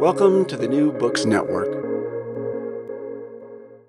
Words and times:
Welcome 0.00 0.46
to 0.46 0.56
the 0.56 0.66
New 0.66 0.92
Books 0.92 1.26
Network. 1.26 1.68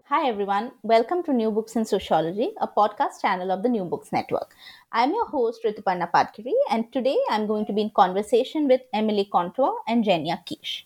Hi 0.09 0.28
everyone, 0.28 0.73
welcome 0.84 1.23
to 1.23 1.31
New 1.31 1.52
Books 1.52 1.78
in 1.78 1.86
Sociology, 1.86 2.50
a 2.59 2.67
podcast 2.67 3.22
channel 3.22 3.50
of 3.50 3.64
the 3.64 3.70
New 3.70 3.86
Books 3.86 4.12
Network. 4.12 4.54
I'm 4.92 5.12
your 5.12 5.26
host 5.28 5.64
Rituparna 5.64 6.12
Patgiri, 6.12 6.52
and 6.70 6.92
today 6.92 7.17
I'm 7.30 7.48
going 7.48 7.66
to 7.66 7.72
be 7.72 7.84
in 7.84 7.92
conversation 7.92 8.67
with 8.67 8.82
Emily 8.94 9.30
Contois 9.32 9.72
and 9.88 10.04
Zenia 10.04 10.45
Kish. 10.45 10.86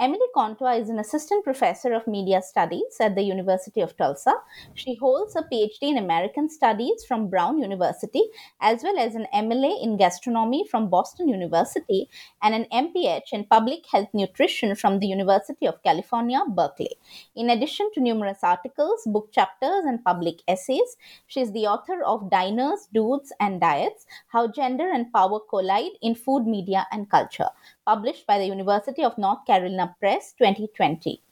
Emily 0.00 0.26
Contois 0.32 0.76
is 0.76 0.90
an 0.90 1.00
assistant 1.00 1.42
professor 1.42 1.92
of 1.92 2.06
media 2.06 2.40
studies 2.40 2.98
at 3.00 3.16
the 3.16 3.22
University 3.22 3.80
of 3.80 3.96
Tulsa. 3.96 4.32
She 4.74 4.94
holds 4.94 5.34
a 5.34 5.42
PhD 5.42 5.82
in 5.82 5.98
American 5.98 6.48
Studies 6.48 7.04
from 7.04 7.28
Brown 7.28 7.58
University, 7.58 8.22
as 8.60 8.84
well 8.84 8.96
as 8.96 9.16
an 9.16 9.26
MLA 9.34 9.82
in 9.82 9.96
gastronomy 9.96 10.64
from 10.70 10.88
Boston 10.88 11.28
University, 11.28 12.08
and 12.40 12.54
an 12.54 12.66
MPH 12.72 13.32
in 13.32 13.44
public 13.46 13.86
health 13.90 14.06
nutrition 14.14 14.76
from 14.76 15.00
the 15.00 15.08
University 15.08 15.66
of 15.66 15.82
California, 15.82 16.44
Berkeley. 16.48 16.94
In 17.34 17.50
addition 17.50 17.90
to 17.94 18.00
numerous 18.00 18.44
articles, 18.44 19.02
book 19.04 19.32
chapters, 19.32 19.84
and 19.84 20.04
public 20.04 20.42
essays, 20.46 20.96
she 21.26 21.40
is 21.40 21.50
the 21.50 21.66
author 21.66 22.04
of 22.04 22.30
Diners, 22.30 22.88
Dudes, 22.94 23.32
and 23.40 23.60
Diets 23.60 24.06
How 24.28 24.46
Gender 24.46 24.88
and 24.88 25.12
Power 25.12 25.40
Collide 25.40 25.98
in 26.02 26.14
Food, 26.14 26.46
Media, 26.46 26.86
and 26.92 27.10
Culture 27.10 27.50
published 27.88 28.26
by 28.26 28.36
the 28.38 28.44
University 28.44 29.02
of 29.02 29.16
North 29.16 29.46
Carolina 29.46 29.96
Press 29.98 30.34
2020. 30.34 31.22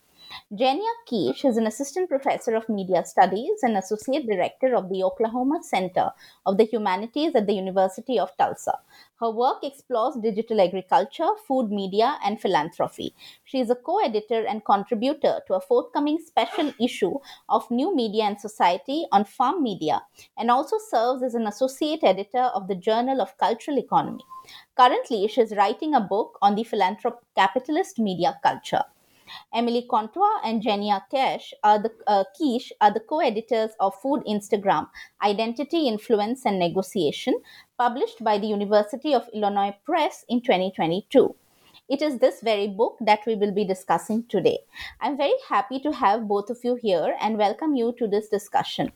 Zenia 0.53 0.92
Kish 1.06 1.44
is 1.44 1.56
an 1.56 1.66
assistant 1.66 2.09
professor 2.09 2.54
of 2.54 2.69
media 2.69 3.04
studies 3.04 3.62
and 3.62 3.76
associate 3.76 4.26
director 4.26 4.75
of 4.75 4.88
the 4.88 5.03
Oklahoma 5.03 5.60
Center 5.62 6.10
of 6.44 6.56
the 6.56 6.64
Humanities 6.64 7.34
at 7.34 7.47
the 7.47 7.53
University 7.53 8.19
of 8.19 8.36
Tulsa. 8.36 8.78
Her 9.20 9.31
work 9.31 9.62
explores 9.62 10.16
digital 10.16 10.60
agriculture, 10.60 11.28
food 11.47 11.70
media, 11.70 12.19
and 12.25 12.41
philanthropy. 12.41 13.15
She 13.44 13.60
is 13.60 13.70
a 13.70 13.76
co 13.76 13.98
editor 13.98 14.44
and 14.44 14.65
contributor 14.65 15.42
to 15.47 15.54
a 15.54 15.60
forthcoming 15.60 16.19
special 16.25 16.72
issue 16.81 17.19
of 17.48 17.70
New 17.70 17.94
Media 17.94 18.25
and 18.25 18.41
Society 18.41 19.06
on 19.12 19.25
farm 19.25 19.62
media, 19.62 20.03
and 20.36 20.50
also 20.50 20.76
serves 20.78 21.22
as 21.22 21.34
an 21.34 21.47
associate 21.47 22.03
editor 22.03 22.50
of 22.54 22.69
the 22.69 22.75
Journal 22.75 23.20
of 23.20 23.38
Cultural 23.38 23.78
Economy. 23.78 24.25
Currently, 24.76 25.28
she 25.28 25.41
is 25.41 25.56
writing 25.56 25.94
a 25.94 26.00
book 26.00 26.38
on 26.42 26.54
the 26.54 26.65
philanthrop 26.65 27.19
capitalist 27.34 27.98
media 27.98 28.38
culture. 28.42 28.84
Emily 29.54 29.87
Contois 29.91 30.41
and 30.44 30.62
Zenia 30.62 31.03
Kish 31.10 31.53
are 31.62 31.78
the 31.78 31.91
uh, 32.06 32.25
Kish 32.38 32.72
are 32.81 32.92
the 32.92 33.00
co-editors 33.00 33.70
of 33.81 33.94
Food 34.00 34.22
Instagram: 34.28 34.88
Identity, 35.22 35.88
Influence, 35.88 36.47
and 36.47 36.59
Negotiation, 36.59 37.41
published 37.78 38.22
by 38.22 38.38
the 38.38 38.47
University 38.47 39.15
of 39.15 39.28
Illinois 39.32 39.75
Press 39.84 40.25
in 40.28 40.41
2022. 40.41 41.34
It 41.88 42.03
is 42.03 42.19
this 42.19 42.41
very 42.41 42.66
book 42.66 42.97
that 43.00 43.20
we 43.26 43.36
will 43.36 43.53
be 43.53 43.65
discussing 43.65 44.25
today. 44.28 44.59
I'm 45.00 45.16
very 45.16 45.36
happy 45.48 45.78
to 45.81 45.92
have 45.92 46.26
both 46.26 46.50
of 46.50 46.59
you 46.65 46.75
here 46.75 47.16
and 47.20 47.38
welcome 47.38 47.76
you 47.76 47.94
to 47.98 48.09
this 48.09 48.28
discussion. 48.28 48.91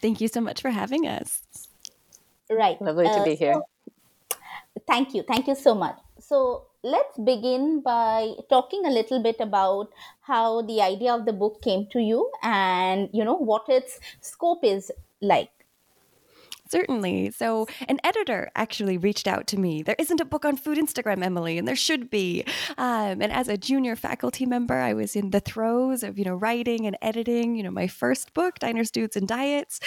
Thank 0.00 0.20
you 0.20 0.28
so 0.28 0.40
much 0.40 0.60
for 0.60 0.70
having 0.70 1.06
us. 1.06 1.42
Right. 2.50 2.80
Lovely 2.82 3.04
to 3.04 3.10
uh, 3.10 3.24
be 3.24 3.36
here. 3.36 3.54
So, 3.54 4.38
thank 4.86 5.14
you. 5.14 5.22
Thank 5.22 5.46
you 5.46 5.54
so 5.54 5.74
much. 5.74 5.96
So, 6.20 6.66
let's 6.84 7.18
begin 7.18 7.80
by 7.80 8.34
talking 8.48 8.84
a 8.86 8.90
little 8.90 9.22
bit 9.22 9.36
about 9.40 9.92
how 10.22 10.62
the 10.62 10.80
idea 10.80 11.12
of 11.14 11.24
the 11.24 11.32
book 11.32 11.60
came 11.62 11.86
to 11.86 12.00
you 12.00 12.30
and 12.42 13.08
you 13.12 13.24
know 13.24 13.34
what 13.36 13.68
its 13.68 13.98
scope 14.20 14.64
is 14.64 14.90
like 15.20 15.61
Certainly. 16.72 17.32
So, 17.32 17.66
an 17.86 17.98
editor 18.02 18.50
actually 18.56 18.96
reached 18.96 19.28
out 19.28 19.46
to 19.48 19.58
me. 19.58 19.82
There 19.82 19.94
isn't 19.98 20.22
a 20.22 20.24
book 20.24 20.46
on 20.46 20.56
food 20.56 20.78
Instagram, 20.78 21.22
Emily, 21.22 21.58
and 21.58 21.68
there 21.68 21.76
should 21.76 22.08
be. 22.08 22.44
Um, 22.78 23.20
and 23.20 23.30
as 23.30 23.46
a 23.46 23.58
junior 23.58 23.94
faculty 23.94 24.46
member, 24.46 24.78
I 24.78 24.94
was 24.94 25.14
in 25.14 25.32
the 25.32 25.40
throes 25.40 26.02
of, 26.02 26.18
you 26.18 26.24
know, 26.24 26.34
writing 26.34 26.86
and 26.86 26.96
editing, 27.02 27.56
you 27.56 27.62
know, 27.62 27.70
my 27.70 27.88
first 27.88 28.32
book, 28.32 28.58
Diners, 28.58 28.90
Dudes, 28.90 29.16
and 29.16 29.28
Diets. 29.28 29.80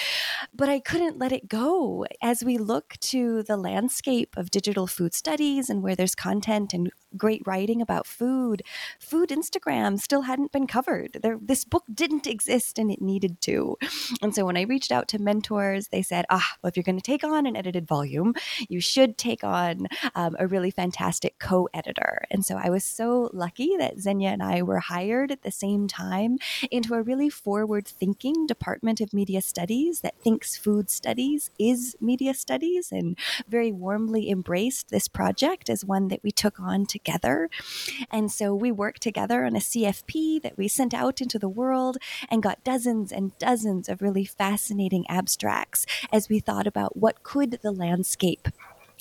But 0.54 0.70
I 0.70 0.80
couldn't 0.80 1.18
let 1.18 1.32
it 1.32 1.50
go. 1.50 2.06
As 2.22 2.44
we 2.44 2.60
look 2.60 2.98
to 3.14 3.42
the 3.42 3.58
landscape 3.58 4.36
of 4.38 4.52
digital 4.52 4.86
food 4.86 5.16
studies 5.16 5.72
and 5.72 5.82
where 5.82 5.96
there's 5.96 6.14
content 6.14 6.72
and 6.72 6.92
great 7.18 7.42
writing 7.46 7.82
about 7.82 8.08
food, 8.08 8.62
food 9.00 9.30
Instagram 9.30 10.00
still 10.00 10.24
hadn't 10.24 10.52
been 10.52 10.68
covered. 10.68 11.20
There, 11.22 11.38
this 11.42 11.64
book 11.64 11.84
didn't 11.94 12.28
exist 12.28 12.80
and 12.80 12.92
it 12.92 13.02
needed 13.02 13.42
to. 13.42 13.78
And 14.22 14.34
so 14.34 14.46
when 14.46 14.58
I 14.58 14.62
reached 14.62 14.92
out 14.92 15.08
to 15.10 15.20
mentors, 15.20 15.90
they 15.90 16.02
said, 16.02 16.26
ah, 16.30 16.56
well, 16.62 16.70
if 16.70 16.78
you're 16.78 16.84
going 16.84 16.98
to 16.98 17.02
take 17.02 17.24
on 17.24 17.46
an 17.46 17.56
edited 17.56 17.88
volume, 17.88 18.34
you 18.70 18.80
should 18.80 19.18
take 19.18 19.44
on 19.44 19.88
um, 20.16 20.36
a 20.40 20.48
really 20.48 20.72
fantastic 20.72 21.38
co 21.40 21.68
editor. 21.74 22.26
And 22.32 22.46
so 22.46 22.58
I 22.58 22.70
was 22.70 22.84
so 22.84 23.30
lucky 23.34 23.76
that 23.78 23.98
Zenia 23.98 24.34
and 24.34 24.44
I 24.44 24.62
were 24.62 24.80
hired 24.80 25.32
at 25.32 25.44
the 25.44 25.52
same 25.52 25.88
time 25.88 26.38
into 26.72 26.94
a 26.94 27.02
really 27.02 27.30
forward 27.30 27.88
thinking 27.88 28.48
department 28.48 29.02
of 29.02 29.14
media 29.14 29.42
studies 29.42 30.02
that 30.02 30.20
thinks 30.20 30.58
food 30.58 30.90
studies 30.90 31.52
is 31.60 31.96
media 32.00 32.34
studies 32.34 32.92
and 32.92 33.18
very 33.48 33.72
warmly 33.72 34.30
embraced 34.30 34.90
this 34.90 35.08
project 35.08 35.70
as 35.70 35.86
one 35.86 36.08
that 36.10 36.24
we 36.24 36.32
took 36.32 36.60
on 36.60 36.86
together. 36.86 37.05
And 38.12 38.32
so 38.32 38.54
we 38.54 38.72
worked 38.72 39.02
together 39.02 39.46
on 39.46 39.56
a 39.56 39.60
CFP 39.60 40.42
that 40.42 40.58
we 40.58 40.68
sent 40.68 40.94
out 40.94 41.22
into 41.22 41.40
the 41.40 41.50
world 41.50 41.98
and 42.30 42.44
got 42.44 42.64
dozens 42.64 43.12
and 43.12 43.38
dozens 43.38 43.90
of 43.90 44.02
really 44.02 44.26
fascinating 44.26 45.06
abstracts 45.10 45.86
as 46.12 46.30
we 46.30 46.40
thought 46.40 46.68
about 46.68 46.98
what 46.98 47.24
could 47.24 47.60
the 47.62 47.72
landscape 47.72 48.48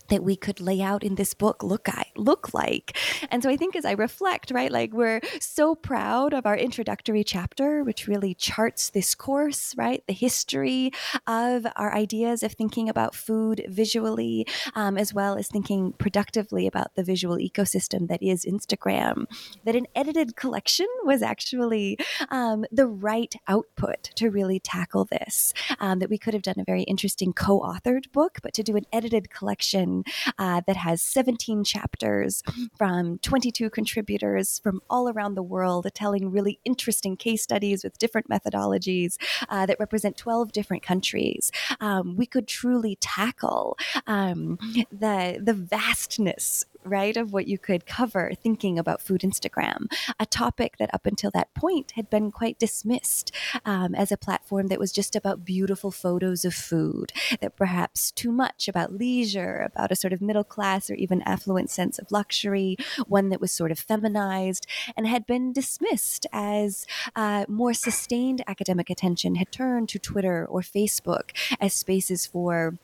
that 0.09 0.23
we 0.23 0.37
could 0.37 0.61
lay 0.61 0.81
out 0.81 1.05
in 1.05 1.15
this 1.15 1.35
book 1.35 1.63
look 1.63 1.85
look 2.17 2.55
like. 2.55 2.97
And 3.31 3.43
so 3.43 3.51
I 3.51 3.57
think 3.57 3.77
as 3.77 3.85
I 3.85 3.93
reflect, 3.93 4.51
right, 4.51 4.71
like 4.71 4.93
we're 4.93 5.21
so 5.41 5.75
proud 5.75 6.33
of 6.33 6.47
our 6.47 6.57
introductory 6.57 7.23
chapter, 7.25 7.85
which 7.85 8.07
really 8.07 8.35
charts 8.35 8.91
this 8.91 9.15
course, 9.15 9.75
right, 9.77 10.03
the 10.07 10.15
history 10.15 10.93
of 11.27 11.67
our 11.77 11.95
ideas 11.95 12.43
of 12.43 12.53
thinking 12.53 12.89
about 12.89 13.15
food 13.15 13.65
visually, 13.69 14.47
um, 14.75 14.97
as 14.97 15.13
well 15.13 15.37
as 15.37 15.49
thinking 15.49 15.93
productively 15.93 16.67
about 16.67 16.95
the 16.95 17.05
visual 17.05 17.37
ecosystem 17.37 18.09
that 18.09 18.23
is 18.23 18.45
Instagram. 18.45 19.27
That 19.65 19.77
an 19.77 19.87
edited 19.95 20.37
collection 20.37 20.87
was 21.05 21.23
actually 21.23 21.99
um, 22.31 22.65
the 22.73 22.87
right 22.87 23.35
output 23.47 24.11
to 24.17 24.31
really 24.31 24.59
tackle 24.59 25.05
this. 25.05 25.53
Um, 25.81 25.99
that 25.99 26.11
we 26.11 26.19
could 26.19 26.35
have 26.35 26.43
done 26.43 26.59
a 26.59 26.65
very 26.65 26.83
interesting 26.83 27.33
co-authored 27.33 28.11
book, 28.13 28.39
but 28.43 28.55
to 28.55 28.63
do 28.63 28.77
an 28.77 28.87
edited 28.93 29.31
collection 29.31 29.94
one 29.95 30.05
uh, 30.39 30.61
that 30.67 30.77
has 30.77 31.01
17 31.03 31.65
chapters 31.65 32.43
from 32.77 33.19
22 33.19 33.71
contributors 33.71 34.59
from 34.63 34.81
all 34.91 35.09
around 35.09 35.35
the 35.35 35.43
world 35.43 35.87
telling 35.95 36.31
really 36.31 36.59
interesting 36.65 37.17
case 37.17 37.43
studies 37.43 37.85
with 37.85 37.99
different 37.99 38.29
methodologies 38.29 39.17
uh, 39.49 39.67
that 39.67 39.79
represent 39.79 40.17
12 40.17 40.53
different 40.53 40.83
countries. 40.83 41.51
Um, 41.81 42.17
we 42.17 42.27
could 42.27 42.49
truly 42.49 42.97
tackle 43.01 43.77
um, 44.07 44.59
the, 44.91 45.41
the 45.43 45.55
vastness 45.55 46.65
right, 46.85 47.17
of 47.17 47.33
what 47.33 47.47
you 47.47 47.59
could 47.59 47.87
cover 47.87 48.33
thinking 48.43 48.79
about 48.79 49.01
food 49.01 49.23
Instagram, 49.23 49.87
a 50.19 50.27
topic 50.27 50.77
that 50.79 50.93
up 50.95 51.07
until 51.07 51.31
that 51.33 51.53
point 51.55 51.93
had 51.93 52.11
been 52.11 52.31
quite 52.31 52.59
dismissed 52.59 53.33
um, 53.65 53.95
as 53.95 54.13
a 54.13 54.17
platform 54.17 54.69
that 54.69 54.79
was 54.79 54.93
just 54.93 55.17
about 55.17 55.45
beautiful 55.45 55.91
photos 55.91 56.45
of 56.45 56.55
food, 56.55 57.13
that 57.41 57.57
perhaps 57.57 58.11
too 58.11 58.33
much 58.33 58.69
about 58.69 58.93
leisure, 58.93 59.61
about 59.61 59.93
a 59.93 59.97
sort 59.97 60.13
of 60.13 60.21
middle 60.21 60.45
class 60.45 60.91
or 60.91 60.95
even 60.95 61.23
affluent 61.23 61.71
sense 61.71 61.99
of 61.99 62.11
luxury, 62.11 62.77
one 63.07 63.29
that 63.29 63.41
was 63.41 63.53
sort 63.53 63.71
of 63.71 63.79
feminized 63.79 64.67
and 64.97 65.07
had 65.07 65.27
been 65.27 65.53
dismissed 65.53 66.27
as 66.33 66.87
uh, 67.17 67.45
more 67.49 67.75
sustained 67.75 68.43
academic 68.47 68.91
attention 68.91 69.37
had 69.37 69.51
turned 69.51 69.89
to 69.89 69.99
Twitter 69.99 70.47
or 70.47 70.61
Facebook 70.61 71.31
as 71.61 71.73
spaces 71.75 72.27
for 72.27 72.75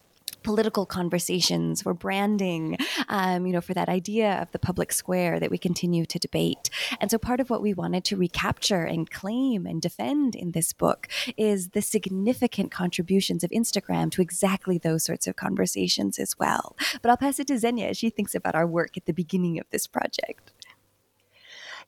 political 0.42 0.87
conversations, 0.87 1.82
for 1.82 1.94
branding, 1.94 2.76
um, 3.08 3.46
you 3.46 3.52
know, 3.52 3.60
for 3.60 3.75
that 3.75 3.88
idea 3.88 4.40
of 4.40 4.50
the 4.52 4.58
public 4.58 4.92
square 4.92 5.38
that 5.40 5.50
we 5.50 5.58
continue 5.58 6.04
to 6.06 6.19
debate. 6.19 6.70
And 7.00 7.10
so 7.10 7.19
part 7.19 7.40
of 7.40 7.50
what 7.50 7.62
we 7.62 7.75
wanted 7.75 8.04
to 8.04 8.16
recapture 8.16 8.84
and 8.84 9.10
claim 9.10 9.66
and 9.66 9.81
defend 9.81 10.34
in 10.34 10.52
this 10.52 10.72
book 10.72 11.08
is 11.37 11.70
the 11.70 11.82
significant 11.82 12.70
contributions 12.70 13.44
of 13.44 13.50
Instagram 13.50 14.10
to 14.12 14.22
exactly 14.22 14.78
those 14.78 15.04
sorts 15.04 15.26
of 15.26 15.37
conversations 15.37 16.19
as 16.19 16.38
well. 16.38 16.76
But 17.02 17.10
I'll 17.10 17.16
pass 17.16 17.38
it 17.38 17.46
to 17.48 17.54
Zenia 17.54 17.90
as 17.90 17.98
she 17.98 18.10
thinks 18.10 18.34
about 18.34 18.54
our 18.54 18.66
work 18.66 18.96
at 18.96 19.06
the 19.06 19.12
beginning 19.12 19.58
of 19.58 19.66
this 19.70 19.87
project. 19.87 20.52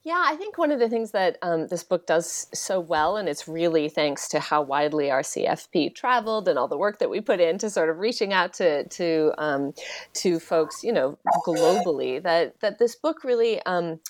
Yeah, 0.04 0.20
I 0.26 0.34
think 0.34 0.58
one 0.58 0.72
of 0.72 0.80
the 0.80 0.88
things 0.88 1.12
that 1.12 1.38
um, 1.42 1.68
this 1.68 1.84
book 1.84 2.06
does 2.06 2.48
so 2.52 2.80
well, 2.80 3.16
and 3.16 3.28
it's 3.28 3.46
really 3.46 3.88
thanks 3.88 4.26
to 4.30 4.40
how 4.40 4.60
widely 4.60 5.12
our 5.12 5.22
CFP 5.22 5.94
traveled 5.94 6.48
and 6.48 6.58
all 6.58 6.66
the 6.66 6.76
work 6.76 6.98
that 6.98 7.08
we 7.08 7.20
put 7.20 7.38
into 7.38 7.70
sort 7.70 7.88
of 7.88 7.98
reaching 7.98 8.32
out 8.32 8.52
to 8.54 8.88
to 8.88 9.32
um, 9.38 9.72
to 10.14 10.40
folks, 10.40 10.82
you 10.82 10.92
know, 10.92 11.18
globally. 11.46 12.20
That 12.20 12.58
that 12.60 12.80
this 12.80 12.96
book 12.96 13.22
really 13.22 13.62
um, 13.62 14.00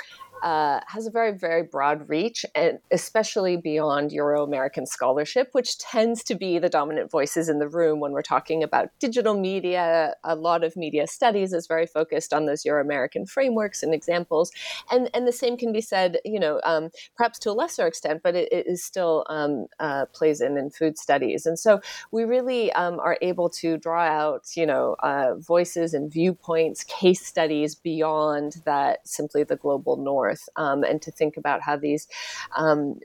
uh, 0.42 0.80
has 0.88 1.06
a 1.06 1.10
very, 1.10 1.32
very 1.32 1.62
broad 1.62 2.08
reach, 2.08 2.44
and 2.54 2.78
especially 2.90 3.56
beyond 3.56 4.10
Euro 4.12 4.42
American 4.42 4.86
scholarship, 4.86 5.48
which 5.52 5.78
tends 5.78 6.24
to 6.24 6.34
be 6.34 6.58
the 6.58 6.68
dominant 6.68 7.10
voices 7.10 7.48
in 7.48 7.60
the 7.60 7.68
room 7.68 8.00
when 8.00 8.12
we're 8.12 8.22
talking 8.22 8.62
about 8.62 8.88
digital 8.98 9.38
media. 9.38 10.14
A 10.24 10.34
lot 10.34 10.64
of 10.64 10.76
media 10.76 11.06
studies 11.06 11.52
is 11.52 11.68
very 11.68 11.86
focused 11.86 12.32
on 12.32 12.46
those 12.46 12.64
Euro 12.64 12.82
American 12.82 13.24
frameworks 13.24 13.82
and 13.82 13.94
examples, 13.94 14.50
and 14.90 15.08
and 15.14 15.28
the 15.28 15.32
same 15.32 15.56
can 15.56 15.72
be 15.72 15.80
said, 15.80 16.18
you 16.24 16.40
know, 16.40 16.60
um, 16.64 16.90
perhaps 17.16 17.38
to 17.40 17.50
a 17.50 17.52
lesser 17.52 17.86
extent, 17.86 18.20
but 18.24 18.34
it, 18.34 18.52
it 18.52 18.66
is 18.66 18.84
still 18.84 19.24
um, 19.28 19.66
uh, 19.78 20.06
plays 20.12 20.40
in 20.40 20.56
in 20.56 20.70
food 20.70 20.98
studies, 20.98 21.46
and 21.46 21.58
so 21.58 21.80
we 22.10 22.24
really 22.24 22.72
um, 22.72 22.98
are 22.98 23.16
able 23.22 23.48
to 23.48 23.78
draw 23.78 24.02
out, 24.02 24.44
you 24.56 24.66
know, 24.66 24.96
uh, 25.04 25.34
voices 25.36 25.94
and 25.94 26.12
viewpoints, 26.12 26.82
case 26.84 27.24
studies 27.24 27.76
beyond 27.76 28.56
that 28.64 29.06
simply 29.06 29.44
the 29.44 29.56
global 29.56 29.96
north 29.96 30.31
um, 30.56 30.84
and 30.84 31.00
to 31.02 31.10
think 31.10 31.36
about 31.36 31.62
how 31.62 31.76
these 31.76 32.08
um, 32.56 32.98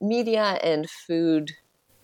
media 0.00 0.58
and 0.62 0.88
food 0.90 1.52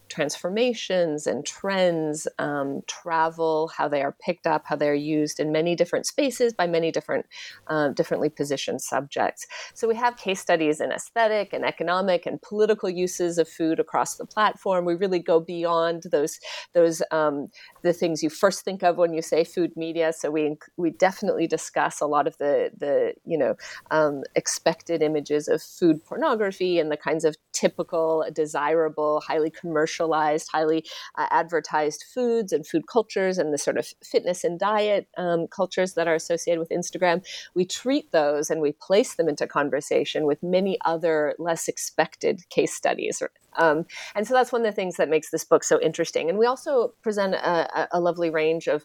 transformations 0.08 1.26
and 1.26 1.44
trends, 1.44 2.26
um, 2.38 2.82
travel, 2.86 3.68
how 3.76 3.88
they 3.88 4.02
are 4.02 4.16
picked 4.20 4.46
up, 4.46 4.64
how 4.66 4.76
they 4.76 4.88
are 4.88 4.94
used 4.94 5.40
in 5.40 5.52
many 5.52 5.74
different 5.74 6.06
spaces 6.06 6.52
by 6.52 6.66
many 6.66 6.90
different, 6.90 7.26
uh, 7.68 7.88
differently 7.88 8.28
positioned 8.28 8.80
subjects. 8.80 9.46
So 9.74 9.88
we 9.88 9.96
have 9.96 10.16
case 10.16 10.40
studies 10.40 10.80
in 10.80 10.92
aesthetic 10.92 11.52
and 11.52 11.64
economic 11.64 12.26
and 12.26 12.40
political 12.40 12.88
uses 12.88 13.38
of 13.38 13.48
food 13.48 13.80
across 13.80 14.16
the 14.16 14.26
platform. 14.26 14.84
We 14.84 14.94
really 14.94 15.18
go 15.18 15.40
beyond 15.40 16.04
those 16.10 16.38
those 16.74 17.02
um, 17.10 17.48
the 17.82 17.92
things 17.92 18.22
you 18.22 18.30
first 18.30 18.64
think 18.64 18.82
of 18.82 18.96
when 18.96 19.12
you 19.12 19.22
say 19.22 19.44
food 19.44 19.76
media. 19.76 20.12
So 20.12 20.30
we 20.30 20.56
we 20.76 20.90
definitely 20.90 21.46
discuss 21.46 22.00
a 22.00 22.06
lot 22.06 22.26
of 22.26 22.36
the 22.38 22.70
the 22.76 23.14
you 23.24 23.38
know 23.38 23.56
um, 23.90 24.22
expected 24.34 25.02
images 25.02 25.48
of 25.48 25.62
food 25.62 26.04
pornography 26.04 26.78
and 26.78 26.90
the 26.90 26.96
kinds 26.96 27.24
of 27.24 27.36
typical, 27.52 28.24
desirable, 28.32 29.20
highly 29.26 29.50
commercial 29.50 29.97
commercialized, 29.98 30.48
highly 30.52 30.84
uh, 31.16 31.26
advertised 31.30 32.04
foods 32.14 32.52
and 32.52 32.66
food 32.66 32.86
cultures 32.86 33.38
and 33.38 33.52
the 33.52 33.58
sort 33.58 33.76
of 33.76 33.86
fitness 34.04 34.44
and 34.44 34.58
diet 34.58 35.08
um, 35.16 35.46
cultures 35.48 35.94
that 35.94 36.08
are 36.08 36.14
associated 36.14 36.60
with 36.60 36.70
Instagram, 36.70 37.24
we 37.54 37.64
treat 37.64 38.10
those 38.12 38.50
and 38.50 38.60
we 38.60 38.72
place 38.72 39.14
them 39.16 39.28
into 39.28 39.46
conversation 39.46 40.26
with 40.26 40.42
many 40.42 40.78
other 40.84 41.34
less 41.38 41.68
expected 41.68 42.40
case 42.50 42.72
studies. 42.72 43.22
Um, 43.56 43.86
and 44.14 44.26
so 44.26 44.34
that's 44.34 44.52
one 44.52 44.60
of 44.60 44.66
the 44.66 44.72
things 44.72 44.96
that 44.96 45.08
makes 45.08 45.30
this 45.30 45.44
book 45.44 45.64
so 45.64 45.80
interesting. 45.80 46.28
And 46.28 46.38
we 46.38 46.46
also 46.46 46.94
present 47.02 47.34
a, 47.34 47.88
a 47.92 48.00
lovely 48.00 48.30
range 48.30 48.68
of 48.68 48.84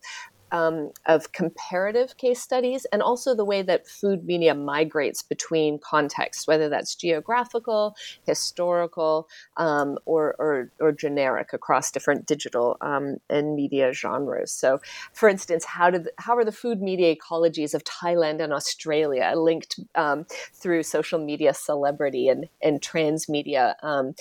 um, 0.53 0.91
of 1.07 1.31
comparative 1.31 2.15
case 2.17 2.39
studies 2.39 2.85
and 2.94 3.01
also 3.01 3.35
the 3.35 3.44
way 3.44 3.63
that 3.63 3.88
food 3.88 4.23
media 4.23 4.53
migrates 4.53 5.23
between 5.23 5.79
contexts, 5.79 6.47
whether 6.47 6.69
that's 6.69 6.94
geographical, 6.94 7.95
historical, 8.25 9.27
um, 9.57 9.97
or, 10.05 10.35
or, 10.38 10.71
or, 10.79 10.91
generic 10.94 11.53
across 11.53 11.89
different 11.89 12.27
digital 12.27 12.77
um, 12.81 13.17
and 13.31 13.55
media 13.55 13.91
genres. 13.91 14.51
So, 14.51 14.79
for 15.11 15.27
instance, 15.27 15.65
how 15.65 15.89
did 15.89 16.09
how 16.19 16.38
are 16.38 16.45
the 16.45 16.51
food 16.51 16.81
media 16.81 17.15
ecologies 17.15 17.73
of 17.73 17.83
Thailand 17.83 18.39
and 18.41 18.53
Australia 18.53 19.33
linked 19.35 19.79
um, 19.95 20.25
through 20.53 20.83
social 20.83 21.17
media 21.17 21.55
celebrity 21.55 22.27
and, 22.29 22.47
and 22.61 22.79
transmedia 22.79 23.73
um, 23.81 24.13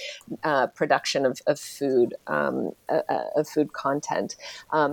uh, 0.44 0.68
production 0.68 1.26
of, 1.26 1.40
of 1.46 1.60
food 1.60 2.14
um, 2.26 2.70
uh, 2.88 3.02
uh, 3.08 3.24
of 3.36 3.46
food 3.48 3.74
content? 3.74 4.36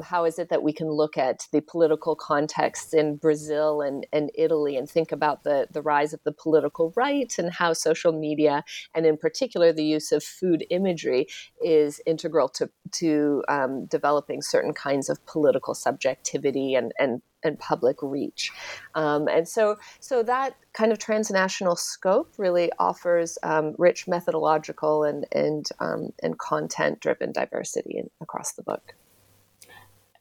how 0.03 0.25
is 0.25 0.38
it 0.38 0.50
that 0.50 0.63
we 0.63 0.74
can 0.74 0.89
look 0.89 1.18
at 1.18 1.28
at 1.29 1.47
the 1.51 1.61
political 1.61 2.15
contexts 2.15 2.93
in 2.93 3.17
Brazil 3.17 3.81
and, 3.81 4.05
and 4.11 4.31
Italy 4.35 4.75
and 4.77 4.89
think 4.89 5.11
about 5.11 5.43
the, 5.43 5.67
the 5.71 5.81
rise 5.81 6.13
of 6.13 6.21
the 6.23 6.31
political 6.31 6.93
right 6.95 7.33
and 7.37 7.51
how 7.53 7.73
social 7.73 8.11
media, 8.11 8.63
and 8.95 9.05
in 9.05 9.17
particular 9.17 9.71
the 9.71 9.83
use 9.83 10.11
of 10.11 10.23
food 10.23 10.65
imagery, 10.69 11.27
is 11.63 12.01
integral 12.05 12.49
to, 12.49 12.69
to 12.91 13.43
um, 13.47 13.85
developing 13.85 14.41
certain 14.41 14.73
kinds 14.73 15.09
of 15.09 15.23
political 15.25 15.73
subjectivity 15.73 16.75
and, 16.75 16.91
and 16.99 17.21
and 17.43 17.57
public 17.57 17.95
reach. 18.01 18.51
Um, 18.95 19.29
and 19.29 19.47
so, 19.47 19.77
so 19.99 20.23
that 20.23 20.55
kind 20.73 20.91
of 20.91 20.99
transnational 20.99 21.77
scope 21.77 22.33
really 22.37 22.69
offers 22.79 23.38
um, 23.43 23.75
rich 23.77 24.07
methodological 24.07 25.03
and 25.03 25.25
and 25.31 25.65
um, 25.79 26.09
and 26.21 26.38
content 26.38 27.00
driven 27.00 27.31
diversity 27.31 27.98
in, 27.98 28.09
across 28.19 28.53
the 28.53 28.63
book. 28.63 28.93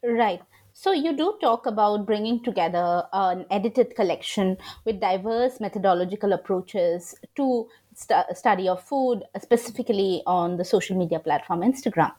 Right. 0.03 0.41
So, 0.81 0.93
you 0.93 1.11
do 1.13 1.37
talk 1.41 1.65
about 1.65 2.05
bringing 2.05 2.41
together 2.41 3.03
an 3.11 3.45
edited 3.51 3.97
collection 3.97 4.55
with 4.85 5.01
diverse 5.01 5.59
methodological 5.59 6.31
approaches 6.31 7.15
to 7.35 7.67
st- 7.93 8.37
study 8.37 8.69
of 8.69 8.81
food, 8.81 9.23
specifically 9.41 10.23
on 10.25 10.55
the 10.55 10.63
social 10.63 10.97
media 10.97 11.19
platform 11.19 11.63
Instagram. 11.63 12.13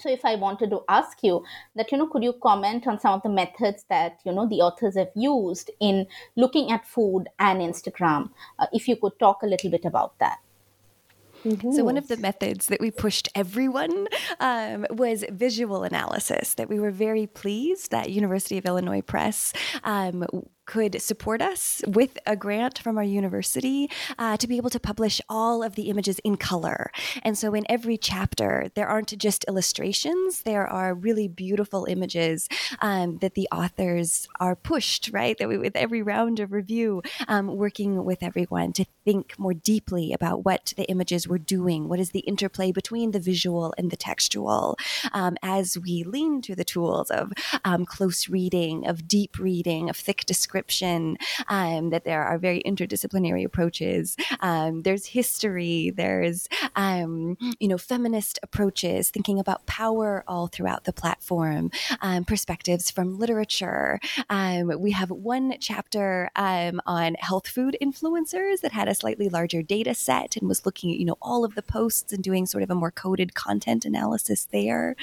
So, 0.00 0.08
if 0.08 0.24
I 0.24 0.36
wanted 0.36 0.70
to 0.70 0.80
ask 0.88 1.18
you 1.22 1.44
that, 1.76 1.92
you 1.92 1.98
know, 1.98 2.06
could 2.06 2.24
you 2.24 2.32
comment 2.42 2.86
on 2.86 2.98
some 2.98 3.12
of 3.12 3.22
the 3.24 3.28
methods 3.28 3.84
that, 3.90 4.20
you 4.24 4.32
know, 4.32 4.48
the 4.48 4.62
authors 4.62 4.96
have 4.96 5.12
used 5.14 5.70
in 5.78 6.06
looking 6.34 6.72
at 6.72 6.86
food 6.86 7.26
and 7.38 7.60
Instagram? 7.60 8.30
Uh, 8.58 8.68
if 8.72 8.88
you 8.88 8.96
could 8.96 9.18
talk 9.18 9.42
a 9.42 9.46
little 9.46 9.70
bit 9.70 9.84
about 9.84 10.18
that. 10.18 10.38
Mm-hmm. 11.44 11.72
So, 11.72 11.84
one 11.84 11.96
of 11.96 12.08
the 12.08 12.16
methods 12.16 12.66
that 12.66 12.80
we 12.80 12.90
pushed 12.90 13.28
everyone 13.34 14.06
um, 14.40 14.86
was 14.90 15.24
visual 15.30 15.82
analysis, 15.82 16.54
that 16.54 16.68
we 16.68 16.78
were 16.78 16.90
very 16.90 17.26
pleased 17.26 17.90
that 17.90 18.10
University 18.10 18.58
of 18.58 18.64
Illinois 18.64 19.02
Press 19.02 19.52
um, 19.84 20.24
could 20.64 21.00
support 21.02 21.42
us 21.42 21.82
with 21.86 22.18
a 22.26 22.36
grant 22.36 22.78
from 22.78 22.96
our 22.96 23.04
university 23.04 23.90
uh, 24.18 24.36
to 24.36 24.46
be 24.46 24.56
able 24.56 24.70
to 24.70 24.80
publish 24.80 25.20
all 25.28 25.62
of 25.62 25.74
the 25.74 25.90
images 25.90 26.18
in 26.20 26.36
color. 26.36 26.90
And 27.22 27.36
so, 27.36 27.54
in 27.54 27.64
every 27.68 27.96
chapter, 27.96 28.68
there 28.74 28.86
aren't 28.86 29.16
just 29.18 29.44
illustrations, 29.48 30.42
there 30.42 30.66
are 30.66 30.94
really 30.94 31.28
beautiful 31.28 31.86
images 31.86 32.48
um, 32.80 33.18
that 33.18 33.34
the 33.34 33.48
authors 33.50 34.28
are 34.38 34.54
pushed, 34.54 35.10
right? 35.12 35.36
That 35.38 35.48
we, 35.48 35.58
with 35.58 35.76
every 35.76 36.02
round 36.02 36.38
of 36.40 36.52
review, 36.52 37.02
um, 37.28 37.56
working 37.56 38.04
with 38.04 38.22
everyone 38.22 38.72
to 38.74 38.86
think 39.04 39.38
more 39.38 39.54
deeply 39.54 40.12
about 40.12 40.44
what 40.44 40.74
the 40.76 40.84
images 40.84 41.26
were 41.26 41.38
doing, 41.38 41.88
what 41.88 42.00
is 42.00 42.10
the 42.10 42.20
interplay 42.20 42.70
between 42.70 43.10
the 43.10 43.20
visual 43.20 43.74
and 43.76 43.90
the 43.90 43.96
textual, 43.96 44.76
um, 45.12 45.36
as 45.42 45.76
we 45.76 46.04
lean 46.04 46.40
to 46.42 46.54
the 46.54 46.64
tools 46.64 47.10
of 47.10 47.32
um, 47.64 47.84
close 47.84 48.28
reading, 48.28 48.86
of 48.86 49.08
deep 49.08 49.38
reading, 49.38 49.90
of 49.90 49.96
thick 49.96 50.24
description 50.24 50.51
um, 51.48 51.90
that 51.90 52.04
there 52.04 52.22
are 52.22 52.38
very 52.38 52.62
interdisciplinary 52.64 53.44
approaches. 53.44 54.16
Um, 54.40 54.82
there's 54.82 55.06
history, 55.06 55.92
there's, 55.94 56.48
um, 56.76 57.36
you 57.58 57.68
know, 57.68 57.78
feminist 57.78 58.38
approaches, 58.42 59.10
thinking 59.10 59.38
about 59.38 59.66
power 59.66 60.24
all 60.26 60.46
throughout 60.46 60.84
the 60.84 60.92
platform, 60.92 61.70
um, 62.00 62.24
perspectives 62.24 62.90
from 62.90 63.18
literature. 63.18 64.00
Um, 64.30 64.80
we 64.80 64.90
have 64.92 65.10
one 65.10 65.54
chapter 65.60 66.30
um, 66.36 66.80
on 66.86 67.14
health 67.18 67.48
food 67.48 67.76
influencers 67.82 68.60
that 68.60 68.72
had 68.72 68.88
a 68.88 68.94
slightly 68.94 69.28
larger 69.28 69.62
data 69.62 69.94
set 69.94 70.36
and 70.36 70.48
was 70.48 70.66
looking 70.66 70.90
at, 70.92 70.98
you 70.98 71.04
know, 71.04 71.18
all 71.22 71.44
of 71.44 71.54
the 71.54 71.62
posts 71.62 72.12
and 72.12 72.22
doing 72.22 72.46
sort 72.46 72.62
of 72.62 72.70
a 72.70 72.74
more 72.74 72.90
coded 72.90 73.34
content 73.34 73.84
analysis 73.84 74.46
there. 74.52 74.96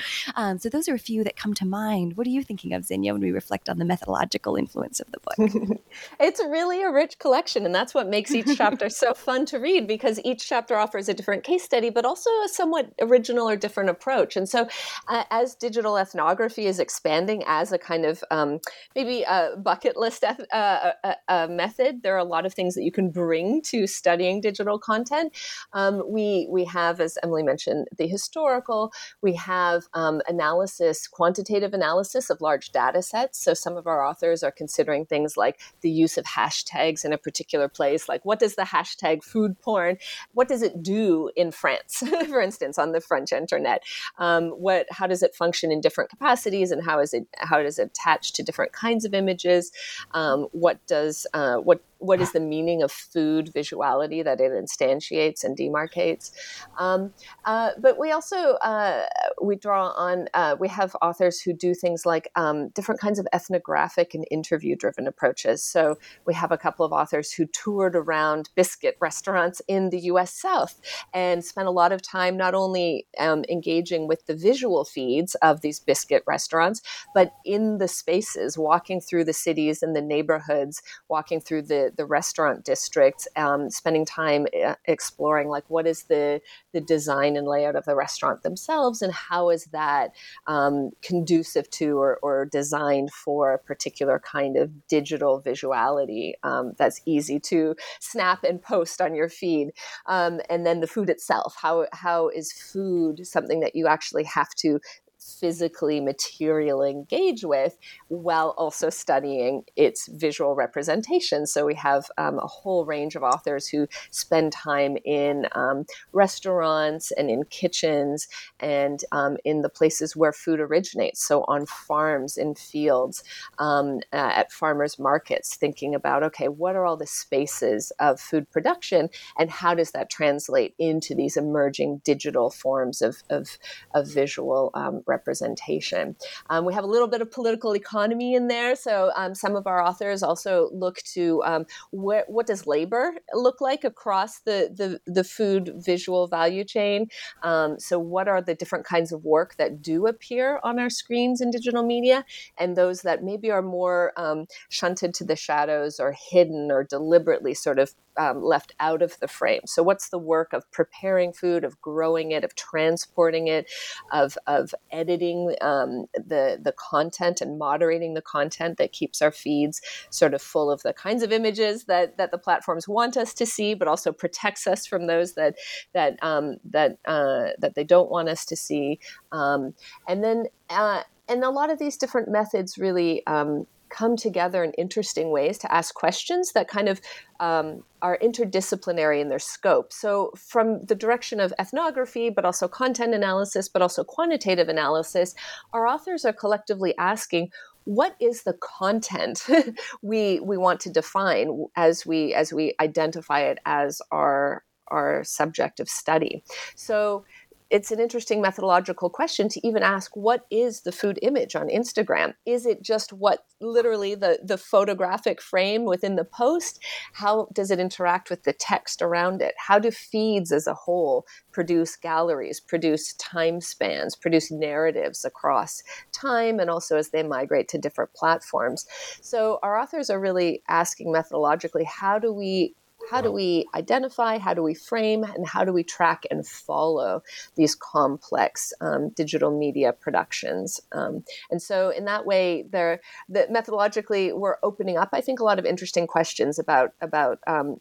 So 0.59 0.69
those 0.69 0.89
are 0.89 0.95
a 0.95 0.99
few 0.99 1.23
that 1.23 1.35
come 1.35 1.53
to 1.55 1.65
mind. 1.65 2.17
What 2.17 2.27
are 2.27 2.31
you 2.31 2.43
thinking 2.43 2.73
of, 2.73 2.83
Zenia, 2.83 3.13
when 3.13 3.21
we 3.21 3.31
reflect 3.31 3.69
on 3.69 3.77
the 3.77 3.85
methodological 3.85 4.55
influence 4.55 4.99
of 4.99 5.11
the 5.11 5.19
book? 5.19 5.38
it's 6.19 6.41
really 6.41 6.83
a 6.83 6.91
rich 6.91 7.17
collection, 7.19 7.65
and 7.65 7.73
that's 7.73 7.93
what 7.93 8.07
makes 8.07 8.31
each 8.31 8.57
chapter 8.57 8.89
so 8.89 9.13
fun 9.15 9.45
to 9.45 9.57
read 9.57 9.87
because 9.87 10.19
each 10.25 10.47
chapter 10.47 10.75
offers 10.75 11.07
a 11.07 11.13
different 11.13 11.43
case 11.43 11.63
study, 11.63 11.89
but 11.89 12.05
also 12.05 12.29
a 12.45 12.49
somewhat 12.49 12.91
original 12.99 13.47
or 13.47 13.55
different 13.55 13.89
approach. 13.89 14.35
And 14.35 14.49
so, 14.49 14.67
uh, 15.07 15.23
as 15.31 15.55
digital 15.55 15.97
ethnography 15.97 16.65
is 16.65 16.79
expanding 16.79 17.43
as 17.47 17.71
a 17.71 17.77
kind 17.77 18.05
of 18.05 18.23
um, 18.31 18.59
maybe 18.95 19.23
a 19.23 19.51
bucket 19.57 19.95
list 19.95 20.23
eth- 20.23 20.51
uh, 20.53 20.91
a, 21.03 21.15
a 21.29 21.47
method, 21.47 22.03
there 22.03 22.15
are 22.15 22.17
a 22.17 22.23
lot 22.23 22.45
of 22.45 22.53
things 22.53 22.75
that 22.75 22.83
you 22.83 22.91
can 22.91 23.09
bring 23.09 23.61
to 23.61 23.87
studying 23.87 24.41
digital 24.41 24.77
content. 24.77 25.33
Um, 25.73 26.03
we 26.07 26.47
we 26.49 26.65
have, 26.65 26.99
as 26.99 27.17
Emily 27.23 27.43
mentioned, 27.43 27.87
the 27.97 28.07
historical. 28.07 28.91
We 29.21 29.35
have 29.35 29.83
um, 29.93 30.21
analysis, 30.27 31.07
quantitative 31.07 31.73
analysis 31.73 32.29
of 32.29 32.41
large 32.41 32.71
data 32.71 33.01
sets. 33.01 33.39
So 33.39 33.53
some 33.53 33.77
of 33.77 33.87
our 33.87 34.05
authors 34.05 34.43
are 34.43 34.51
considering 34.51 35.05
things 35.05 35.28
like 35.37 35.59
the 35.81 35.89
use 35.89 36.17
of 36.17 36.25
hashtags 36.25 37.05
in 37.05 37.13
a 37.13 37.17
particular 37.17 37.67
place, 37.67 38.09
like 38.09 38.23
what 38.25 38.39
does 38.39 38.55
the 38.55 38.63
hashtag 38.63 39.23
food 39.23 39.59
porn, 39.61 39.97
what 40.33 40.47
does 40.47 40.61
it 40.61 40.81
do 40.81 41.29
in 41.35 41.51
France, 41.51 42.03
for 42.27 42.41
instance, 42.41 42.77
on 42.77 42.91
the 42.91 43.01
French 43.01 43.31
internet? 43.31 43.83
Um, 44.17 44.49
what, 44.49 44.87
how 44.91 45.07
does 45.07 45.23
it 45.23 45.35
function 45.35 45.71
in 45.71 45.81
different 45.81 46.09
capacities, 46.09 46.71
and 46.71 46.83
how 46.83 46.99
is 46.99 47.13
it 47.13 47.27
how 47.37 47.61
does 47.61 47.79
it 47.79 47.87
attach 47.87 48.33
to 48.33 48.43
different 48.43 48.73
kinds 48.73 49.05
of 49.05 49.13
images? 49.13 49.71
Um, 50.11 50.47
what 50.51 50.85
does 50.87 51.25
uh, 51.33 51.57
what 51.57 51.81
what 51.99 52.21
is 52.21 52.31
the 52.31 52.39
meaning 52.39 52.81
of 52.81 52.91
food 52.91 53.51
visuality 53.53 54.23
that 54.23 54.41
it 54.41 54.51
instantiates 54.51 55.43
and 55.43 55.57
demarcates? 55.57 56.31
Um, 56.77 57.13
uh, 57.45 57.71
but 57.79 57.99
we 57.99 58.11
also 58.11 58.53
uh, 58.55 59.05
we 59.41 59.55
draw 59.55 59.89
on 59.89 60.27
uh, 60.33 60.55
we 60.59 60.67
have 60.69 60.95
authors 61.01 61.39
who 61.41 61.53
do 61.53 61.73
things 61.73 62.05
like 62.05 62.29
um, 62.35 62.69
different 62.69 62.99
kinds 62.99 63.19
of 63.19 63.27
ethnographic 63.33 64.13
and 64.13 64.25
interview 64.31 64.75
driven 64.75 65.07
approaches. 65.07 65.63
So 65.63 65.97
we 66.25 66.33
have 66.33 66.51
a 66.51 66.57
couple 66.57 66.85
of 66.85 66.93
authors 66.93 67.31
who 67.31 67.45
toured 67.45 67.95
around 67.95 68.49
biscuit 68.55 68.97
restaurants 68.99 69.61
in 69.67 69.89
the 69.89 69.99
us 69.99 70.33
south 70.33 70.79
and 71.13 71.43
spent 71.43 71.67
a 71.67 71.71
lot 71.71 71.91
of 71.91 72.01
time 72.01 72.37
not 72.37 72.53
only 72.53 73.05
um, 73.19 73.43
engaging 73.49 74.07
with 74.07 74.25
the 74.25 74.35
visual 74.35 74.85
feeds 74.85 75.35
of 75.35 75.61
these 75.61 75.79
biscuit 75.79 76.23
restaurants 76.25 76.81
but 77.13 77.33
in 77.45 77.77
the 77.77 77.87
spaces 77.87 78.57
walking 78.57 79.01
through 79.01 79.23
the 79.23 79.33
cities 79.33 79.83
and 79.83 79.95
the 79.95 80.01
neighborhoods 80.01 80.81
walking 81.09 81.39
through 81.39 81.61
the 81.61 81.88
the, 81.95 82.05
restaurant 82.05 82.65
district, 82.65 83.27
um, 83.35 83.69
spending 83.69 84.05
time 84.05 84.47
uh, 84.65 84.75
exploring 84.85 85.47
like 85.47 85.63
what 85.69 85.85
is 85.85 86.03
the 86.03 86.41
the 86.73 86.81
design 86.81 87.35
and 87.35 87.47
layout 87.47 87.75
of 87.75 87.85
the 87.85 87.95
restaurant 87.95 88.41
themselves, 88.41 89.01
and 89.01 89.13
how 89.13 89.49
is 89.49 89.65
that 89.65 90.15
um, 90.47 90.91
conducive 91.01 91.69
to 91.69 91.97
or, 91.97 92.19
or, 92.21 92.45
designed 92.45 93.11
for 93.11 93.53
a 93.53 93.59
particular 93.59 94.19
kind 94.19 94.57
of 94.57 94.87
digital 94.87 95.41
visuality 95.41 96.33
um, 96.43 96.73
that's 96.77 97.01
easy 97.05 97.39
to 97.39 97.75
snap 97.99 98.43
and 98.43 98.61
post 98.61 99.01
on 99.01 99.13
your 99.13 99.29
feed. 99.29 99.71
Um, 100.07 100.41
and 100.49 100.65
then 100.65 100.79
the 100.79 100.87
food 100.87 101.09
itself, 101.09 101.55
how 101.61 101.87
how 101.93 102.29
is 102.29 102.51
food 102.51 103.25
something 103.25 103.59
that 103.59 103.75
you 103.75 103.87
actually 103.87 104.23
have 104.23 104.49
to 104.55 104.79
physically 105.19 105.99
material 105.99 106.83
engage 106.83 107.43
with 107.43 107.77
while 108.07 108.55
also 108.57 108.89
studying 108.89 109.63
its 109.75 110.07
visual 110.07 110.55
representation. 110.55 111.45
So 111.45 111.65
we 111.65 111.75
have 111.75 112.09
um, 112.17 112.39
a 112.39 112.47
whole 112.47 112.85
range 112.85 113.15
of 113.15 113.23
authors 113.23 113.67
who 113.67 113.87
spend 114.11 114.51
time 114.51 114.97
in 115.05 115.47
um, 115.53 115.85
restaurants 116.13 117.11
and 117.11 117.29
in 117.29 117.43
kitchens 117.45 118.27
and 118.59 119.03
um, 119.11 119.37
in 119.43 119.61
the 119.61 119.69
places 119.69 120.15
where 120.15 120.33
food 120.33 120.59
originates. 120.59 121.25
So 121.25 121.43
on 121.47 121.65
farms, 121.65 122.37
in 122.37 122.55
fields, 122.55 123.23
uh, 123.59 123.99
at 124.13 124.51
farmers 124.51 124.97
markets, 124.99 125.55
thinking 125.55 125.95
about 125.95 126.23
okay, 126.23 126.47
what 126.47 126.75
are 126.75 126.85
all 126.85 126.97
the 126.97 127.07
spaces 127.07 127.91
of 127.99 128.19
food 128.19 128.49
production 128.49 129.09
and 129.37 129.49
how 129.49 129.73
does 129.73 129.91
that 129.91 130.09
translate 130.09 130.73
into 130.79 131.15
these 131.15 131.37
emerging 131.37 132.01
digital 132.03 132.49
forms 132.49 133.01
of, 133.01 133.23
of, 133.29 133.57
of 133.93 134.07
visual 134.07 134.71
um, 134.73 135.03
representation. 135.09 136.15
Um, 136.49 136.65
we 136.65 136.73
have 136.73 136.83
a 136.83 136.87
little 136.87 137.07
bit 137.07 137.21
of 137.21 137.31
political 137.31 137.75
economy 137.75 138.35
in 138.35 138.47
there. 138.47 138.75
So 138.75 139.11
um, 139.15 139.35
some 139.35 139.55
of 139.55 139.67
our 139.67 139.83
authors 139.83 140.23
also 140.23 140.69
look 140.71 140.97
to 141.13 141.43
um, 141.43 141.65
wh- 141.91 142.27
what 142.27 142.47
does 142.47 142.65
labor 142.65 143.15
look 143.33 143.59
like 143.59 143.83
across 143.83 144.39
the, 144.39 144.71
the, 144.73 144.99
the 145.11 145.23
food 145.23 145.73
visual 145.75 146.27
value 146.27 146.63
chain. 146.63 147.07
Um, 147.43 147.79
so 147.79 147.99
what 147.99 148.27
are 148.27 148.41
the 148.41 148.55
different 148.55 148.85
kinds 148.85 149.11
of 149.11 149.25
work 149.25 149.55
that 149.57 149.81
do 149.81 150.07
appear 150.07 150.59
on 150.63 150.79
our 150.79 150.89
screens 150.89 151.41
in 151.41 151.51
digital 151.51 151.83
media 151.83 152.23
and 152.57 152.75
those 152.75 153.01
that 153.01 153.23
maybe 153.23 153.51
are 153.51 153.61
more 153.61 154.13
um, 154.17 154.45
shunted 154.69 155.13
to 155.15 155.23
the 155.23 155.35
shadows 155.35 155.99
or 155.99 156.15
hidden 156.31 156.71
or 156.71 156.83
deliberately 156.83 157.53
sort 157.53 157.79
of 157.79 157.93
um, 158.19 158.43
left 158.43 158.73
out 158.79 159.01
of 159.01 159.17
the 159.19 159.27
frame. 159.27 159.61
So, 159.65 159.81
what's 159.81 160.09
the 160.09 160.19
work 160.19 160.51
of 160.53 160.69
preparing 160.71 161.31
food, 161.31 161.63
of 161.63 161.81
growing 161.81 162.31
it, 162.31 162.43
of 162.43 162.53
transporting 162.55 163.47
it, 163.47 163.71
of, 164.11 164.37
of 164.45 164.75
editing 164.91 165.55
um, 165.61 166.05
the, 166.13 166.59
the 166.61 166.73
content 166.77 167.39
and 167.41 167.57
moderating 167.57 168.13
the 168.13 168.21
content 168.21 168.77
that 168.77 168.91
keeps 168.91 169.21
our 169.21 169.31
feeds 169.31 169.81
sort 170.09 170.33
of 170.33 170.41
full 170.41 170.69
of 170.69 170.83
the 170.83 170.93
kinds 170.93 171.23
of 171.23 171.31
images 171.31 171.85
that, 171.85 172.17
that 172.17 172.31
the 172.31 172.37
platforms 172.37 172.87
want 172.87 173.15
us 173.15 173.33
to 173.33 173.45
see, 173.45 173.73
but 173.73 173.87
also 173.87 174.11
protects 174.11 174.67
us 174.67 174.85
from 174.85 175.07
those 175.07 175.33
that, 175.35 175.55
that, 175.93 176.21
um, 176.21 176.57
that, 176.65 176.97
uh, 177.05 177.47
that 177.57 177.75
they 177.75 177.85
don't 177.85 178.11
want 178.11 178.27
us 178.27 178.45
to 178.45 178.55
see. 178.55 178.99
Um, 179.31 179.73
and 180.07 180.23
then, 180.23 180.45
uh, 180.69 181.03
and 181.29 181.43
a 181.43 181.49
lot 181.49 181.69
of 181.69 181.79
these 181.79 181.95
different 181.95 182.27
methods 182.27 182.77
really 182.77 183.25
um, 183.27 183.65
come 183.89 184.15
together 184.15 184.63
in 184.63 184.71
interesting 184.73 185.31
ways 185.31 185.57
to 185.59 185.73
ask 185.73 185.93
questions 185.93 186.51
that 186.53 186.67
kind 186.67 186.89
of 186.89 187.01
um, 187.39 187.83
are 188.01 188.17
interdisciplinary 188.21 189.21
in 189.21 189.29
their 189.29 189.39
scope. 189.39 189.91
So, 189.93 190.31
from 190.37 190.85
the 190.85 190.95
direction 190.95 191.39
of 191.39 191.53
ethnography, 191.59 192.29
but 192.29 192.45
also 192.45 192.67
content 192.67 193.13
analysis, 193.13 193.69
but 193.69 193.81
also 193.81 194.03
quantitative 194.03 194.69
analysis, 194.69 195.35
our 195.73 195.87
authors 195.87 196.25
are 196.25 196.33
collectively 196.33 196.93
asking 196.97 197.51
what 197.85 198.15
is 198.19 198.43
the 198.43 198.53
content 198.53 199.47
we 200.01 200.39
we 200.41 200.57
want 200.57 200.79
to 200.81 200.91
define 200.91 201.65
as 201.75 202.05
we 202.05 202.33
as 202.33 202.53
we 202.53 202.75
identify 202.79 203.41
it 203.41 203.57
as 203.65 204.01
our 204.11 204.63
our 204.89 205.23
subject 205.23 205.79
of 205.79 205.89
study. 205.89 206.43
So 206.75 207.25
it's 207.69 207.91
an 207.91 207.99
interesting 207.99 208.41
methodological 208.41 209.09
question 209.09 209.47
to 209.49 209.67
even 209.67 209.83
ask 209.83 210.15
what 210.15 210.45
is 210.49 210.81
the 210.81 210.91
food 210.91 211.19
image 211.21 211.55
on 211.55 211.67
Instagram? 211.67 212.33
Is 212.45 212.65
it 212.65 212.81
just 212.81 213.13
what 213.13 213.45
literally 213.61 214.15
the, 214.15 214.39
the 214.43 214.57
photographic 214.57 215.41
frame 215.41 215.85
within 215.85 216.15
the 216.15 216.25
post? 216.25 216.83
How 217.13 217.47
does 217.53 217.69
it 217.69 217.79
interact 217.79 218.29
with 218.29 218.43
the 218.43 218.53
text 218.53 219.01
around 219.01 219.41
it? 219.41 219.53
How 219.57 219.77
do 219.77 219.91
feeds 219.91 220.51
as 220.51 220.65
a 220.65 220.73
whole 220.73 221.25
produce 221.51 221.95
galleries, 221.95 222.59
produce 222.59 223.13
time 223.13 223.61
spans, 223.61 224.15
produce 224.15 224.49
narratives 224.49 225.23
across 225.23 225.83
time 226.11 226.59
and 226.59 226.69
also 226.69 226.97
as 226.97 227.09
they 227.09 227.23
migrate 227.23 227.67
to 227.69 227.77
different 227.77 228.13
platforms? 228.13 228.87
So 229.21 229.59
our 229.61 229.79
authors 229.79 230.09
are 230.09 230.19
really 230.19 230.63
asking 230.67 231.13
methodologically 231.13 231.85
how 231.85 232.17
do 232.17 232.33
we 232.33 232.75
how 233.09 233.21
do 233.21 233.31
we 233.31 233.65
identify, 233.75 234.37
how 234.37 234.53
do 234.53 234.61
we 234.61 234.73
frame, 234.73 235.23
and 235.23 235.47
how 235.47 235.63
do 235.63 235.73
we 235.73 235.83
track 235.83 236.23
and 236.29 236.45
follow 236.45 237.23
these 237.55 237.75
complex 237.75 238.73
um, 238.81 239.09
digital 239.09 239.57
media 239.57 239.93
productions? 239.93 240.79
Um, 240.91 241.23
and 241.49 241.61
so, 241.61 241.89
in 241.89 242.05
that 242.05 242.25
way, 242.25 242.63
there, 242.69 243.01
the, 243.27 243.47
methodologically, 243.51 244.37
we're 244.37 244.57
opening 244.63 244.97
up, 244.97 245.09
I 245.13 245.21
think, 245.21 245.39
a 245.39 245.43
lot 245.43 245.59
of 245.59 245.65
interesting 245.65 246.07
questions 246.07 246.59
about 246.59 246.91
about 247.01 247.39
um, 247.47 247.79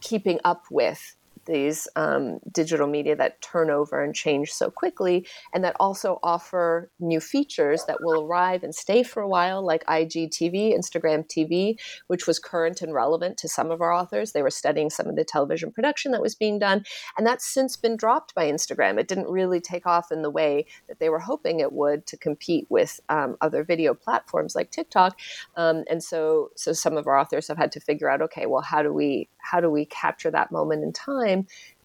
keeping 0.00 0.38
up 0.44 0.64
with 0.70 1.16
these 1.46 1.88
um, 1.96 2.38
digital 2.50 2.86
media 2.86 3.16
that 3.16 3.40
turn 3.42 3.70
over 3.70 4.02
and 4.02 4.14
change 4.14 4.52
so 4.52 4.70
quickly, 4.70 5.26
and 5.52 5.64
that 5.64 5.76
also 5.80 6.18
offer 6.22 6.90
new 7.00 7.20
features 7.20 7.84
that 7.86 7.98
will 8.00 8.22
arrive 8.22 8.62
and 8.62 8.74
stay 8.74 9.02
for 9.02 9.22
a 9.22 9.28
while, 9.28 9.64
like 9.64 9.84
IGTV, 9.86 10.76
Instagram 10.76 11.26
TV, 11.26 11.78
which 12.06 12.26
was 12.26 12.38
current 12.38 12.82
and 12.82 12.94
relevant 12.94 13.36
to 13.38 13.48
some 13.48 13.70
of 13.70 13.80
our 13.80 13.92
authors. 13.92 14.32
They 14.32 14.42
were 14.42 14.50
studying 14.50 14.90
some 14.90 15.06
of 15.06 15.16
the 15.16 15.24
television 15.24 15.72
production 15.72 16.12
that 16.12 16.22
was 16.22 16.34
being 16.34 16.58
done, 16.58 16.84
and 17.16 17.26
that's 17.26 17.46
since 17.46 17.76
been 17.76 17.96
dropped 17.96 18.34
by 18.34 18.50
Instagram. 18.50 18.98
It 18.98 19.08
didn't 19.08 19.28
really 19.28 19.60
take 19.60 19.86
off 19.86 20.12
in 20.12 20.22
the 20.22 20.30
way 20.30 20.66
that 20.88 20.98
they 20.98 21.08
were 21.08 21.20
hoping 21.20 21.60
it 21.60 21.72
would 21.72 22.06
to 22.06 22.16
compete 22.16 22.66
with 22.68 23.00
um, 23.08 23.36
other 23.40 23.64
video 23.64 23.94
platforms 23.94 24.54
like 24.54 24.70
TikTok, 24.70 25.18
um, 25.56 25.84
and 25.90 26.02
so 26.02 26.50
so 26.56 26.72
some 26.72 26.96
of 26.96 27.06
our 27.06 27.18
authors 27.18 27.48
have 27.48 27.58
had 27.58 27.72
to 27.72 27.80
figure 27.80 28.10
out, 28.10 28.22
okay, 28.22 28.46
well, 28.46 28.62
how 28.62 28.82
do 28.82 28.92
we 28.92 29.28
how 29.38 29.60
do 29.60 29.70
we 29.70 29.84
capture 29.84 30.30
that 30.30 30.52
moment 30.52 30.82
in 30.82 30.92
time 30.92 31.31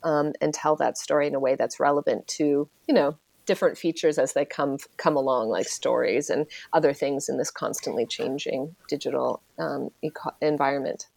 um, 0.03 0.33
and 0.41 0.53
tell 0.53 0.75
that 0.77 0.97
story 0.97 1.27
in 1.27 1.35
a 1.35 1.39
way 1.39 1.55
that's 1.55 1.79
relevant 1.79 2.27
to 2.27 2.69
you 2.87 2.93
know 2.93 3.17
different 3.47 3.77
features 3.77 4.19
as 4.19 4.33
they 4.33 4.45
come 4.45 4.77
come 4.97 5.15
along, 5.15 5.49
like 5.49 5.67
stories 5.67 6.29
and 6.29 6.45
other 6.73 6.93
things 6.93 7.29
in 7.29 7.37
this 7.37 7.49
constantly 7.49 8.05
changing 8.05 8.75
digital 8.87 9.41
um, 9.57 9.89
eco- 10.03 10.35
environment. 10.41 11.07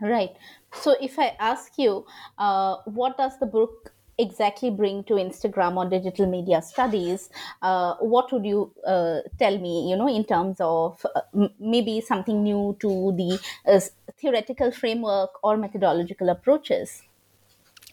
Right. 0.00 0.30
So, 0.72 0.96
if 1.02 1.18
I 1.18 1.36
ask 1.38 1.72
you, 1.76 2.06
uh, 2.38 2.76
what 2.86 3.18
does 3.18 3.38
the 3.38 3.44
book 3.46 3.92
exactly 4.20 4.70
bring 4.70 5.04
to 5.04 5.14
Instagram 5.14 5.76
or 5.76 5.88
digital 5.88 6.26
media 6.26 6.62
studies? 6.62 7.30
Uh, 7.62 7.94
what 8.00 8.32
would 8.32 8.44
you 8.44 8.72
uh, 8.86 9.20
tell 9.38 9.58
me, 9.58 9.88
you 9.90 9.96
know, 9.96 10.08
in 10.08 10.24
terms 10.24 10.56
of 10.60 11.04
uh, 11.14 11.20
m- 11.34 11.54
maybe 11.58 12.00
something 12.00 12.42
new 12.42 12.76
to 12.80 13.12
the 13.16 13.38
uh, 13.66 13.80
theoretical 14.18 14.70
framework 14.72 15.30
or 15.42 15.56
methodological 15.56 16.28
approaches? 16.28 17.02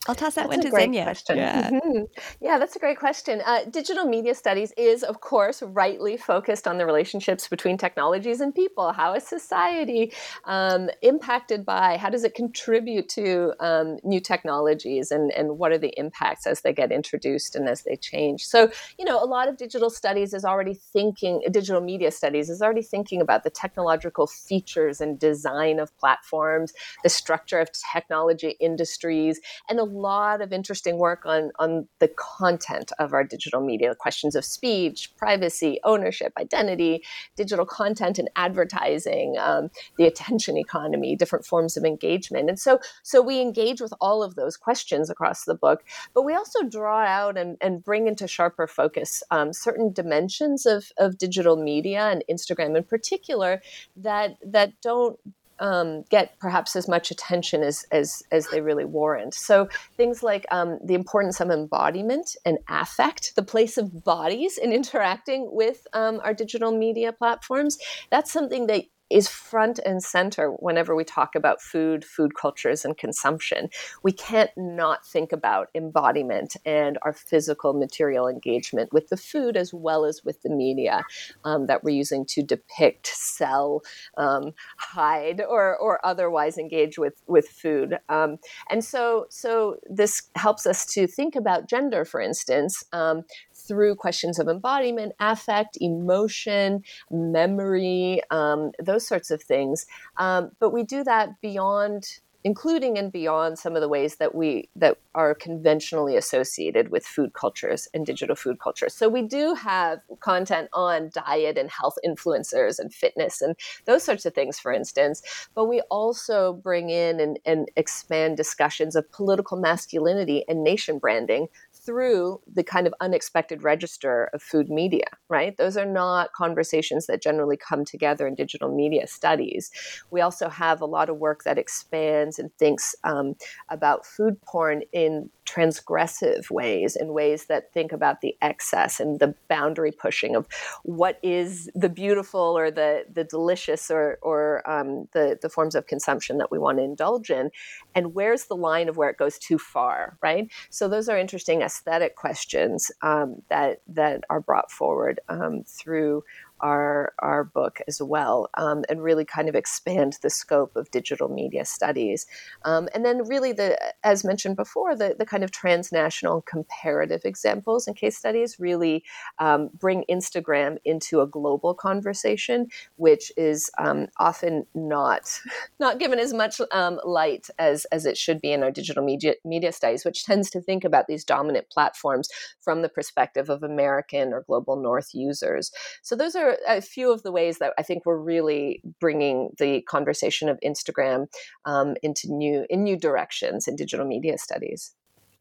I'll 0.07 0.15
toss 0.15 0.35
that 0.35 0.49
that's 0.49 0.57
one 0.57 0.65
to 0.65 0.69
great 0.69 0.89
Zenia. 0.89 1.03
Question. 1.03 1.37
Yeah. 1.37 1.69
Mm-hmm. 1.69 2.03
yeah, 2.39 2.57
that's 2.57 2.75
a 2.75 2.79
great 2.79 2.97
question. 2.97 3.41
Uh, 3.45 3.65
digital 3.69 4.05
media 4.05 4.33
studies 4.33 4.71
is, 4.77 5.03
of 5.03 5.19
course, 5.19 5.61
rightly 5.61 6.15
focused 6.15 6.67
on 6.67 6.77
the 6.77 6.85
relationships 6.85 7.47
between 7.47 7.77
technologies 7.77 8.39
and 8.39 8.55
people. 8.55 8.93
How 8.93 9.13
is 9.13 9.23
society 9.23 10.13
um, 10.45 10.89
impacted 11.01 11.65
by? 11.65 11.97
How 11.97 12.09
does 12.09 12.23
it 12.23 12.35
contribute 12.35 13.09
to 13.09 13.53
um, 13.59 13.97
new 14.03 14.21
technologies, 14.21 15.11
and 15.11 15.31
and 15.31 15.57
what 15.57 15.71
are 15.71 15.77
the 15.77 15.93
impacts 15.97 16.47
as 16.47 16.61
they 16.61 16.71
get 16.71 16.91
introduced 16.91 17.55
and 17.55 17.67
as 17.67 17.83
they 17.83 17.97
change? 17.97 18.45
So, 18.45 18.71
you 18.97 19.03
know, 19.03 19.21
a 19.21 19.25
lot 19.25 19.49
of 19.49 19.57
digital 19.57 19.89
studies 19.89 20.33
is 20.33 20.45
already 20.45 20.73
thinking. 20.73 21.41
Digital 21.51 21.81
media 21.81 22.11
studies 22.11 22.49
is 22.49 22.61
already 22.61 22.81
thinking 22.81 23.21
about 23.21 23.43
the 23.43 23.49
technological 23.49 24.27
features 24.27 25.01
and 25.01 25.19
design 25.19 25.79
of 25.79 25.95
platforms, 25.97 26.73
the 27.03 27.09
structure 27.09 27.59
of 27.59 27.69
technology 27.93 28.55
industries, 28.59 29.41
and 29.69 29.79
a 29.79 29.96
lot 29.99 30.41
of 30.41 30.53
interesting 30.53 30.97
work 30.97 31.25
on, 31.25 31.51
on 31.59 31.87
the 31.99 32.07
content 32.09 32.91
of 32.99 33.13
our 33.13 33.23
digital 33.23 33.61
media 33.61 33.93
questions 33.95 34.35
of 34.35 34.45
speech, 34.45 35.15
privacy, 35.17 35.79
ownership, 35.83 36.33
identity, 36.39 37.03
digital 37.35 37.65
content 37.65 38.19
and 38.19 38.29
advertising, 38.35 39.35
um, 39.39 39.69
the 39.97 40.05
attention 40.05 40.57
economy, 40.57 41.15
different 41.15 41.45
forms 41.45 41.77
of 41.77 41.83
engagement. 41.83 42.49
And 42.49 42.59
so, 42.59 42.79
so 43.03 43.21
we 43.21 43.41
engage 43.41 43.81
with 43.81 43.93
all 43.99 44.23
of 44.23 44.35
those 44.35 44.57
questions 44.57 45.09
across 45.09 45.45
the 45.45 45.55
book, 45.55 45.83
but 46.13 46.23
we 46.23 46.33
also 46.33 46.63
draw 46.63 46.99
out 46.99 47.37
and, 47.37 47.57
and 47.61 47.83
bring 47.83 48.07
into 48.07 48.27
sharper 48.27 48.67
focus 48.67 49.23
um, 49.31 49.53
certain 49.53 49.91
dimensions 49.91 50.65
of, 50.65 50.91
of 50.97 51.17
digital 51.17 51.55
media 51.55 52.09
and 52.09 52.23
Instagram 52.29 52.75
in 52.77 52.83
particular 52.83 53.61
that, 53.95 54.37
that 54.43 54.73
don't 54.81 55.19
um, 55.59 56.03
get 56.09 56.37
perhaps 56.39 56.75
as 56.75 56.87
much 56.87 57.11
attention 57.11 57.63
as, 57.63 57.85
as, 57.91 58.23
as 58.31 58.47
they 58.47 58.61
really 58.61 58.85
warrant. 58.85 59.33
So 59.33 59.69
things 59.95 60.23
like 60.23 60.45
um, 60.51 60.79
the 60.83 60.93
importance 60.93 61.39
of 61.39 61.49
embodiment 61.49 62.35
and 62.45 62.57
affect, 62.69 63.35
the 63.35 63.43
place 63.43 63.77
of 63.77 64.03
bodies 64.03 64.57
in 64.57 64.71
interacting 64.77 65.49
with 65.51 65.87
um, 65.93 66.19
our 66.23 66.33
digital 66.33 66.71
media 66.71 67.11
platforms, 67.13 67.77
that's 68.09 68.31
something 68.31 68.67
that 68.67 68.83
is 69.09 69.27
front 69.27 69.79
and 69.85 70.03
center 70.03 70.49
whenever 70.51 70.95
we 70.95 71.03
talk 71.03 71.35
about 71.35 71.61
food, 71.61 72.03
food 72.03 72.35
cultures, 72.35 72.83
and 72.83 72.97
consumption. 72.97 73.69
We 74.03 74.11
can't 74.11 74.51
not 74.57 75.05
think 75.05 75.31
about 75.31 75.69
embodiment 75.75 76.55
and 76.65 76.97
our 77.03 77.13
physical 77.13 77.73
material 77.73 78.27
engagement 78.27 78.91
with 78.91 79.09
the 79.09 79.17
food 79.17 79.57
as 79.57 79.73
well 79.73 80.05
as 80.05 80.23
with 80.23 80.41
the 80.41 80.49
media 80.49 81.03
um, 81.43 81.67
that 81.67 81.83
we're 81.83 81.95
using 81.95 82.25
to 82.25 82.43
depict, 82.43 83.07
sell, 83.07 83.81
um, 84.17 84.53
hide, 84.77 85.41
or, 85.41 85.77
or 85.77 86.05
otherwise 86.05 86.57
engage 86.57 86.97
with, 86.97 87.21
with 87.27 87.47
food. 87.47 87.97
Um, 88.09 88.37
and 88.69 88.83
so, 88.83 89.27
so 89.29 89.77
this 89.89 90.23
helps 90.35 90.65
us 90.65 90.85
to 90.93 91.07
think 91.07 91.35
about 91.35 91.69
gender, 91.69 92.05
for 92.05 92.21
instance, 92.21 92.83
um, 92.93 93.23
through 93.57 93.95
questions 93.95 94.39
of 94.39 94.47
embodiment, 94.47 95.13
affect, 95.19 95.77
emotion, 95.81 96.83
memory, 97.11 98.21
um, 98.31 98.71
those 98.79 99.07
sorts 99.07 99.31
of 99.31 99.41
things. 99.41 99.85
Um, 100.17 100.51
but 100.59 100.71
we 100.71 100.83
do 100.83 101.03
that 101.03 101.41
beyond 101.41 102.19
including 102.47 102.97
and 102.97 103.11
beyond 103.11 103.59
some 103.59 103.75
of 103.75 103.81
the 103.81 103.89
ways 103.89 104.15
that 104.17 104.33
we 104.33 104.69
that 104.73 104.97
are 105.13 105.35
conventionally 105.35 106.15
associated 106.15 106.89
with 106.91 107.05
food 107.05 107.33
cultures 107.33 107.89
and 107.93 108.05
digital 108.05 108.37
food 108.37 108.57
cultures. 108.57 108.93
So 108.93 109.09
we 109.09 109.23
do 109.23 109.53
have 109.53 109.99
content 110.21 110.69
on 110.71 111.09
diet 111.13 111.57
and 111.57 111.69
health 111.69 111.97
influencers 112.05 112.79
and 112.79 112.93
fitness 112.93 113.41
and 113.41 113.57
those 113.83 114.03
sorts 114.03 114.25
of 114.25 114.33
things, 114.33 114.59
for 114.59 114.71
instance. 114.71 115.21
But 115.55 115.65
we 115.65 115.81
also 115.89 116.53
bring 116.53 116.89
in 116.89 117.19
and, 117.19 117.37
and 117.45 117.69
expand 117.75 118.37
discussions 118.37 118.95
of 118.95 119.11
political 119.11 119.57
masculinity 119.57 120.45
and 120.47 120.63
nation 120.63 120.99
branding 120.99 121.47
through 121.87 122.41
the 122.53 122.65
kind 122.65 122.85
of 122.85 122.93
unexpected 122.99 123.63
register 123.63 124.29
of 124.33 124.43
food 124.43 124.69
media, 124.69 125.05
right? 125.29 125.55
Those 125.55 125.77
are 125.77 125.85
not 125.85 126.33
conversations 126.33 127.07
that 127.07 127.23
generally 127.23 127.55
come 127.55 127.85
together 127.85 128.27
in 128.27 128.35
digital 128.35 128.75
media 128.75 129.07
studies. 129.07 129.71
We 130.11 130.19
also 130.19 130.49
have 130.49 130.81
a 130.81 130.85
lot 130.85 131.09
of 131.09 131.15
work 131.15 131.45
that 131.45 131.57
expands 131.57 132.39
and 132.39 132.53
thinks 132.57 132.93
um, 133.05 133.35
about 133.69 134.05
food 134.05 134.41
porn 134.41 134.81
in 134.91 135.29
transgressive 135.47 136.51
ways, 136.51 136.95
in 136.95 137.13
ways 137.13 137.45
that 137.45 137.71
think 137.73 137.91
about 137.91 138.21
the 138.21 138.35
excess 138.41 138.99
and 138.99 139.19
the 139.19 139.33
boundary 139.47 139.91
pushing 139.91 140.35
of 140.35 140.47
what 140.83 141.19
is 141.23 141.69
the 141.73 141.89
beautiful 141.89 142.57
or 142.57 142.69
the 142.69 143.05
the 143.11 143.23
delicious 143.23 143.89
or 143.89 144.19
or 144.21 144.69
um, 144.69 145.07
the 145.13 145.37
the 145.41 145.49
forms 145.49 145.75
of 145.75 145.87
consumption 145.87 146.37
that 146.37 146.51
we 146.51 146.59
want 146.59 146.77
to 146.77 146.83
indulge 146.83 147.29
in, 147.29 147.49
and 147.95 148.13
where's 148.13 148.45
the 148.45 148.55
line 148.55 148.89
of 148.89 148.97
where 148.97 149.09
it 149.09 149.17
goes 149.17 149.37
too 149.37 149.57
far, 149.57 150.17
right? 150.21 150.51
So 150.69 150.87
those 150.87 151.09
are 151.09 151.17
interesting 151.17 151.61
aesthetic 151.61 152.15
questions 152.15 152.91
um, 153.01 153.41
that 153.49 153.81
that 153.87 154.23
are 154.29 154.41
brought 154.41 154.71
forward 154.71 155.19
um, 155.29 155.63
through 155.65 156.23
our 156.61 157.13
our 157.19 157.43
book 157.43 157.79
as 157.87 158.01
well, 158.01 158.49
um, 158.55 158.83
and 158.89 159.03
really 159.03 159.25
kind 159.25 159.49
of 159.49 159.55
expand 159.55 160.17
the 160.21 160.29
scope 160.29 160.75
of 160.75 160.91
digital 160.91 161.29
media 161.29 161.65
studies. 161.65 162.25
Um, 162.63 162.89
and 162.93 163.05
then, 163.05 163.27
really, 163.27 163.51
the 163.51 163.77
as 164.03 164.23
mentioned 164.23 164.55
before, 164.55 164.95
the 164.95 165.15
the 165.17 165.25
kind 165.25 165.43
of 165.43 165.51
transnational 165.51 166.41
comparative 166.41 167.21
examples 167.25 167.87
and 167.87 167.95
case 167.95 168.17
studies 168.17 168.59
really 168.59 169.03
um, 169.39 169.69
bring 169.73 170.03
Instagram 170.09 170.77
into 170.85 171.21
a 171.21 171.27
global 171.27 171.73
conversation, 171.73 172.67
which 172.95 173.31
is 173.37 173.69
um, 173.77 174.07
often 174.17 174.65
not 174.73 175.39
not 175.79 175.99
given 175.99 176.19
as 176.19 176.33
much 176.33 176.61
um, 176.71 176.99
light 177.03 177.47
as 177.59 177.85
as 177.85 178.05
it 178.05 178.17
should 178.17 178.41
be 178.41 178.51
in 178.51 178.63
our 178.63 178.71
digital 178.71 179.03
media 179.03 179.35
media 179.45 179.71
studies, 179.71 180.05
which 180.05 180.23
tends 180.25 180.49
to 180.49 180.61
think 180.61 180.83
about 180.83 181.07
these 181.07 181.23
dominant 181.23 181.69
platforms 181.69 182.29
from 182.59 182.81
the 182.81 182.89
perspective 182.89 183.49
of 183.49 183.63
American 183.63 184.33
or 184.33 184.43
global 184.47 184.75
North 184.75 185.13
users. 185.13 185.71
So 186.01 186.15
those 186.15 186.35
are 186.35 186.46
are 186.47 186.57
a 186.67 186.81
few 186.81 187.11
of 187.11 187.23
the 187.23 187.31
ways 187.31 187.59
that 187.59 187.73
I 187.77 187.83
think 187.83 188.05
we're 188.05 188.17
really 188.17 188.81
bringing 188.99 189.51
the 189.57 189.81
conversation 189.81 190.49
of 190.49 190.59
Instagram 190.63 191.27
um, 191.65 191.95
into 192.01 192.31
new 192.31 192.65
in 192.69 192.83
new 192.83 192.97
directions 192.97 193.67
in 193.67 193.75
digital 193.75 194.05
media 194.05 194.37
studies. 194.37 194.93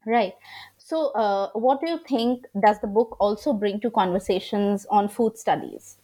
Right. 0.05 0.33
So, 0.77 1.07
uh, 1.11 1.49
what 1.53 1.81
do 1.81 1.89
you 1.89 1.99
think 2.07 2.45
does 2.61 2.79
the 2.79 2.87
book 2.87 3.17
also 3.19 3.51
bring 3.51 3.81
to 3.81 3.91
conversations 3.91 4.85
on 4.89 5.09
food 5.09 5.37
studies? 5.37 5.97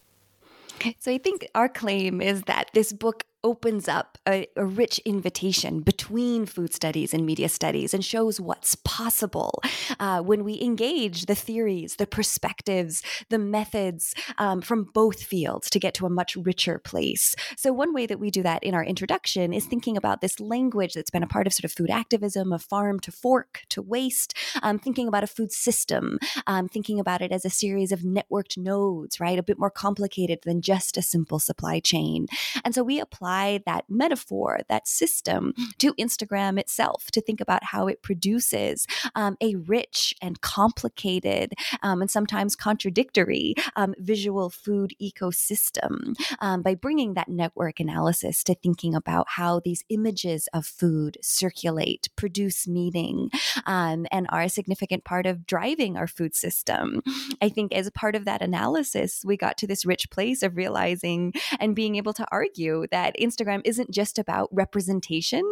So, 0.99 1.11
I 1.11 1.17
think 1.17 1.47
our 1.55 1.69
claim 1.69 2.21
is 2.21 2.43
that 2.43 2.69
this 2.73 2.91
book 2.91 3.23
opens 3.43 3.87
up 3.87 4.17
a, 4.27 4.47
a, 4.55 4.65
rich 4.65 4.99
invitation 4.99 5.81
between 5.81 6.45
food 6.45 6.73
studies 6.73 7.13
and 7.13 7.25
media 7.25 7.49
studies 7.49 7.93
and 7.93 8.03
shows 8.03 8.39
what's 8.39 8.75
possible 8.75 9.61
uh, 9.99 10.21
when 10.21 10.43
we 10.43 10.59
engage 10.61 11.25
the 11.25 11.35
theories, 11.35 11.97
the 11.97 12.07
perspectives, 12.07 13.03
the 13.29 13.37
methods 13.37 14.15
um, 14.37 14.61
from 14.61 14.85
both 14.93 15.21
fields 15.21 15.69
to 15.69 15.79
get 15.79 15.93
to 15.93 16.05
a 16.05 16.09
much 16.09 16.35
richer 16.37 16.79
place. 16.79 17.35
So, 17.57 17.73
one 17.73 17.93
way 17.93 18.05
that 18.05 18.19
we 18.19 18.31
do 18.31 18.43
that 18.43 18.63
in 18.63 18.73
our 18.73 18.83
introduction 18.83 19.51
is 19.53 19.65
thinking 19.65 19.97
about 19.97 20.21
this 20.21 20.39
language 20.39 20.93
that's 20.93 21.11
been 21.11 21.23
a 21.23 21.27
part 21.27 21.45
of 21.45 21.53
sort 21.53 21.65
of 21.65 21.73
food 21.73 21.89
activism, 21.89 22.53
of 22.53 22.63
farm 22.63 22.99
to 23.01 23.11
fork 23.11 23.63
to 23.69 23.81
waste, 23.81 24.33
um, 24.61 24.79
thinking 24.79 25.07
about 25.07 25.23
a 25.23 25.27
food 25.27 25.51
system, 25.51 26.17
um, 26.47 26.69
thinking 26.69 26.99
about 26.99 27.21
it 27.21 27.31
as 27.31 27.43
a 27.43 27.49
series 27.49 27.91
of 27.91 27.99
networked 27.99 28.57
nodes, 28.57 29.19
right? 29.19 29.37
A 29.37 29.43
bit 29.43 29.59
more 29.59 29.69
complicated 29.69 30.39
than 30.43 30.61
just 30.61 30.97
a 30.97 31.01
simple 31.01 31.39
supply 31.39 31.79
chain. 31.79 32.27
And 32.63 32.73
so 32.73 32.83
we 32.83 32.99
apply 32.99 33.32
apply 33.33 33.61
that 33.65 33.85
metaphor, 33.89 34.59
that 34.69 34.87
system 34.87 35.53
to 35.79 35.93
Instagram 35.95 36.59
itself 36.59 37.09
to 37.11 37.21
think 37.21 37.41
about 37.41 37.63
how 37.63 37.87
it 37.87 38.01
produces 38.01 38.85
um, 39.15 39.35
a 39.41 39.55
rich 39.55 40.13
and 40.21 40.41
complicated 40.41 41.53
um, 41.81 42.01
and 42.01 42.11
sometimes 42.11 42.55
contradictory 42.55 43.55
um, 43.75 43.93
visual 43.97 44.49
food 44.49 44.93
ecosystem 45.01 46.15
um, 46.39 46.61
by 46.61 46.75
bringing 46.75 47.13
that 47.13 47.29
network 47.29 47.79
analysis 47.79 48.43
to 48.43 48.55
thinking 48.55 48.93
about 48.95 49.25
how 49.29 49.59
these 49.63 49.83
images 49.89 50.47
of 50.53 50.65
food 50.65 51.17
circulate, 51.21 52.09
produce 52.15 52.67
meaning, 52.67 53.29
um, 53.65 54.05
and 54.11 54.27
are 54.29 54.43
a 54.43 54.49
significant 54.49 55.03
part 55.03 55.25
of 55.25 55.45
driving 55.45 55.97
our 55.97 56.07
food 56.07 56.35
system. 56.35 57.01
I 57.41 57.49
think 57.49 57.73
as 57.73 57.89
part 57.91 58.15
of 58.15 58.25
that 58.25 58.41
analysis, 58.41 59.23
we 59.25 59.37
got 59.37 59.57
to 59.57 59.67
this 59.67 59.85
rich 59.85 60.09
place 60.09 60.43
of 60.43 60.55
realizing 60.55 61.33
and 61.59 61.75
being 61.75 61.95
able 61.95 62.13
to 62.13 62.25
argue 62.31 62.85
that 62.91 63.15
Instagram 63.23 63.61
isn't 63.65 63.91
just 63.91 64.19
about 64.19 64.49
representation. 64.51 65.43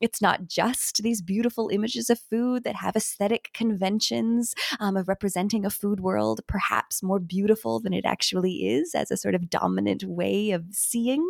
It's 0.00 0.20
not 0.20 0.46
just 0.46 1.02
these 1.02 1.22
beautiful 1.22 1.68
images 1.68 2.10
of 2.10 2.18
food 2.18 2.64
that 2.64 2.76
have 2.76 2.96
aesthetic 2.96 3.50
conventions 3.54 4.54
um, 4.78 4.96
of 4.96 5.08
representing 5.08 5.64
a 5.64 5.70
food 5.70 6.00
world, 6.00 6.40
perhaps 6.46 7.02
more 7.02 7.18
beautiful 7.20 7.80
than 7.80 7.92
it 7.92 8.04
actually 8.04 8.68
is 8.68 8.94
as 8.94 9.10
a 9.10 9.16
sort 9.16 9.34
of 9.34 9.50
dominant 9.50 10.04
way 10.04 10.50
of 10.50 10.64
seeing. 10.72 11.24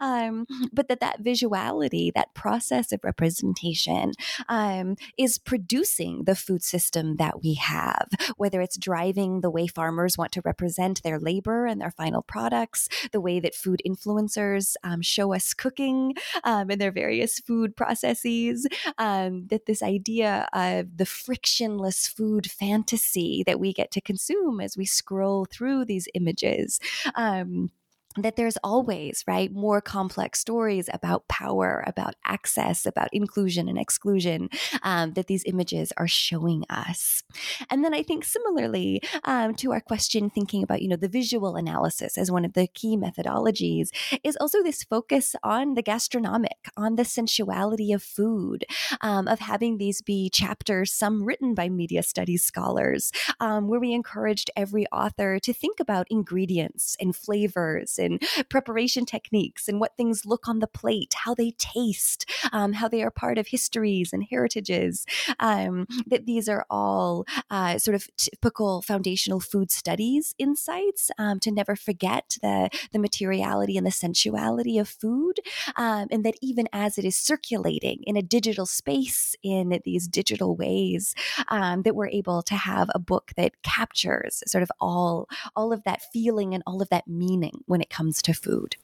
Um, 0.00 0.46
but 0.72 0.88
that 0.88 1.00
that 1.00 1.22
visuality, 1.22 2.12
that 2.14 2.34
process 2.34 2.92
of 2.92 3.00
representation, 3.04 4.12
um, 4.48 4.96
is 5.18 5.38
producing 5.38 6.24
the 6.24 6.34
food 6.34 6.62
system 6.62 7.16
that 7.16 7.42
we 7.42 7.54
have, 7.54 8.08
whether 8.36 8.60
it's 8.60 8.76
driving 8.76 9.40
the 9.40 9.50
way 9.50 9.66
farmers 9.66 10.18
want 10.18 10.32
to 10.32 10.42
represent 10.44 11.02
their 11.02 11.18
labor 11.18 11.66
and 11.66 11.80
their 11.80 11.90
final 11.90 12.22
products, 12.22 12.88
the 13.12 13.20
way 13.20 13.40
that 13.40 13.54
food 13.54 13.80
influencers 13.86 14.74
um, 14.82 15.00
show 15.02 15.32
us 15.32 15.43
cooking 15.52 16.14
um, 16.44 16.70
in 16.70 16.78
their 16.78 16.92
various 16.92 17.38
food 17.40 17.76
processes, 17.76 18.66
um, 18.98 19.46
that 19.48 19.66
this 19.66 19.82
idea 19.82 20.48
of 20.52 20.96
the 20.96 21.06
frictionless 21.06 22.06
food 22.06 22.50
fantasy 22.50 23.42
that 23.46 23.60
we 23.60 23.72
get 23.72 23.90
to 23.90 24.00
consume 24.00 24.60
as 24.60 24.76
we 24.76 24.86
scroll 24.86 25.44
through 25.44 25.84
these 25.84 26.08
images. 26.14 26.80
Um, 27.16 27.70
that 28.16 28.36
there's 28.36 28.56
always 28.62 29.24
right 29.26 29.52
more 29.52 29.80
complex 29.80 30.40
stories 30.40 30.88
about 30.92 31.26
power 31.28 31.82
about 31.86 32.14
access 32.24 32.86
about 32.86 33.08
inclusion 33.12 33.68
and 33.68 33.78
exclusion 33.78 34.48
um, 34.82 35.12
that 35.14 35.26
these 35.26 35.44
images 35.46 35.92
are 35.96 36.08
showing 36.08 36.64
us. 36.70 37.22
And 37.70 37.84
then 37.84 37.94
i 37.94 38.02
think 38.02 38.24
similarly 38.24 39.02
um, 39.24 39.54
to 39.54 39.72
our 39.72 39.80
question 39.80 40.30
thinking 40.30 40.62
about 40.62 40.82
you 40.82 40.88
know 40.88 40.96
the 40.96 41.08
visual 41.08 41.56
analysis 41.56 42.16
as 42.18 42.30
one 42.30 42.44
of 42.44 42.52
the 42.52 42.66
key 42.68 42.96
methodologies 42.96 43.88
is 44.22 44.36
also 44.40 44.62
this 44.62 44.82
focus 44.84 45.34
on 45.42 45.74
the 45.74 45.82
gastronomic 45.82 46.58
on 46.76 46.96
the 46.96 47.04
sensuality 47.04 47.92
of 47.92 48.02
food 48.02 48.64
um, 49.00 49.28
of 49.28 49.40
having 49.40 49.78
these 49.78 50.02
be 50.02 50.30
chapters 50.30 50.92
some 50.92 51.24
written 51.24 51.54
by 51.54 51.68
media 51.68 52.02
studies 52.02 52.44
scholars 52.44 53.12
um, 53.40 53.68
where 53.68 53.80
we 53.80 53.92
encouraged 53.92 54.50
every 54.56 54.86
author 54.88 55.38
to 55.38 55.52
think 55.52 55.80
about 55.80 56.06
ingredients 56.10 56.96
and 57.00 57.16
flavors 57.16 57.98
and 58.04 58.22
preparation 58.48 59.04
techniques 59.04 59.68
and 59.68 59.80
what 59.80 59.96
things 59.96 60.24
look 60.24 60.48
on 60.48 60.60
the 60.60 60.66
plate, 60.66 61.14
how 61.24 61.34
they 61.34 61.52
taste, 61.58 62.30
um, 62.52 62.74
how 62.74 62.88
they 62.88 63.02
are 63.02 63.10
part 63.10 63.38
of 63.38 63.48
histories 63.48 64.12
and 64.12 64.26
heritages. 64.30 65.04
Um, 65.40 65.86
that 66.06 66.26
these 66.26 66.48
are 66.48 66.66
all 66.70 67.24
uh, 67.50 67.78
sort 67.78 67.94
of 67.94 68.08
typical 68.16 68.82
foundational 68.82 69.40
food 69.40 69.70
studies 69.70 70.34
insights 70.38 71.10
um, 71.18 71.40
to 71.40 71.50
never 71.50 71.76
forget 71.76 72.36
the, 72.42 72.70
the 72.92 72.98
materiality 72.98 73.76
and 73.76 73.86
the 73.86 73.90
sensuality 73.90 74.78
of 74.78 74.88
food. 74.88 75.40
Um, 75.76 76.08
and 76.10 76.24
that 76.24 76.34
even 76.42 76.68
as 76.72 76.98
it 76.98 77.04
is 77.04 77.16
circulating 77.16 78.00
in 78.04 78.16
a 78.16 78.22
digital 78.22 78.66
space 78.66 79.34
in 79.42 79.80
these 79.84 80.06
digital 80.08 80.56
ways, 80.56 81.14
um, 81.48 81.82
that 81.82 81.94
we're 81.94 82.08
able 82.08 82.42
to 82.42 82.54
have 82.54 82.90
a 82.94 82.98
book 82.98 83.32
that 83.36 83.62
captures 83.62 84.42
sort 84.46 84.62
of 84.62 84.70
all 84.80 85.28
all 85.56 85.72
of 85.72 85.84
that 85.84 86.02
feeling 86.12 86.54
and 86.54 86.62
all 86.66 86.82
of 86.82 86.88
that 86.90 87.06
meaning 87.06 87.62
when 87.66 87.80
it 87.80 87.90
comes 87.96 88.22
to 88.22 88.34
food. 88.34 88.76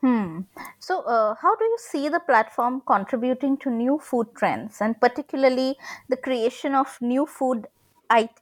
Hmm. 0.00 0.40
So, 0.78 1.00
uh, 1.02 1.34
how 1.40 1.56
do 1.56 1.64
you 1.64 1.78
see 1.80 2.08
the 2.08 2.20
platform 2.20 2.82
contributing 2.86 3.56
to 3.58 3.70
new 3.70 3.98
food 3.98 4.28
trends 4.36 4.80
and 4.80 5.00
particularly 5.00 5.76
the 6.08 6.16
creation 6.16 6.74
of 6.74 6.98
new 7.00 7.26
food 7.26 7.66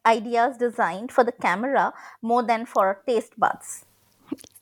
ideas 0.05 0.59
designed 0.59 1.11
for 1.11 1.25
the 1.25 1.33
camera 1.33 1.93
more 2.21 2.43
than 2.43 2.67
for 2.67 3.03
taste 3.07 3.39
buds? 3.39 3.85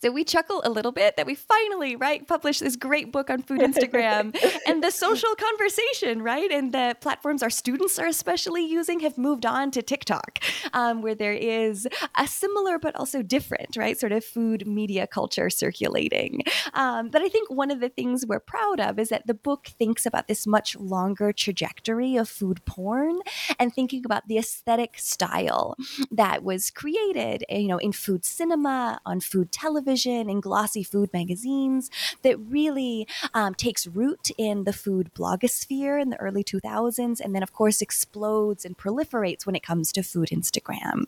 So 0.02 0.10
we 0.10 0.24
chuckle 0.24 0.62
a 0.64 0.68
little 0.68 0.90
bit 0.90 1.16
that 1.16 1.26
we 1.26 1.36
finally, 1.36 1.94
right, 1.94 2.26
published 2.26 2.58
this 2.58 2.74
great 2.74 3.12
book 3.12 3.30
on 3.30 3.40
food 3.40 3.60
Instagram 3.60 4.36
and 4.66 4.82
the 4.82 4.90
social 4.90 5.32
conversation, 5.36 6.22
right? 6.22 6.50
And 6.50 6.72
the 6.72 6.96
platforms 7.00 7.40
our 7.40 7.50
students 7.50 8.00
are 8.00 8.08
especially 8.08 8.66
using 8.66 8.98
have 9.00 9.16
moved 9.16 9.46
on 9.46 9.70
to 9.70 9.80
TikTok, 9.80 10.40
um, 10.72 11.02
where 11.02 11.14
there 11.14 11.32
is 11.32 11.86
a 12.18 12.26
similar 12.26 12.80
but 12.80 12.96
also 12.96 13.22
different, 13.22 13.76
right, 13.76 13.96
sort 13.96 14.10
of 14.10 14.24
food 14.24 14.66
media 14.66 15.06
culture 15.06 15.48
circulating. 15.48 16.42
Um, 16.74 17.08
but 17.08 17.22
I 17.22 17.28
think 17.28 17.48
one 17.48 17.70
of 17.70 17.78
the 17.78 17.88
things 17.88 18.26
we're 18.26 18.40
proud 18.40 18.80
of 18.80 18.98
is 18.98 19.10
that 19.10 19.28
the 19.28 19.34
book 19.34 19.68
thinks 19.78 20.04
about 20.04 20.26
this 20.26 20.48
much 20.48 20.74
longer 20.80 21.32
trajectory 21.32 22.16
of 22.16 22.28
food 22.28 22.64
porn 22.64 23.20
and 23.56 23.72
thinking 23.72 24.04
about 24.04 24.26
the 24.26 24.36
aesthetic 24.36 24.98
style 24.98 25.76
that 26.10 26.42
was 26.42 26.72
created, 26.72 27.44
you 27.48 27.68
know, 27.68 27.78
in 27.78 27.92
food 27.92 28.24
cinema, 28.24 29.00
on 29.06 29.20
food 29.20 29.52
television 29.52 29.91
television 29.92 30.30
and 30.30 30.42
glossy 30.42 30.82
food 30.82 31.10
magazines 31.12 31.90
that 32.22 32.38
really 32.38 33.06
um, 33.34 33.54
takes 33.54 33.86
root 33.86 34.30
in 34.38 34.64
the 34.64 34.72
food 34.72 35.10
blogosphere 35.14 36.00
in 36.00 36.10
the 36.10 36.16
early 36.16 36.42
2000s, 36.42 37.20
and 37.20 37.34
then, 37.34 37.42
of 37.42 37.52
course, 37.52 37.82
explodes 37.82 38.64
and 38.64 38.78
proliferates 38.78 39.44
when 39.44 39.54
it 39.54 39.62
comes 39.62 39.92
to 39.92 40.02
food 40.02 40.28
Instagram. 40.28 41.04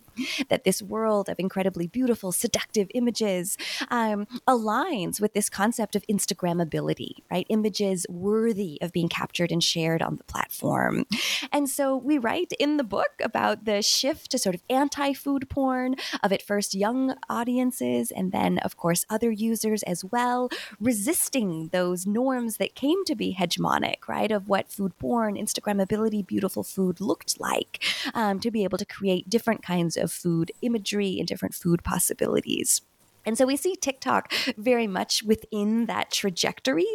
That 0.49 0.65
this 0.65 0.83
world 0.83 1.29
of 1.29 1.39
incredibly 1.39 1.87
beautiful, 1.87 2.33
seductive 2.33 2.89
images 2.95 3.57
um, 3.91 4.27
aligns 4.47 5.21
with 5.21 5.33
this 5.33 5.49
concept 5.49 5.97
of 5.97 6.05
Instagrammability, 6.07 7.13
right? 7.31 7.47
Images 7.49 8.07
worthy 8.11 8.79
of 8.83 8.93
being 8.93 9.09
captured 9.09 9.51
and 9.51 9.63
shared 9.63 10.03
on 10.03 10.17
the 10.17 10.25
platform. 10.25 11.05
And 11.53 11.69
so 11.69 11.97
we 11.97 12.19
write 12.19 12.53
in 12.59 12.77
the 12.77 12.85
book 12.85 13.13
about 13.23 13.65
the 13.65 13.83
shift 13.83 14.31
to 14.33 14.39
sort 14.39 14.55
of 14.55 14.63
anti 14.69 15.15
food 15.15 15.49
porn 15.49 15.97
of 16.23 16.33
at 16.33 16.43
first 16.43 16.75
young 16.75 17.15
audiences 17.29 18.11
and 18.11 18.33
then, 18.33 18.59
of 18.59 18.74
course, 18.77 19.05
other 19.09 19.31
users 19.31 19.83
as 19.85 20.05
well, 20.05 20.49
resisting 20.81 21.69
those 21.69 22.07
norms 22.07 22.57
that 22.59 22.75
came 22.75 23.05
to 23.05 23.15
be 23.15 23.37
hegemonic, 23.39 24.09
right, 24.09 24.31
of 24.31 24.49
what 24.49 24.71
food 24.71 24.97
porn, 24.99 25.37
Instagrammability, 25.37 26.27
beautiful 26.27 26.63
food 26.63 27.01
looked 27.01 27.41
like, 27.41 27.83
um, 28.15 28.41
to 28.41 28.51
be 28.51 28.65
able 28.65 28.79
to 28.79 28.87
create 28.87 29.31
different 29.31 29.63
kinds 29.63 29.97
of 29.97 30.13
food 30.13 30.53
imagery 30.63 31.19
and 31.19 31.29
different 31.29 31.55
food 31.55 31.83
possibilities. 31.83 32.83
And 33.27 33.39
so 33.39 33.47
we 33.47 33.57
see 33.57 33.75
TikTok 33.77 34.33
very 34.59 34.87
much 34.87 35.23
within 35.23 35.87
that 35.87 36.11
trajectory, 36.11 36.87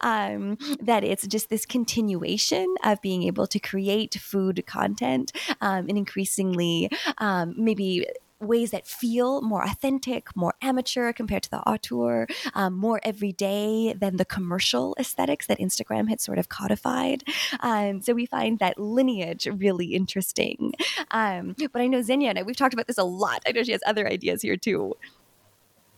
um, 0.00 0.58
that 0.80 1.04
it's 1.04 1.26
just 1.26 1.48
this 1.48 1.64
continuation 1.64 2.74
of 2.84 3.00
being 3.00 3.22
able 3.22 3.46
to 3.46 3.58
create 3.58 4.14
food 4.14 4.64
content 4.66 5.32
um, 5.60 5.86
and 5.88 5.96
increasingly 5.96 6.90
um, 7.18 7.54
maybe 7.56 8.06
ways 8.40 8.70
that 8.70 8.86
feel 8.86 9.42
more 9.42 9.64
authentic, 9.64 10.34
more 10.36 10.54
amateur 10.62 11.12
compared 11.12 11.42
to 11.44 11.50
the 11.50 11.60
auteur, 11.68 12.26
um, 12.54 12.74
more 12.76 13.00
everyday 13.02 13.92
than 13.92 14.16
the 14.16 14.24
commercial 14.24 14.94
aesthetics 14.98 15.46
that 15.46 15.58
Instagram 15.58 16.08
had 16.08 16.20
sort 16.20 16.38
of 16.38 16.48
codified. 16.48 17.24
Um, 17.60 18.00
so 18.02 18.12
we 18.14 18.26
find 18.26 18.58
that 18.58 18.78
lineage 18.78 19.46
really 19.46 19.94
interesting. 19.94 20.72
Um, 21.10 21.56
but 21.72 21.80
I 21.82 21.86
know 21.86 22.00
Zenia 22.00 22.30
and 22.30 22.38
I, 22.38 22.42
we've 22.42 22.56
talked 22.56 22.74
about 22.74 22.86
this 22.86 22.98
a 22.98 23.04
lot. 23.04 23.42
I 23.46 23.52
know 23.52 23.62
she 23.62 23.72
has 23.72 23.82
other 23.86 24.06
ideas 24.06 24.42
here 24.42 24.56
too. 24.56 24.94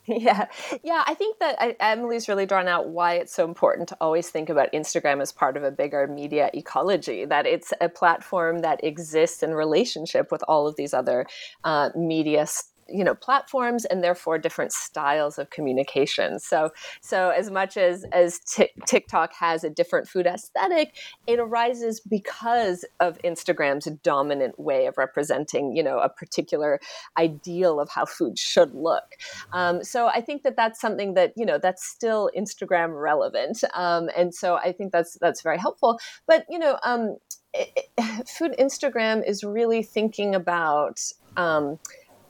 Yeah, 0.06 0.46
yeah. 0.82 1.04
I 1.06 1.14
think 1.14 1.38
that 1.38 1.56
I, 1.60 1.76
Emily's 1.78 2.28
really 2.28 2.46
drawn 2.46 2.66
out 2.66 2.88
why 2.88 3.14
it's 3.14 3.32
so 3.32 3.44
important 3.44 3.88
to 3.90 3.96
always 4.00 4.28
think 4.28 4.48
about 4.48 4.72
Instagram 4.72 5.20
as 5.20 5.30
part 5.30 5.56
of 5.56 5.62
a 5.62 5.70
bigger 5.70 6.06
media 6.06 6.50
ecology. 6.52 7.24
That 7.24 7.46
it's 7.46 7.72
a 7.80 7.88
platform 7.88 8.60
that 8.60 8.82
exists 8.82 9.42
in 9.42 9.54
relationship 9.54 10.32
with 10.32 10.42
all 10.48 10.66
of 10.66 10.76
these 10.76 10.94
other 10.94 11.26
uh, 11.64 11.90
media 11.94 12.46
you 12.92 13.04
know 13.04 13.14
platforms 13.14 13.84
and 13.84 14.02
therefore 14.02 14.38
different 14.38 14.72
styles 14.72 15.38
of 15.38 15.50
communication. 15.50 16.38
So 16.38 16.70
so 17.00 17.30
as 17.30 17.50
much 17.50 17.76
as 17.76 18.04
as 18.12 18.38
t- 18.40 18.70
tiktok 18.86 19.32
has 19.34 19.64
a 19.64 19.70
different 19.70 20.08
food 20.08 20.26
aesthetic 20.26 20.96
it 21.26 21.38
arises 21.38 22.00
because 22.00 22.84
of 23.00 23.18
instagram's 23.24 23.86
dominant 24.02 24.58
way 24.58 24.86
of 24.86 24.96
representing 24.98 25.74
you 25.76 25.82
know 25.82 25.98
a 25.98 26.08
particular 26.08 26.80
ideal 27.18 27.80
of 27.80 27.88
how 27.88 28.04
food 28.04 28.38
should 28.38 28.74
look. 28.74 29.16
Um, 29.52 29.84
so 29.84 30.08
i 30.08 30.20
think 30.20 30.42
that 30.42 30.56
that's 30.56 30.80
something 30.80 31.14
that 31.14 31.32
you 31.36 31.46
know 31.46 31.58
that's 31.58 31.84
still 31.84 32.30
instagram 32.36 33.00
relevant. 33.00 33.62
Um, 33.74 34.08
and 34.16 34.34
so 34.34 34.56
i 34.56 34.72
think 34.72 34.92
that's 34.92 35.16
that's 35.20 35.42
very 35.42 35.58
helpful. 35.58 35.98
But 36.26 36.46
you 36.48 36.58
know 36.58 36.78
um, 36.84 37.16
it, 37.54 37.88
it, 37.98 38.28
food 38.28 38.54
instagram 38.58 39.26
is 39.26 39.44
really 39.44 39.82
thinking 39.82 40.34
about 40.34 41.00
um, 41.36 41.78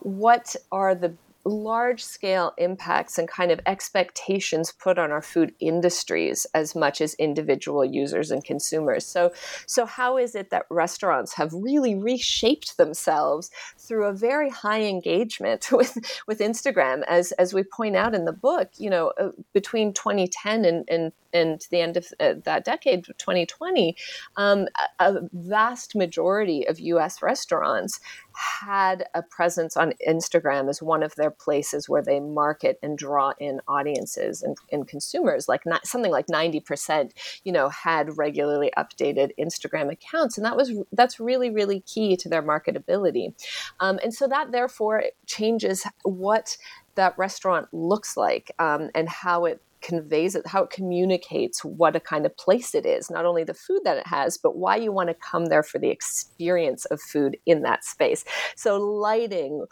what 0.02 0.56
are 0.72 0.94
the 0.94 1.14
large 1.44 2.04
scale 2.04 2.52
impacts 2.58 3.18
and 3.18 3.26
kind 3.28 3.50
of 3.50 3.60
expectations 3.66 4.72
put 4.72 4.98
on 4.98 5.10
our 5.10 5.22
food 5.22 5.54
industries 5.60 6.46
as 6.54 6.74
much 6.74 7.00
as 7.00 7.14
individual 7.14 7.84
users 7.84 8.30
and 8.30 8.44
consumers. 8.44 9.06
So, 9.06 9.32
so 9.66 9.86
how 9.86 10.18
is 10.18 10.34
it 10.34 10.50
that 10.50 10.66
restaurants 10.70 11.34
have 11.34 11.52
really 11.52 11.94
reshaped 11.94 12.76
themselves 12.76 13.50
through 13.78 14.04
a 14.06 14.12
very 14.12 14.50
high 14.50 14.82
engagement 14.82 15.68
with, 15.72 15.96
with 16.26 16.40
Instagram? 16.40 17.02
As, 17.08 17.32
as 17.32 17.54
we 17.54 17.62
point 17.62 17.96
out 17.96 18.14
in 18.14 18.24
the 18.24 18.32
book, 18.32 18.70
you 18.76 18.90
know, 18.90 19.12
uh, 19.18 19.30
between 19.54 19.92
2010 19.94 20.64
and, 20.64 20.84
and 20.88 21.12
and 21.32 21.60
to 21.60 21.70
the 21.70 21.80
end 21.80 21.96
of 21.96 22.06
uh, 22.18 22.34
that 22.44 22.64
decade, 22.64 23.04
2020, 23.18 23.96
um, 24.36 24.66
a, 24.98 25.20
vast 25.32 25.94
majority 25.94 26.66
of 26.66 26.80
US 26.80 27.22
restaurants 27.22 28.00
had 28.32 29.04
a 29.14 29.22
presence 29.22 29.76
on 29.76 29.92
Instagram 30.06 30.68
as 30.68 30.82
one 30.82 31.02
of 31.02 31.14
their 31.16 31.30
places 31.30 31.88
where 31.88 32.02
they 32.02 32.20
market 32.20 32.78
and 32.82 32.96
draw 32.96 33.32
in 33.38 33.60
audiences 33.68 34.42
and, 34.42 34.56
and 34.72 34.88
consumers. 34.88 35.48
Like 35.48 35.66
not, 35.66 35.86
something 35.86 36.12
like 36.12 36.26
90%, 36.26 37.12
you 37.44 37.52
know, 37.52 37.68
had 37.68 38.16
regularly 38.16 38.72
updated 38.78 39.30
Instagram 39.38 39.90
accounts. 39.90 40.36
And 40.36 40.44
that 40.44 40.56
was 40.56 40.72
that's 40.92 41.20
really, 41.20 41.50
really 41.50 41.80
key 41.80 42.16
to 42.16 42.28
their 42.28 42.42
marketability. 42.42 43.34
Um, 43.80 43.98
and 44.02 44.14
so 44.14 44.26
that 44.28 44.52
therefore 44.52 45.04
changes 45.26 45.86
what 46.04 46.56
that 46.94 47.16
restaurant 47.16 47.68
looks 47.72 48.16
like 48.16 48.52
um, 48.58 48.90
and 48.94 49.08
how 49.08 49.44
it 49.44 49.60
conveys 49.80 50.34
it, 50.34 50.46
how 50.46 50.64
it 50.64 50.70
communicates 50.70 51.64
what 51.64 51.96
a 51.96 52.00
kind 52.00 52.26
of 52.26 52.36
place 52.36 52.74
it 52.74 52.86
is, 52.86 53.10
not 53.10 53.24
only 53.24 53.44
the 53.44 53.54
food 53.54 53.80
that 53.84 53.96
it 53.96 54.06
has, 54.06 54.38
but 54.38 54.56
why 54.56 54.76
you 54.76 54.92
want 54.92 55.08
to 55.08 55.14
come 55.14 55.46
there 55.46 55.62
for 55.62 55.78
the 55.78 55.88
experience 55.88 56.84
of 56.86 57.00
food 57.00 57.36
in 57.46 57.62
that 57.62 57.84
space. 57.84 58.24
So, 58.56 58.78
lighting, 58.78 59.64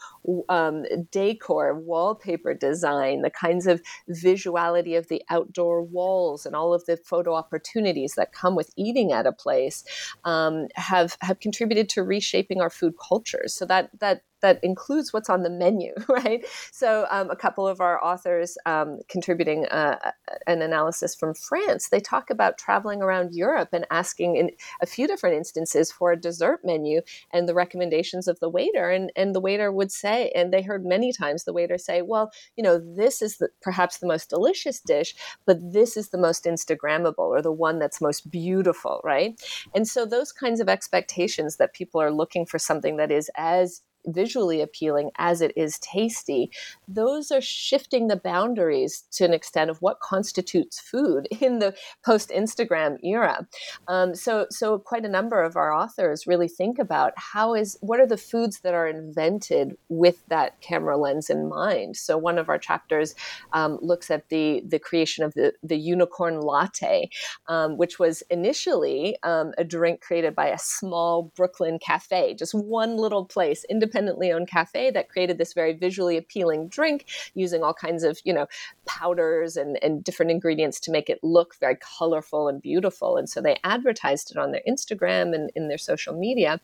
um, 0.49 0.85
decor, 1.11 1.79
wallpaper 1.79 2.55
design, 2.55 3.23
the 3.23 3.31
kinds 3.31 3.67
of 3.67 3.83
visuality 4.11 4.97
of 4.97 5.09
the 5.09 5.23
outdoor 5.31 5.83
walls, 5.83 6.47
and 6.47 6.55
all 6.55 6.75
of 6.75 6.85
the 6.87 6.97
photo 6.97 7.35
opportunities 7.35 8.15
that 8.17 8.33
come 8.33 8.55
with 8.55 8.73
eating 8.77 9.13
at 9.13 9.27
a 9.27 9.33
place 9.33 9.85
um, 10.25 10.69
have 10.77 11.17
have 11.21 11.41
contributed 11.41 11.89
to 11.91 12.03
reshaping 12.03 12.61
our 12.61 12.71
food 12.71 12.95
cultures. 13.09 13.55
So 13.55 13.65
that 13.67 13.91
that 14.01 14.23
that 14.41 14.59
includes 14.63 15.13
what's 15.13 15.31
on 15.31 15.43
the 15.43 15.51
menu, 15.51 15.93
right? 16.09 16.45
So, 16.73 17.07
um, 17.11 17.31
a 17.31 17.37
couple 17.37 17.67
of 17.67 17.81
our 17.81 18.03
authors 18.05 18.57
um, 18.67 19.01
contributing 19.09 19.67
uh, 19.67 20.13
an 20.47 20.63
analysis 20.63 21.15
from 21.15 21.35
France, 21.35 21.89
they 21.89 22.01
talk 22.01 22.31
about 22.31 22.59
traveling 22.59 23.03
around 23.03 23.35
Europe 23.35 23.71
and 23.73 23.87
asking 23.91 24.37
in 24.37 24.51
a 24.81 24.87
few 24.87 25.07
different 25.07 25.37
instances 25.37 25.91
for 25.91 26.13
a 26.13 26.21
dessert 26.21 26.61
menu 26.65 27.01
and 27.33 27.49
the 27.49 27.55
recommendations 27.55 28.29
of 28.29 28.39
the 28.41 28.49
waiter. 28.49 28.91
And, 28.91 29.13
and 29.17 29.35
the 29.35 29.41
waiter 29.41 29.73
would 29.73 29.93
say, 29.93 30.31
and 30.35 30.53
they 30.53 30.63
heard 30.63 30.85
many 30.85 31.13
times 31.13 31.45
the 31.45 31.53
waiter 31.53 31.79
say, 31.79 32.03
well, 32.03 32.31
you 32.57 32.63
know, 32.63 32.79
this 32.79 33.23
is 33.23 33.39
the, 33.39 33.49
perhaps 33.63 33.99
the 33.99 34.07
most 34.07 34.31
delicious 34.31 34.81
dish, 34.81 35.15
but 35.47 35.59
this 35.73 35.97
is 35.97 36.11
the 36.11 36.19
most 36.19 36.45
Instagrammable 36.45 37.19
or 37.19 37.43
the 37.43 37.53
one 37.53 37.79
that's 37.79 38.01
most 38.01 38.31
beautiful, 38.31 39.01
right? 39.05 39.41
And 39.75 39.87
so, 39.87 40.07
those 40.07 40.33
kinds 40.33 40.61
of 40.61 40.69
expectations 40.69 41.57
that 41.57 41.75
people 41.75 42.01
are 42.01 42.11
looking 42.11 42.47
for 42.47 42.59
something 42.59 42.97
that 42.97 43.11
is 43.11 43.31
as 43.37 43.83
visually 44.13 44.61
appealing 44.61 45.11
as 45.19 45.41
it 45.41 45.53
is 45.57 45.79
tasty, 45.79 46.51
those 46.87 47.31
are 47.31 47.41
shifting 47.41 48.09
the 48.09 48.17
boundaries 48.17 49.05
to 49.13 49.25
an 49.25 49.33
extent 49.33 49.71
of 49.71 49.81
what 49.83 50.01
constitutes 50.01 50.81
food 50.81 51.27
in 51.41 51.59
the 51.59 51.75
post 52.05 52.31
Instagram 52.31 52.99
era. 53.03 53.47
Um, 53.87 54.15
so, 54.15 54.47
so 54.51 54.79
quite 54.79 55.05
a 55.05 55.09
number 55.09 55.43
of 55.43 55.57
our 55.57 55.73
authors 55.73 56.27
really 56.27 56.49
think 56.49 56.79
about 56.79 57.13
how 57.17 57.55
is 57.55 57.77
what 57.81 58.01
are 58.01 58.07
the 58.07 58.17
foods 58.17 58.61
that 58.61 58.75
are 58.75 58.89
invented 58.89 59.77
with 59.89 60.27
that 60.29 60.61
camera 60.61 60.97
lens 60.97 61.31
in 61.31 61.49
mind. 61.49 61.97
So, 61.97 62.17
one 62.17 62.39
of 62.39 62.49
our 62.49 62.59
chapters 62.59 63.15
um, 63.53 63.79
looks 63.81 64.11
at 64.11 64.29
the 64.29 64.63
the 64.67 64.79
creation 64.79 65.25
of 65.25 65.35
the 65.35 65.53
the 65.63 65.77
unicorn 65.77 66.41
latte, 66.41 67.11
um, 67.49 67.77
which 67.77 67.99
was 67.99 68.23
initially 68.31 69.17
um, 69.23 69.53
a 69.59 69.65
drink 69.65 70.01
created 70.01 70.35
by 70.35 70.49
a 70.49 70.59
small 70.59 71.33
Brooklyn 71.37 71.79
cafe, 71.79 72.35
just 72.35 72.55
one 72.55 72.97
little 72.97 73.25
place, 73.25 73.65
independent 73.69 73.98
independently 73.99 74.33
owned 74.33 74.49
cafe 74.49 74.91
that 74.93 75.09
created 75.09 75.39
this 75.39 75.53
very 75.53 75.73
visually 75.73 76.17
appealing 76.17 76.69
drink 76.69 77.07
using 77.35 77.63
all 77.63 77.75
kinds 77.75 78.05
of, 78.05 78.19
you 78.25 78.33
know, 78.33 78.47
powders 78.87 79.57
and, 79.57 79.79
and 79.83 80.05
different 80.05 80.31
ingredients 80.31 80.81
to 80.81 80.91
make 80.91 81.11
it 81.11 81.19
look 81.23 81.57
very 81.59 81.77
colorful 81.99 82.49
and 82.49 82.63
beautiful. 82.63 83.17
And 83.17 83.29
so 83.29 83.41
they 83.41 83.57
advertised 83.65 84.31
it 84.31 84.37
on 84.37 84.53
their 84.53 84.63
Instagram 84.69 85.35
and 85.35 85.51
in 85.55 85.69
their 85.69 85.79
social 85.79 86.15
media. 86.15 86.61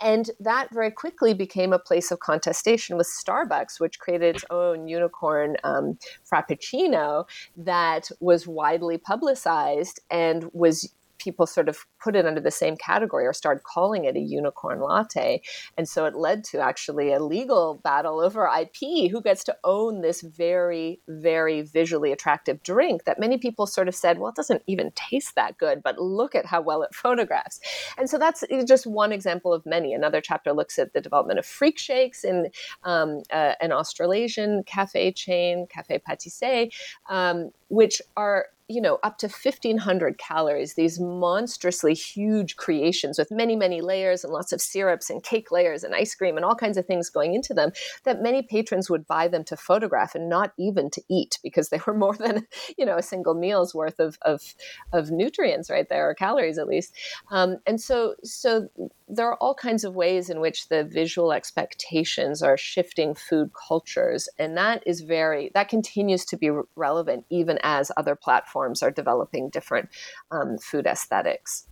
And 0.00 0.30
that 0.40 0.68
very 0.72 0.90
quickly 0.90 1.32
became 1.32 1.72
a 1.72 1.78
place 1.78 2.10
of 2.10 2.18
contestation 2.18 2.96
with 2.96 3.06
Starbucks, 3.06 3.78
which 3.78 4.00
created 4.00 4.34
its 4.34 4.44
own 4.50 4.88
unicorn 4.88 5.56
um, 5.62 5.96
Frappuccino 6.28 7.24
that 7.56 8.10
was 8.18 8.48
widely 8.48 8.98
publicized 8.98 10.00
and 10.10 10.50
was 10.52 10.92
people 11.22 11.46
sort 11.46 11.68
of 11.68 11.84
put 12.02 12.16
it 12.16 12.26
under 12.26 12.40
the 12.40 12.50
same 12.50 12.76
category 12.76 13.26
or 13.26 13.32
started 13.32 13.62
calling 13.62 14.04
it 14.04 14.16
a 14.16 14.20
unicorn 14.20 14.80
latte. 14.80 15.40
And 15.78 15.88
so 15.88 16.04
it 16.04 16.14
led 16.14 16.44
to 16.44 16.58
actually 16.58 17.12
a 17.12 17.22
legal 17.22 17.80
battle 17.84 18.20
over 18.20 18.48
IP 18.48 19.10
who 19.10 19.22
gets 19.22 19.44
to 19.44 19.56
own 19.64 20.00
this 20.00 20.20
very, 20.22 21.00
very 21.08 21.62
visually 21.62 22.12
attractive 22.12 22.62
drink 22.62 23.04
that 23.04 23.20
many 23.20 23.38
people 23.38 23.66
sort 23.66 23.88
of 23.88 23.94
said, 23.94 24.18
well, 24.18 24.30
it 24.30 24.36
doesn't 24.36 24.62
even 24.66 24.90
taste 24.94 25.34
that 25.36 25.58
good, 25.58 25.82
but 25.82 25.98
look 25.98 26.34
at 26.34 26.46
how 26.46 26.60
well 26.60 26.82
it 26.82 26.94
photographs. 26.94 27.60
And 27.96 28.10
so 28.10 28.18
that's 28.18 28.44
just 28.66 28.86
one 28.86 29.12
example 29.12 29.52
of 29.52 29.64
many. 29.64 29.94
Another 29.94 30.20
chapter 30.20 30.52
looks 30.52 30.78
at 30.78 30.92
the 30.92 31.00
development 31.00 31.38
of 31.38 31.46
freak 31.46 31.78
shakes 31.78 32.24
in 32.24 32.48
um, 32.84 33.22
uh, 33.32 33.54
an 33.60 33.72
Australasian 33.72 34.64
cafe 34.64 35.12
chain, 35.12 35.66
Cafe 35.68 36.00
Patissez, 36.08 36.72
um, 37.08 37.50
which 37.68 38.02
are 38.16 38.46
you 38.68 38.80
know, 38.80 38.98
up 39.02 39.18
to 39.18 39.26
1500 39.26 40.18
calories, 40.18 40.74
these 40.74 41.00
monstrously 41.00 41.94
huge 41.94 42.56
creations 42.56 43.18
with 43.18 43.30
many, 43.30 43.56
many 43.56 43.80
layers 43.80 44.24
and 44.24 44.32
lots 44.32 44.52
of 44.52 44.60
syrups 44.60 45.10
and 45.10 45.22
cake 45.22 45.50
layers 45.50 45.84
and 45.84 45.94
ice 45.94 46.14
cream 46.14 46.36
and 46.36 46.44
all 46.44 46.54
kinds 46.54 46.76
of 46.76 46.86
things 46.86 47.10
going 47.10 47.34
into 47.34 47.52
them 47.52 47.72
that 48.04 48.22
many 48.22 48.42
patrons 48.42 48.88
would 48.88 49.06
buy 49.06 49.28
them 49.28 49.44
to 49.44 49.56
photograph 49.56 50.14
and 50.14 50.28
not 50.28 50.52
even 50.58 50.90
to 50.90 51.02
eat 51.10 51.38
because 51.42 51.68
they 51.68 51.80
were 51.86 51.94
more 51.94 52.16
than, 52.18 52.46
you 52.78 52.86
know, 52.86 52.96
a 52.96 53.02
single 53.02 53.34
meal's 53.34 53.74
worth 53.74 53.98
of, 53.98 54.16
of, 54.22 54.54
of 54.92 55.10
nutrients 55.10 55.68
right 55.68 55.88
there, 55.88 56.08
or 56.08 56.14
calories 56.14 56.58
at 56.58 56.68
least. 56.68 56.94
Um, 57.30 57.58
and 57.66 57.80
so, 57.80 58.14
so 58.22 58.68
there 59.12 59.28
are 59.28 59.36
all 59.36 59.54
kinds 59.54 59.84
of 59.84 59.94
ways 59.94 60.30
in 60.30 60.40
which 60.40 60.68
the 60.68 60.84
visual 60.84 61.32
expectations 61.32 62.42
are 62.42 62.56
shifting 62.56 63.14
food 63.14 63.50
cultures. 63.68 64.26
And 64.38 64.56
that 64.56 64.82
is 64.86 65.02
very, 65.02 65.50
that 65.54 65.68
continues 65.68 66.24
to 66.26 66.36
be 66.38 66.50
relevant 66.76 67.26
even 67.28 67.58
as 67.62 67.92
other 67.98 68.16
platforms 68.16 68.82
are 68.82 68.90
developing 68.90 69.50
different 69.50 69.90
um, 70.30 70.56
food 70.56 70.86
aesthetics. 70.86 71.66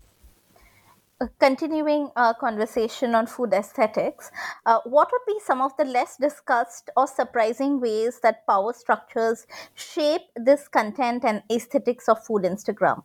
Uh, 1.22 1.26
continuing 1.38 2.10
our 2.16 2.34
conversation 2.34 3.14
on 3.14 3.26
food 3.26 3.54
aesthetics, 3.54 4.30
uh, 4.66 4.80
what 4.84 5.08
would 5.10 5.22
be 5.26 5.38
some 5.42 5.62
of 5.62 5.74
the 5.78 5.84
less 5.84 6.16
discussed 6.18 6.90
or 6.96 7.06
surprising 7.06 7.80
ways 7.80 8.20
that 8.22 8.46
power 8.46 8.72
structures 8.74 9.46
shape 9.74 10.22
this 10.36 10.68
content 10.68 11.24
and 11.24 11.42
aesthetics 11.50 12.06
of 12.06 12.22
food 12.24 12.42
Instagram? 12.42 13.02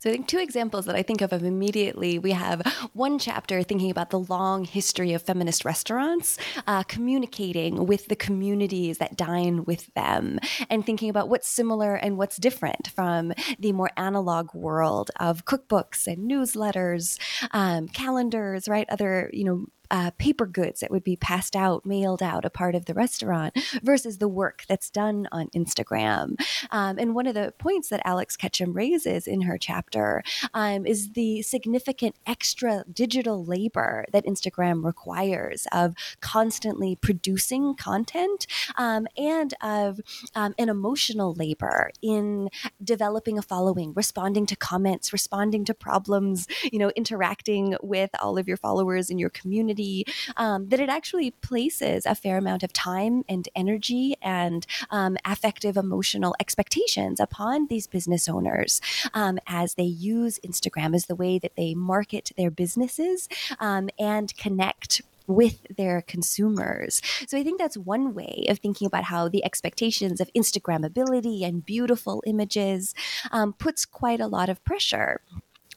So 0.00 0.10
I 0.10 0.12
think 0.12 0.28
two 0.28 0.38
examples 0.38 0.86
that 0.86 0.94
I 0.94 1.02
think 1.02 1.22
of, 1.22 1.32
immediately, 1.32 2.20
we 2.20 2.30
have 2.30 2.62
one 2.92 3.18
chapter 3.18 3.64
thinking 3.64 3.90
about 3.90 4.10
the 4.10 4.20
long 4.20 4.64
history 4.64 5.12
of 5.12 5.22
feminist 5.22 5.64
restaurants, 5.64 6.38
uh, 6.68 6.84
communicating 6.84 7.84
with 7.84 8.06
the 8.06 8.14
communities 8.14 8.98
that 8.98 9.16
dine 9.16 9.64
with 9.64 9.92
them, 9.94 10.38
and 10.70 10.86
thinking 10.86 11.10
about 11.10 11.28
what's 11.28 11.48
similar 11.48 11.96
and 11.96 12.16
what's 12.16 12.36
different 12.36 12.88
from 12.94 13.32
the 13.58 13.72
more 13.72 13.90
analog 13.96 14.54
world 14.54 15.10
of 15.18 15.44
cookbooks 15.44 16.06
and 16.06 16.30
newsletters, 16.30 17.18
um, 17.50 17.88
calendars, 17.88 18.68
right? 18.68 18.88
Other, 18.90 19.30
you 19.32 19.42
know, 19.42 19.66
uh, 19.90 20.10
paper 20.18 20.46
goods 20.46 20.80
that 20.80 20.90
would 20.90 21.04
be 21.04 21.16
passed 21.16 21.56
out, 21.56 21.86
mailed 21.86 22.22
out, 22.22 22.44
a 22.44 22.50
part 22.50 22.74
of 22.74 22.84
the 22.84 22.94
restaurant, 22.94 23.56
versus 23.82 24.18
the 24.18 24.28
work 24.28 24.64
that's 24.68 24.90
done 24.90 25.28
on 25.32 25.48
Instagram. 25.48 26.36
Um, 26.70 26.98
and 26.98 27.14
one 27.14 27.26
of 27.26 27.34
the 27.34 27.54
points 27.58 27.88
that 27.88 28.02
Alex 28.04 28.36
Ketchum 28.36 28.72
raises 28.72 29.26
in 29.26 29.42
her 29.42 29.58
chapter 29.58 30.22
um, 30.54 30.86
is 30.86 31.12
the 31.12 31.42
significant 31.42 32.16
extra 32.26 32.84
digital 32.92 33.44
labor 33.44 34.04
that 34.12 34.26
Instagram 34.26 34.84
requires 34.84 35.66
of 35.72 35.94
constantly 36.20 36.96
producing 36.96 37.74
content 37.74 38.46
um, 38.76 39.06
and 39.16 39.54
of 39.62 40.00
um, 40.34 40.54
an 40.58 40.68
emotional 40.68 41.34
labor 41.34 41.90
in 42.02 42.48
developing 42.82 43.38
a 43.38 43.42
following, 43.42 43.92
responding 43.94 44.46
to 44.46 44.56
comments, 44.56 45.12
responding 45.12 45.64
to 45.64 45.74
problems, 45.74 46.46
you 46.72 46.78
know, 46.78 46.90
interacting 46.96 47.76
with 47.82 48.10
all 48.20 48.38
of 48.38 48.48
your 48.48 48.56
followers 48.56 49.10
in 49.10 49.18
your 49.18 49.30
community 49.30 49.77
community, 49.78 50.04
um, 50.36 50.68
that 50.68 50.80
it 50.80 50.88
actually 50.88 51.30
places 51.30 52.06
a 52.06 52.14
fair 52.14 52.38
amount 52.38 52.62
of 52.62 52.72
time 52.72 53.24
and 53.28 53.48
energy 53.54 54.16
and 54.22 54.66
um, 54.90 55.16
affective 55.24 55.76
emotional 55.76 56.34
expectations 56.40 57.20
upon 57.20 57.66
these 57.68 57.86
business 57.86 58.28
owners 58.28 58.80
um, 59.14 59.38
as 59.46 59.74
they 59.74 59.82
use 59.82 60.38
Instagram 60.44 60.94
as 60.94 61.06
the 61.06 61.14
way 61.14 61.38
that 61.38 61.56
they 61.56 61.74
market 61.74 62.30
their 62.36 62.50
businesses 62.50 63.28
um, 63.60 63.88
and 63.98 64.36
connect 64.36 65.02
with 65.26 65.60
their 65.76 66.00
consumers. 66.00 67.02
So 67.26 67.36
I 67.36 67.44
think 67.44 67.60
that's 67.60 67.76
one 67.76 68.14
way 68.14 68.46
of 68.48 68.58
thinking 68.60 68.86
about 68.86 69.04
how 69.04 69.28
the 69.28 69.44
expectations 69.44 70.22
of 70.22 70.30
Instagrammability 70.34 71.44
and 71.44 71.64
beautiful 71.64 72.22
images 72.26 72.94
um, 73.30 73.52
puts 73.52 73.84
quite 73.84 74.20
a 74.20 74.26
lot 74.26 74.48
of 74.48 74.64
pressure 74.64 75.20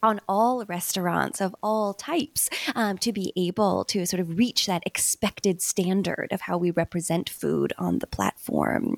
on 0.04 0.20
all 0.28 0.66
restaurants 0.66 1.42
of 1.42 1.56
all 1.62 1.94
types 1.94 2.50
um, 2.76 2.98
to 2.98 3.12
be 3.12 3.34
able 3.36 3.86
to 3.86 4.06
sort 4.06 4.20
of 4.20 4.38
reach 4.38 4.66
that 4.66 4.84
expected 4.86 5.62
standard 5.62 6.28
of 6.32 6.42
how 6.42 6.58
we 6.58 6.72
represent 6.72 7.30
food 7.30 7.74
on 7.78 8.00
the 8.00 8.08
platform. 8.08 8.98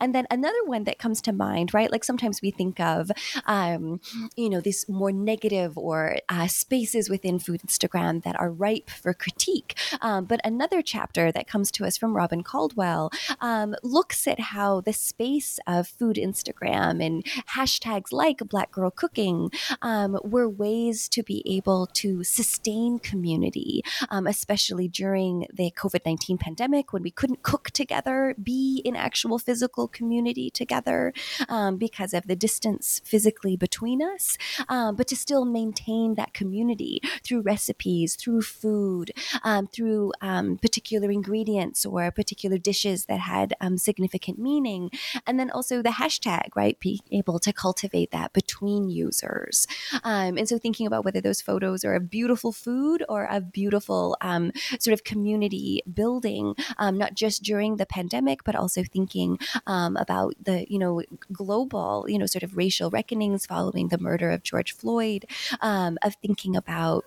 And 0.00 0.14
then 0.14 0.26
another 0.30 0.64
one 0.64 0.84
that 0.84 0.98
comes 0.98 1.20
to 1.22 1.32
mind, 1.32 1.74
right? 1.74 1.90
Like 1.90 2.04
sometimes 2.04 2.40
we 2.42 2.50
think 2.50 2.80
of, 2.80 3.10
um, 3.46 4.00
you 4.36 4.48
know, 4.48 4.60
these 4.60 4.88
more 4.88 5.12
negative 5.12 5.76
or 5.76 6.18
uh, 6.28 6.46
spaces 6.46 7.10
within 7.10 7.38
food 7.38 7.60
Instagram 7.66 8.22
that 8.22 8.38
are 8.40 8.50
ripe 8.50 8.90
for 8.90 9.12
critique. 9.12 9.78
Um, 10.00 10.24
but 10.24 10.40
another 10.44 10.82
chapter 10.82 11.30
that 11.32 11.46
comes 11.46 11.70
to 11.72 11.84
us 11.84 11.96
from 11.96 12.16
Robin 12.16 12.42
Caldwell 12.42 13.10
um, 13.40 13.74
looks 13.82 14.26
at 14.26 14.40
how 14.40 14.80
the 14.80 14.92
space 14.92 15.58
of 15.66 15.88
food 15.88 16.16
Instagram 16.16 17.04
and 17.04 17.24
hashtags 17.54 18.12
like 18.12 18.38
Black 18.38 18.70
Girl 18.70 18.90
Cooking 18.90 19.50
um, 19.82 20.18
were 20.30 20.48
ways 20.48 21.08
to 21.10 21.22
be 21.22 21.42
able 21.46 21.86
to 21.86 22.24
sustain 22.24 22.98
community, 22.98 23.82
um, 24.10 24.26
especially 24.26 24.88
during 24.88 25.46
the 25.52 25.70
COVID 25.76 26.06
19 26.06 26.38
pandemic 26.38 26.92
when 26.92 27.02
we 27.02 27.10
couldn't 27.10 27.42
cook 27.42 27.70
together, 27.70 28.34
be 28.42 28.80
in 28.84 28.96
actual 28.96 29.38
physical 29.38 29.88
community 29.88 30.50
together 30.50 31.12
um, 31.48 31.76
because 31.76 32.14
of 32.14 32.26
the 32.26 32.36
distance 32.36 33.00
physically 33.04 33.56
between 33.56 34.02
us, 34.02 34.36
um, 34.68 34.96
but 34.96 35.08
to 35.08 35.16
still 35.16 35.44
maintain 35.44 36.14
that 36.14 36.32
community 36.32 37.00
through 37.24 37.40
recipes, 37.42 38.16
through 38.16 38.42
food, 38.42 39.12
um, 39.42 39.66
through 39.66 40.12
um, 40.20 40.56
particular 40.58 41.10
ingredients 41.10 41.84
or 41.84 42.10
particular 42.10 42.58
dishes 42.58 43.06
that 43.06 43.20
had 43.20 43.54
um, 43.60 43.78
significant 43.78 44.38
meaning. 44.38 44.90
And 45.26 45.38
then 45.38 45.50
also 45.50 45.82
the 45.82 45.90
hashtag, 45.90 46.48
right? 46.54 46.78
Be 46.78 47.00
able 47.10 47.38
to 47.40 47.52
cultivate 47.52 48.10
that 48.10 48.32
between 48.32 48.88
users. 48.88 49.66
Um, 50.20 50.36
and 50.36 50.48
so 50.48 50.58
thinking 50.58 50.86
about 50.86 51.04
whether 51.04 51.20
those 51.20 51.40
photos 51.40 51.84
are 51.84 51.94
of 51.94 52.10
beautiful 52.10 52.52
food 52.52 53.02
or 53.08 53.24
of 53.30 53.52
beautiful 53.52 54.16
um, 54.20 54.52
sort 54.78 54.92
of 54.92 55.04
community 55.04 55.82
building, 55.92 56.54
um, 56.78 56.98
not 56.98 57.14
just 57.14 57.42
during 57.42 57.76
the 57.76 57.86
pandemic, 57.86 58.44
but 58.44 58.54
also 58.54 58.82
thinking 58.84 59.38
um, 59.66 59.96
about 59.96 60.34
the, 60.42 60.66
you 60.68 60.78
know, 60.78 61.02
global, 61.32 62.04
you 62.08 62.18
know, 62.18 62.26
sort 62.26 62.42
of 62.42 62.56
racial 62.56 62.90
reckonings 62.90 63.46
following 63.46 63.88
the 63.88 63.98
murder 63.98 64.30
of 64.30 64.42
George 64.42 64.72
Floyd, 64.72 65.24
um, 65.60 65.96
of 66.02 66.14
thinking 66.16 66.54
about 66.54 67.04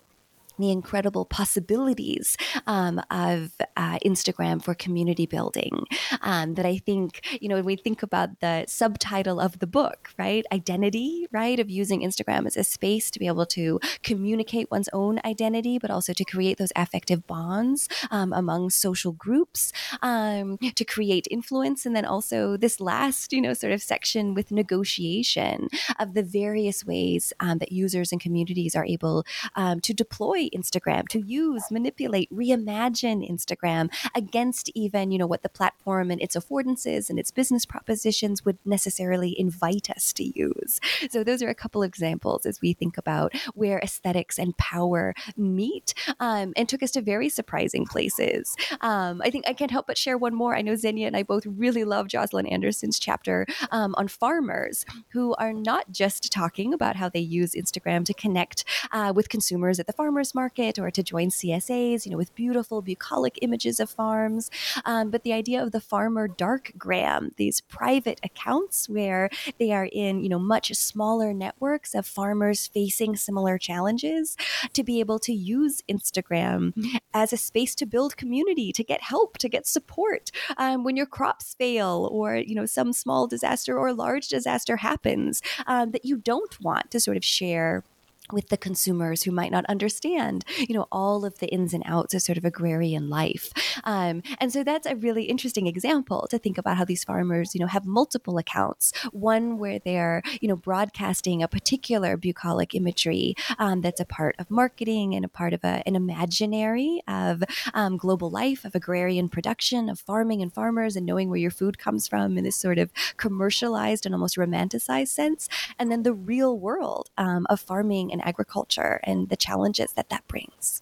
the 0.59 0.71
incredible 0.71 1.25
possibilities 1.25 2.37
um, 2.67 3.01
of 3.09 3.51
uh, 3.75 3.97
Instagram 4.05 4.63
for 4.63 4.73
community 4.73 5.25
building. 5.25 5.85
Um, 6.21 6.55
that 6.55 6.65
I 6.65 6.77
think, 6.77 7.25
you 7.41 7.49
know, 7.49 7.55
when 7.55 7.65
we 7.65 7.75
think 7.75 8.03
about 8.03 8.39
the 8.39 8.65
subtitle 8.67 9.39
of 9.39 9.59
the 9.59 9.67
book, 9.67 10.09
right? 10.17 10.45
Identity, 10.51 11.27
right? 11.31 11.59
Of 11.59 11.69
using 11.69 12.01
Instagram 12.01 12.45
as 12.45 12.57
a 12.57 12.63
space 12.63 13.09
to 13.11 13.19
be 13.19 13.27
able 13.27 13.45
to 13.47 13.79
communicate 14.03 14.69
one's 14.69 14.89
own 14.93 15.19
identity, 15.25 15.79
but 15.79 15.91
also 15.91 16.13
to 16.13 16.25
create 16.25 16.57
those 16.57 16.71
affective 16.75 17.25
bonds 17.27 17.87
um, 18.11 18.33
among 18.33 18.69
social 18.69 19.11
groups, 19.11 19.71
um, 20.01 20.57
to 20.75 20.85
create 20.85 21.27
influence. 21.31 21.85
And 21.85 21.95
then 21.95 22.05
also 22.05 22.57
this 22.57 22.79
last, 22.79 23.33
you 23.33 23.41
know, 23.41 23.53
sort 23.53 23.73
of 23.73 23.81
section 23.81 24.33
with 24.33 24.51
negotiation 24.51 25.67
of 25.99 26.13
the 26.13 26.23
various 26.23 26.85
ways 26.85 27.33
um, 27.39 27.57
that 27.57 27.71
users 27.71 28.11
and 28.11 28.21
communities 28.21 28.75
are 28.75 28.85
able 28.85 29.25
um, 29.55 29.79
to 29.81 29.93
deploy 29.93 30.42
Instagram, 30.51 31.08
to 31.10 31.19
use, 31.19 31.63
manipulate, 31.71 32.32
reimagine 32.32 33.29
Instagram 33.29 33.89
against 34.15 34.69
even, 34.75 35.12
you 35.12 35.17
know, 35.17 35.27
what 35.27 35.43
the 35.43 35.49
platform 35.49 36.12
and 36.12 36.21
its 36.21 36.36
affordances 36.36 37.10
and 37.10 37.19
its 37.19 37.32
business 37.32 37.65
propositions 37.65 38.45
would 38.45 38.58
necessarily 38.65 39.38
invite 39.39 39.89
us 39.89 40.13
to 40.13 40.23
use. 40.23 40.79
So 41.10 41.23
those 41.23 41.41
are 41.41 41.49
a 41.49 41.56
couple 41.56 41.84
examples 41.84 42.45
as 42.45 42.62
we 42.62 42.73
think 42.73 42.97
about 42.97 43.34
where 43.53 43.79
aesthetics 43.79 44.38
and 44.39 44.58
power 44.58 45.13
meet 45.38 45.93
um, 46.19 46.53
and 46.56 46.67
took 46.67 46.84
us 46.84 46.91
to 46.91 47.01
very 47.01 47.29
surprising 47.29 47.86
places. 47.86 48.56
Um, 48.82 49.21
I 49.23 49.29
think 49.29 49.47
I 49.47 49.53
can't 49.53 49.71
help 49.71 49.88
but 49.88 49.97
share 49.97 50.17
one 50.17 50.34
more. 50.34 50.56
I 50.56 50.62
know 50.62 50.73
Zenia 50.73 51.08
and 51.08 51.17
I 51.17 51.23
both 51.23 51.45
really 51.45 51.84
love 51.84 52.08
Jocelyn 52.08 52.47
Anderson's 52.47 52.99
chapter 52.99 53.45
um, 53.71 53.93
on 53.97 54.08
farmers 54.08 54.86
who 55.10 55.34
are 55.36 55.53
not 55.53 55.91
just 55.91 56.32
talking 56.32 56.73
about 56.73 56.95
how 56.95 57.10
they 57.10 57.19
use 57.19 57.53
Instagram 57.53 58.06
to 58.06 58.13
connect 58.13 58.65
uh, 58.91 59.13
with 59.15 59.29
consumers 59.29 59.79
at 59.79 59.88
the 59.88 59.93
farmers 59.93 60.32
market 60.35 60.79
or 60.79 60.91
to 60.91 61.03
join 61.03 61.29
CSAs, 61.29 62.05
you 62.05 62.11
know, 62.11 62.17
with 62.17 62.35
beautiful 62.35 62.81
bucolic 62.81 63.39
images 63.41 63.79
of 63.79 63.89
farms. 63.89 64.49
Um, 64.85 65.09
but 65.09 65.23
the 65.23 65.33
idea 65.33 65.61
of 65.61 65.71
the 65.71 65.81
farmer 65.81 66.27
dark 66.27 66.73
gram, 66.77 67.31
these 67.37 67.61
private 67.61 68.19
accounts 68.23 68.89
where 68.89 69.29
they 69.59 69.71
are 69.71 69.89
in, 69.91 70.23
you 70.23 70.29
know, 70.29 70.39
much 70.39 70.73
smaller 70.73 71.33
networks 71.33 71.93
of 71.93 72.05
farmers 72.05 72.67
facing 72.67 73.15
similar 73.15 73.57
challenges 73.57 74.35
to 74.73 74.83
be 74.83 74.99
able 74.99 75.19
to 75.19 75.33
use 75.33 75.81
Instagram 75.89 76.73
as 77.13 77.33
a 77.33 77.37
space 77.37 77.75
to 77.75 77.85
build 77.85 78.17
community, 78.17 78.71
to 78.71 78.83
get 78.83 79.01
help, 79.01 79.37
to 79.37 79.49
get 79.49 79.67
support 79.67 80.31
um, 80.57 80.83
when 80.83 80.95
your 80.95 81.05
crops 81.05 81.55
fail 81.57 82.09
or, 82.11 82.35
you 82.35 82.55
know, 82.55 82.65
some 82.65 82.93
small 82.93 83.27
disaster 83.27 83.77
or 83.77 83.93
large 83.93 84.27
disaster 84.27 84.77
happens 84.77 85.41
um, 85.67 85.91
that 85.91 86.05
you 86.05 86.17
don't 86.17 86.59
want 86.61 86.91
to 86.91 86.99
sort 86.99 87.17
of 87.17 87.23
share 87.23 87.83
with 88.31 88.49
the 88.49 88.57
consumers 88.57 89.23
who 89.23 89.31
might 89.31 89.51
not 89.51 89.65
understand, 89.65 90.45
you 90.57 90.73
know, 90.73 90.88
all 90.91 91.25
of 91.25 91.39
the 91.39 91.47
ins 91.47 91.73
and 91.73 91.83
outs 91.86 92.13
of 92.13 92.21
sort 92.21 92.38
of 92.38 92.45
agrarian 92.45 93.09
life. 93.09 93.51
Um, 93.83 94.23
and 94.39 94.51
so 94.51 94.63
that's 94.63 94.88
a 94.88 94.95
really 94.95 95.25
interesting 95.25 95.67
example 95.67 96.27
to 96.29 96.38
think 96.38 96.57
about 96.57 96.77
how 96.77 96.86
these 96.86 97.03
farmers, 97.03 97.53
you 97.53 97.59
know, 97.59 97.67
have 97.67 97.86
multiple 97.86 98.38
accounts. 98.38 98.93
One 99.12 99.57
where 99.57 99.79
they're, 99.79 100.21
you 100.41 100.47
know, 100.47 100.55
broadcasting 100.55 101.43
a 101.43 101.47
particular 101.47 102.15
bucolic 102.17 102.73
imagery 102.73 103.36
um, 103.59 103.81
that's 103.81 103.99
a 103.99 104.05
part 104.05 104.36
of 104.39 104.49
marketing 104.49 105.15
and 105.15 105.25
a 105.25 105.29
part 105.29 105.53
of 105.53 105.63
a, 105.63 105.83
an 105.86 105.95
imaginary 105.95 107.01
of 107.07 107.43
um, 107.73 107.97
global 107.97 108.29
life, 108.29 108.63
of 108.63 108.75
agrarian 108.75 109.29
production, 109.29 109.89
of 109.89 109.99
farming 109.99 110.41
and 110.41 110.53
farmers, 110.53 110.95
and 110.95 111.05
knowing 111.05 111.29
where 111.29 111.39
your 111.39 111.51
food 111.51 111.77
comes 111.77 112.07
from 112.07 112.38
in 112.38 112.43
this 112.43 112.55
sort 112.55 112.77
of 112.77 112.91
commercialized 113.17 114.05
and 114.05 114.15
almost 114.15 114.38
romanticized 114.38 115.09
sense. 115.09 115.49
And 115.77 115.91
then 115.91 116.03
the 116.03 116.13
real 116.13 116.57
world 116.57 117.09
um, 117.17 117.45
of 117.49 117.59
farming 117.59 118.12
and 118.12 118.22
agriculture 118.23 118.99
and 119.03 119.29
the 119.29 119.36
challenges 119.36 119.93
that 119.93 120.09
that 120.09 120.27
brings. 120.27 120.81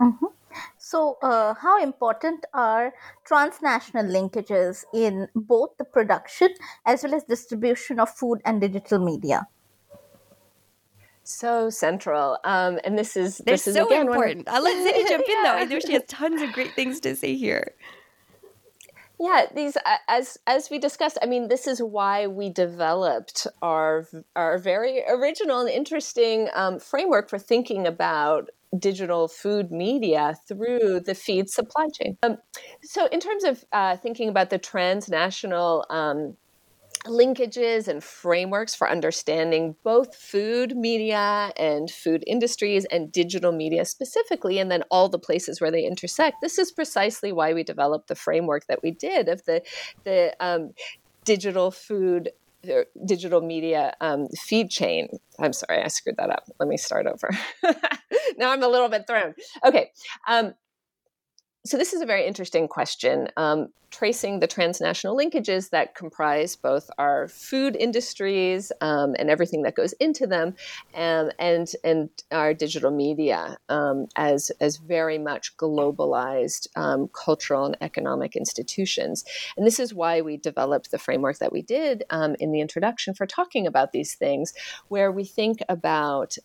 Mm-hmm. 0.00 0.26
So, 0.76 1.16
uh, 1.22 1.54
how 1.54 1.82
important 1.82 2.44
are 2.52 2.92
transnational 3.24 4.04
linkages 4.04 4.84
in 4.92 5.28
both 5.34 5.70
the 5.78 5.84
production 5.84 6.50
as 6.84 7.02
well 7.02 7.14
as 7.14 7.24
distribution 7.24 7.98
of 7.98 8.10
food 8.10 8.42
and 8.44 8.60
digital 8.60 8.98
media? 8.98 9.46
So 11.24 11.70
central, 11.70 12.38
um, 12.44 12.80
and 12.84 12.98
this 12.98 13.16
is 13.16 13.38
They're 13.38 13.54
this 13.54 13.68
is 13.68 13.76
so 13.76 13.86
again 13.86 14.08
important. 14.08 14.48
I'll 14.48 14.62
let 14.62 14.76
Zitty 14.76 15.08
jump 15.08 15.24
in 15.28 15.42
though. 15.44 15.52
I 15.52 15.64
know 15.64 15.78
she 15.78 15.92
has 15.98 16.02
tons 16.08 16.42
of 16.42 16.52
great 16.52 16.72
things 16.74 16.98
to 17.00 17.14
say 17.14 17.36
here. 17.36 17.74
Yeah, 19.22 19.46
these 19.54 19.76
as 20.08 20.36
as 20.48 20.68
we 20.68 20.80
discussed. 20.80 21.16
I 21.22 21.26
mean, 21.26 21.46
this 21.46 21.68
is 21.68 21.80
why 21.80 22.26
we 22.26 22.50
developed 22.50 23.46
our 23.62 24.04
our 24.34 24.58
very 24.58 25.04
original 25.08 25.60
and 25.60 25.70
interesting 25.70 26.48
um, 26.54 26.80
framework 26.80 27.30
for 27.30 27.38
thinking 27.38 27.86
about 27.86 28.50
digital 28.76 29.28
food 29.28 29.70
media 29.70 30.34
through 30.48 31.02
the 31.06 31.14
feed 31.14 31.48
supply 31.48 31.86
chain. 32.00 32.18
Um, 32.24 32.38
so, 32.82 33.06
in 33.12 33.20
terms 33.20 33.44
of 33.44 33.64
uh, 33.70 33.96
thinking 33.96 34.28
about 34.28 34.50
the 34.50 34.58
transnational 34.58 35.86
um, 35.88 36.36
linkages 37.06 37.88
and 37.88 38.02
frameworks 38.02 38.74
for 38.74 38.88
understanding 38.88 39.76
both 39.82 40.14
food 40.14 40.76
media 40.76 41.52
and 41.56 41.90
food 41.90 42.22
industries 42.26 42.84
and 42.86 43.10
digital 43.10 43.52
media 43.52 43.84
specifically, 43.84 44.58
and 44.58 44.70
then 44.70 44.82
all 44.90 45.08
the 45.08 45.18
places 45.18 45.60
where 45.60 45.70
they 45.70 45.84
intersect. 45.84 46.36
This 46.40 46.58
is 46.58 46.72
precisely 46.72 47.32
why 47.32 47.52
we 47.52 47.64
developed 47.64 48.08
the 48.08 48.14
framework 48.14 48.66
that 48.66 48.82
we 48.82 48.90
did 48.92 49.28
of 49.28 49.44
the 49.44 49.62
the 50.04 50.34
um, 50.40 50.70
digital 51.24 51.70
food. 51.70 52.30
Digital 53.04 53.40
media 53.40 53.92
um, 54.00 54.28
feed 54.38 54.70
chain. 54.70 55.08
I'm 55.40 55.52
sorry, 55.52 55.82
I 55.82 55.88
screwed 55.88 56.16
that 56.18 56.30
up. 56.30 56.44
Let 56.60 56.68
me 56.68 56.76
start 56.76 57.08
over. 57.08 57.28
now 58.38 58.52
I'm 58.52 58.62
a 58.62 58.68
little 58.68 58.88
bit 58.88 59.04
thrown. 59.08 59.34
Okay. 59.64 59.90
Um, 60.28 60.54
so 61.64 61.76
this 61.76 61.92
is 61.92 62.00
a 62.00 62.06
very 62.06 62.26
interesting 62.26 62.66
question. 62.66 63.28
Um, 63.36 63.68
tracing 63.92 64.40
the 64.40 64.46
transnational 64.46 65.16
linkages 65.16 65.68
that 65.70 65.94
comprise 65.94 66.56
both 66.56 66.90
our 66.98 67.28
food 67.28 67.76
industries 67.76 68.72
um, 68.80 69.14
and 69.18 69.28
everything 69.28 69.62
that 69.62 69.74
goes 69.74 69.92
into 69.94 70.26
them, 70.26 70.54
um, 70.94 71.30
and 71.38 71.70
and 71.84 72.08
our 72.32 72.54
digital 72.54 72.90
media 72.90 73.56
um, 73.68 74.06
as 74.16 74.50
as 74.60 74.78
very 74.78 75.18
much 75.18 75.56
globalized 75.56 76.66
um, 76.74 77.08
cultural 77.12 77.66
and 77.66 77.76
economic 77.80 78.34
institutions. 78.34 79.24
And 79.56 79.66
this 79.66 79.78
is 79.78 79.94
why 79.94 80.20
we 80.20 80.36
developed 80.38 80.90
the 80.90 80.98
framework 80.98 81.38
that 81.38 81.52
we 81.52 81.62
did 81.62 82.02
um, 82.10 82.34
in 82.40 82.50
the 82.50 82.60
introduction 82.60 83.14
for 83.14 83.26
talking 83.26 83.66
about 83.66 83.92
these 83.92 84.14
things, 84.14 84.52
where 84.88 85.12
we 85.12 85.24
think 85.24 85.60
about 85.68 86.36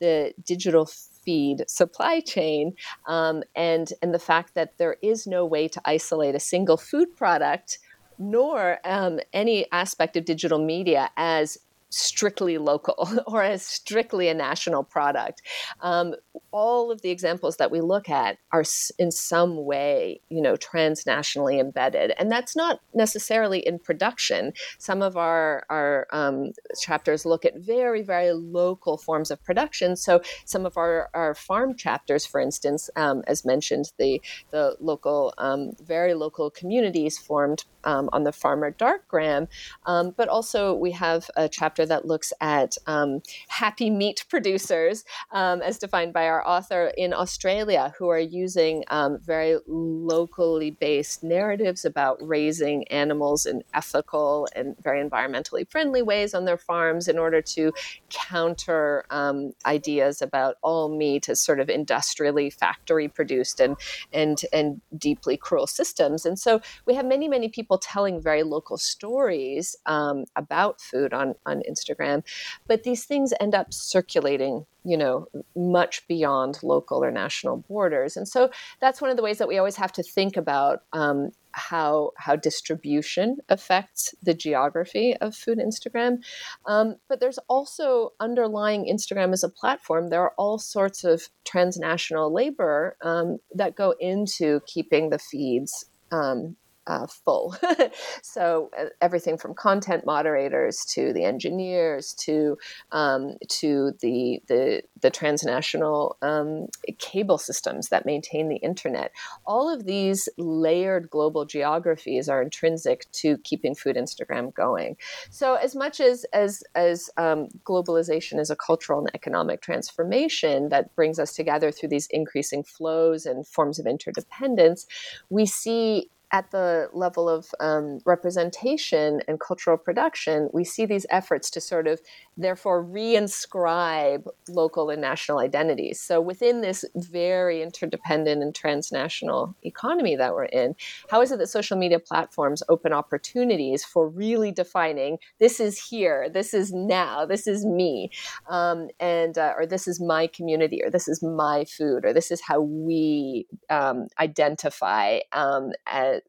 the 0.00 0.32
digital 0.44 0.88
feed 1.24 1.64
supply 1.68 2.20
chain, 2.20 2.74
um, 3.06 3.42
and 3.54 3.92
and 4.02 4.14
the 4.14 4.18
fact 4.18 4.54
that 4.54 4.78
there 4.78 4.96
is 5.02 5.26
no 5.26 5.44
way 5.44 5.68
to 5.68 5.80
isolate 5.84 6.34
a 6.34 6.40
single 6.40 6.76
food 6.76 7.16
product 7.16 7.78
nor 8.18 8.78
um, 8.84 9.18
any 9.32 9.70
aspect 9.72 10.16
of 10.16 10.24
digital 10.24 10.64
media 10.64 11.10
as 11.16 11.58
strictly 11.92 12.56
local 12.58 13.08
or 13.26 13.42
as 13.42 13.62
strictly 13.62 14.28
a 14.28 14.34
national 14.34 14.82
product. 14.82 15.42
Um, 15.80 16.14
all 16.50 16.90
of 16.90 17.02
the 17.02 17.10
examples 17.10 17.56
that 17.58 17.70
we 17.70 17.80
look 17.80 18.08
at 18.08 18.38
are 18.52 18.64
in 18.98 19.10
some 19.10 19.64
way, 19.64 20.20
you 20.28 20.40
know, 20.40 20.54
transnationally 20.54 21.60
embedded, 21.60 22.12
and 22.18 22.30
that's 22.30 22.56
not 22.56 22.80
necessarily 22.94 23.60
in 23.60 23.78
production. 23.78 24.52
Some 24.78 25.02
of 25.02 25.16
our 25.16 25.64
our 25.70 26.06
um, 26.10 26.52
chapters 26.80 27.24
look 27.24 27.44
at 27.44 27.56
very 27.56 28.02
very 28.02 28.32
local 28.32 28.96
forms 28.96 29.30
of 29.30 29.42
production. 29.44 29.96
So 29.96 30.22
some 30.44 30.66
of 30.66 30.76
our, 30.76 31.10
our 31.14 31.34
farm 31.34 31.76
chapters, 31.76 32.24
for 32.24 32.40
instance, 32.40 32.90
um, 32.96 33.22
as 33.26 33.44
mentioned, 33.44 33.92
the 33.98 34.20
the 34.50 34.76
local 34.80 35.34
um, 35.38 35.72
very 35.82 36.14
local 36.14 36.50
communities 36.50 37.18
formed 37.18 37.64
um, 37.84 38.08
on 38.12 38.24
the 38.24 38.32
farmer 38.32 38.72
darkgram, 38.72 39.48
um, 39.86 40.14
but 40.16 40.28
also 40.28 40.74
we 40.74 40.92
have 40.92 41.30
a 41.36 41.48
chapter 41.48 41.81
that 41.86 42.06
looks 42.06 42.32
at 42.40 42.76
um, 42.86 43.22
happy 43.48 43.90
meat 43.90 44.24
producers 44.28 45.04
as 45.32 45.78
defined 45.78 46.12
by 46.12 46.26
our 46.26 46.46
author 46.46 46.92
in 46.96 47.12
Australia 47.12 47.92
who 47.98 48.08
are 48.08 48.18
using 48.18 48.84
um, 48.88 49.18
very 49.18 49.58
locally 49.66 50.70
based 50.70 51.22
narratives 51.22 51.84
about 51.84 52.18
raising 52.20 52.86
animals 52.88 53.46
in 53.46 53.62
ethical 53.74 54.48
and 54.54 54.76
very 54.82 55.02
environmentally 55.02 55.68
friendly 55.70 56.02
ways 56.02 56.34
on 56.34 56.44
their 56.44 56.56
farms 56.56 57.08
in 57.08 57.18
order 57.18 57.40
to 57.40 57.72
counter 58.10 59.04
um, 59.10 59.52
ideas 59.66 60.22
about 60.22 60.56
all 60.62 60.88
meat 60.96 61.28
as 61.28 61.40
sort 61.40 61.60
of 61.60 61.68
industrially 61.68 62.50
factory 62.50 63.08
produced 63.08 63.60
and 63.60 63.76
and 64.12 64.42
and 64.52 64.80
deeply 64.98 65.36
cruel 65.36 65.66
systems. 65.66 66.26
And 66.26 66.38
so 66.38 66.60
we 66.86 66.94
have 66.94 67.06
many 67.06 67.28
many 67.28 67.48
people 67.48 67.78
telling 67.78 68.20
very 68.20 68.42
local 68.42 68.78
stories 68.78 69.76
um, 69.86 70.24
about 70.36 70.80
food 70.80 71.12
on 71.12 71.34
on 71.46 71.62
Instagram, 71.72 72.22
but 72.66 72.82
these 72.82 73.04
things 73.04 73.32
end 73.40 73.54
up 73.54 73.72
circulating 73.72 74.66
you 74.84 74.96
know, 74.96 75.28
much 75.54 76.06
beyond 76.08 76.58
local 76.62 77.04
or 77.04 77.10
national 77.10 77.58
borders. 77.68 78.16
And 78.16 78.26
so 78.26 78.50
that's 78.80 79.00
one 79.00 79.10
of 79.10 79.16
the 79.16 79.22
ways 79.22 79.38
that 79.38 79.48
we 79.48 79.58
always 79.58 79.76
have 79.76 79.92
to 79.92 80.02
think 80.02 80.36
about 80.36 80.82
um, 80.92 81.30
how 81.52 82.12
how 82.16 82.34
distribution 82.34 83.36
affects 83.48 84.14
the 84.22 84.34
geography 84.34 85.14
of 85.18 85.36
food 85.36 85.58
Instagram. 85.58 86.24
Um, 86.66 86.96
but 87.08 87.20
there's 87.20 87.38
also 87.48 88.12
underlying 88.18 88.86
Instagram 88.86 89.32
as 89.32 89.44
a 89.44 89.48
platform. 89.48 90.08
There 90.08 90.22
are 90.22 90.34
all 90.36 90.58
sorts 90.58 91.04
of 91.04 91.28
transnational 91.44 92.32
labor 92.32 92.96
um, 93.02 93.38
that 93.54 93.76
go 93.76 93.94
into 94.00 94.60
keeping 94.66 95.10
the 95.10 95.18
feeds 95.18 95.84
um, 96.10 96.56
uh, 96.86 97.06
full. 97.06 97.54
so 98.22 98.70
uh, 98.78 98.86
everything 99.00 99.36
from 99.36 99.54
content 99.54 100.04
moderators 100.04 100.84
to 100.86 101.12
the 101.12 101.24
engineers 101.24 102.14
to 102.14 102.58
um, 102.90 103.36
to 103.48 103.92
the 104.00 104.42
the, 104.48 104.82
the 105.00 105.10
transnational 105.10 106.16
um, 106.22 106.66
cable 106.98 107.38
systems 107.38 107.88
that 107.88 108.06
maintain 108.06 108.48
the 108.48 108.56
internet. 108.56 109.12
All 109.46 109.72
of 109.72 109.84
these 109.84 110.28
layered 110.38 111.10
global 111.10 111.44
geographies 111.44 112.28
are 112.28 112.42
intrinsic 112.42 113.10
to 113.12 113.38
keeping 113.38 113.74
Food 113.74 113.96
Instagram 113.96 114.52
going. 114.54 114.96
So 115.30 115.54
as 115.54 115.74
much 115.74 116.00
as 116.00 116.24
as 116.32 116.62
as 116.74 117.10
um, 117.16 117.48
globalization 117.64 118.40
is 118.40 118.50
a 118.50 118.56
cultural 118.56 119.00
and 119.00 119.10
economic 119.14 119.60
transformation 119.60 120.68
that 120.70 120.94
brings 120.96 121.18
us 121.18 121.34
together 121.34 121.70
through 121.70 121.90
these 121.90 122.08
increasing 122.10 122.62
flows 122.64 123.26
and 123.26 123.46
forms 123.46 123.78
of 123.78 123.86
interdependence, 123.86 124.86
we 125.30 125.46
see 125.46 126.08
at 126.32 126.50
the 126.50 126.88
level 126.94 127.28
of 127.28 127.54
um, 127.60 127.98
representation 128.06 129.20
and 129.28 129.38
cultural 129.38 129.76
production, 129.76 130.48
we 130.54 130.64
see 130.64 130.86
these 130.86 131.04
efforts 131.10 131.50
to 131.50 131.60
sort 131.60 131.86
of 131.86 132.00
therefore 132.38 132.82
reinscribe 132.82 134.26
local 134.48 134.88
and 134.88 135.02
national 135.02 135.38
identities. 135.38 136.00
So 136.00 136.22
within 136.22 136.62
this 136.62 136.86
very 136.96 137.62
interdependent 137.62 138.42
and 138.42 138.54
transnational 138.54 139.54
economy 139.62 140.16
that 140.16 140.32
we're 140.32 140.46
in, 140.46 140.74
how 141.10 141.20
is 141.20 141.32
it 141.32 141.38
that 141.38 141.48
social 141.48 141.76
media 141.76 141.98
platforms 141.98 142.62
open 142.70 142.94
opportunities 142.94 143.84
for 143.84 144.08
really 144.08 144.50
defining 144.50 145.18
this 145.38 145.60
is 145.60 145.78
here, 145.78 146.30
this 146.30 146.54
is 146.54 146.72
now, 146.72 147.26
this 147.26 147.46
is 147.46 147.66
me, 147.66 148.10
um, 148.48 148.88
and 148.98 149.36
uh, 149.36 149.52
or 149.56 149.66
this 149.66 149.86
is 149.86 150.00
my 150.00 150.26
community, 150.28 150.82
or 150.82 150.90
this 150.90 151.08
is 151.08 151.22
my 151.22 151.66
food, 151.66 152.06
or 152.06 152.14
this 152.14 152.30
is 152.30 152.40
how 152.40 152.60
we 152.60 153.46
um, 153.68 154.08
identify 154.18 155.20
um, 155.32 155.72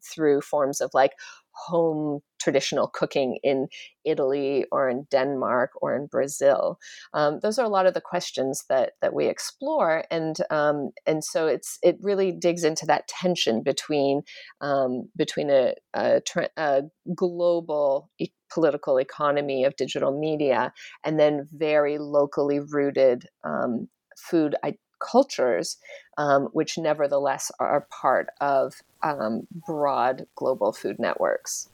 through 0.02 0.42
forms 0.42 0.82
of 0.82 0.92
like 0.94 1.12
home 1.54 2.20
traditional 2.42 2.88
cooking 2.88 3.38
in 3.44 3.68
Italy 4.06 4.66
or 4.72 4.90
in 4.90 5.06
Denmark 5.10 5.72
or 5.82 5.96
in 5.96 6.08
Brazil. 6.08 6.78
Um, 7.14 7.40
those 7.42 7.58
are 7.60 7.66
a 7.66 7.70
lot 7.70 7.86
of 7.86 7.94
the 7.94 8.02
questions 8.02 8.66
that 8.70 8.94
that 9.02 9.14
we 9.14 9.28
explore, 9.28 10.04
and 10.12 10.38
um, 10.50 10.92
and 11.06 11.24
so 11.24 11.48
it's 11.48 11.78
it 11.82 11.98
really 12.02 12.32
digs 12.32 12.64
into 12.64 12.86
that 12.88 13.08
tension 13.08 13.64
between 13.64 14.24
um, 14.62 15.10
between 15.16 15.50
a, 15.50 15.76
a, 15.94 16.22
a 16.58 16.82
global 17.16 18.10
e- 18.20 18.30
political 18.52 18.98
economy 18.98 19.64
of 19.64 19.76
digital 19.76 20.20
media 20.20 20.72
and 21.04 21.20
then 21.20 21.48
very 21.52 21.98
locally 21.98 22.60
rooted 22.60 23.26
um, 23.44 23.88
food 24.18 24.56
cultures, 25.04 25.78
um, 26.18 26.50
which 26.54 26.78
nevertheless 26.78 27.52
are 27.60 27.88
part 27.90 28.28
of 28.42 28.82
um, 29.02 29.48
broad 29.52 30.26
global 30.36 30.72
food 30.72 30.98
networks. 31.00 31.70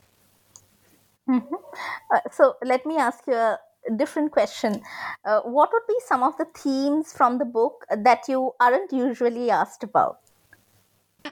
Mm-hmm. 1.30 1.56
Uh, 2.14 2.20
so 2.32 2.56
let 2.64 2.86
me 2.86 2.98
ask 2.98 3.20
you 3.28 3.34
a 3.34 3.60
different 3.96 4.32
question. 4.32 4.82
Uh, 5.26 5.42
what 5.42 5.70
would 5.72 5.88
be 5.88 5.98
some 6.06 6.24
of 6.24 6.38
the 6.38 6.46
themes 6.56 7.14
from 7.14 7.38
the 7.38 7.46
book 7.46 7.86
that 7.90 8.28
you 8.28 8.52
aren't 8.60 8.92
usually 8.92 9.50
asked 9.50 9.84
about? 9.84 10.20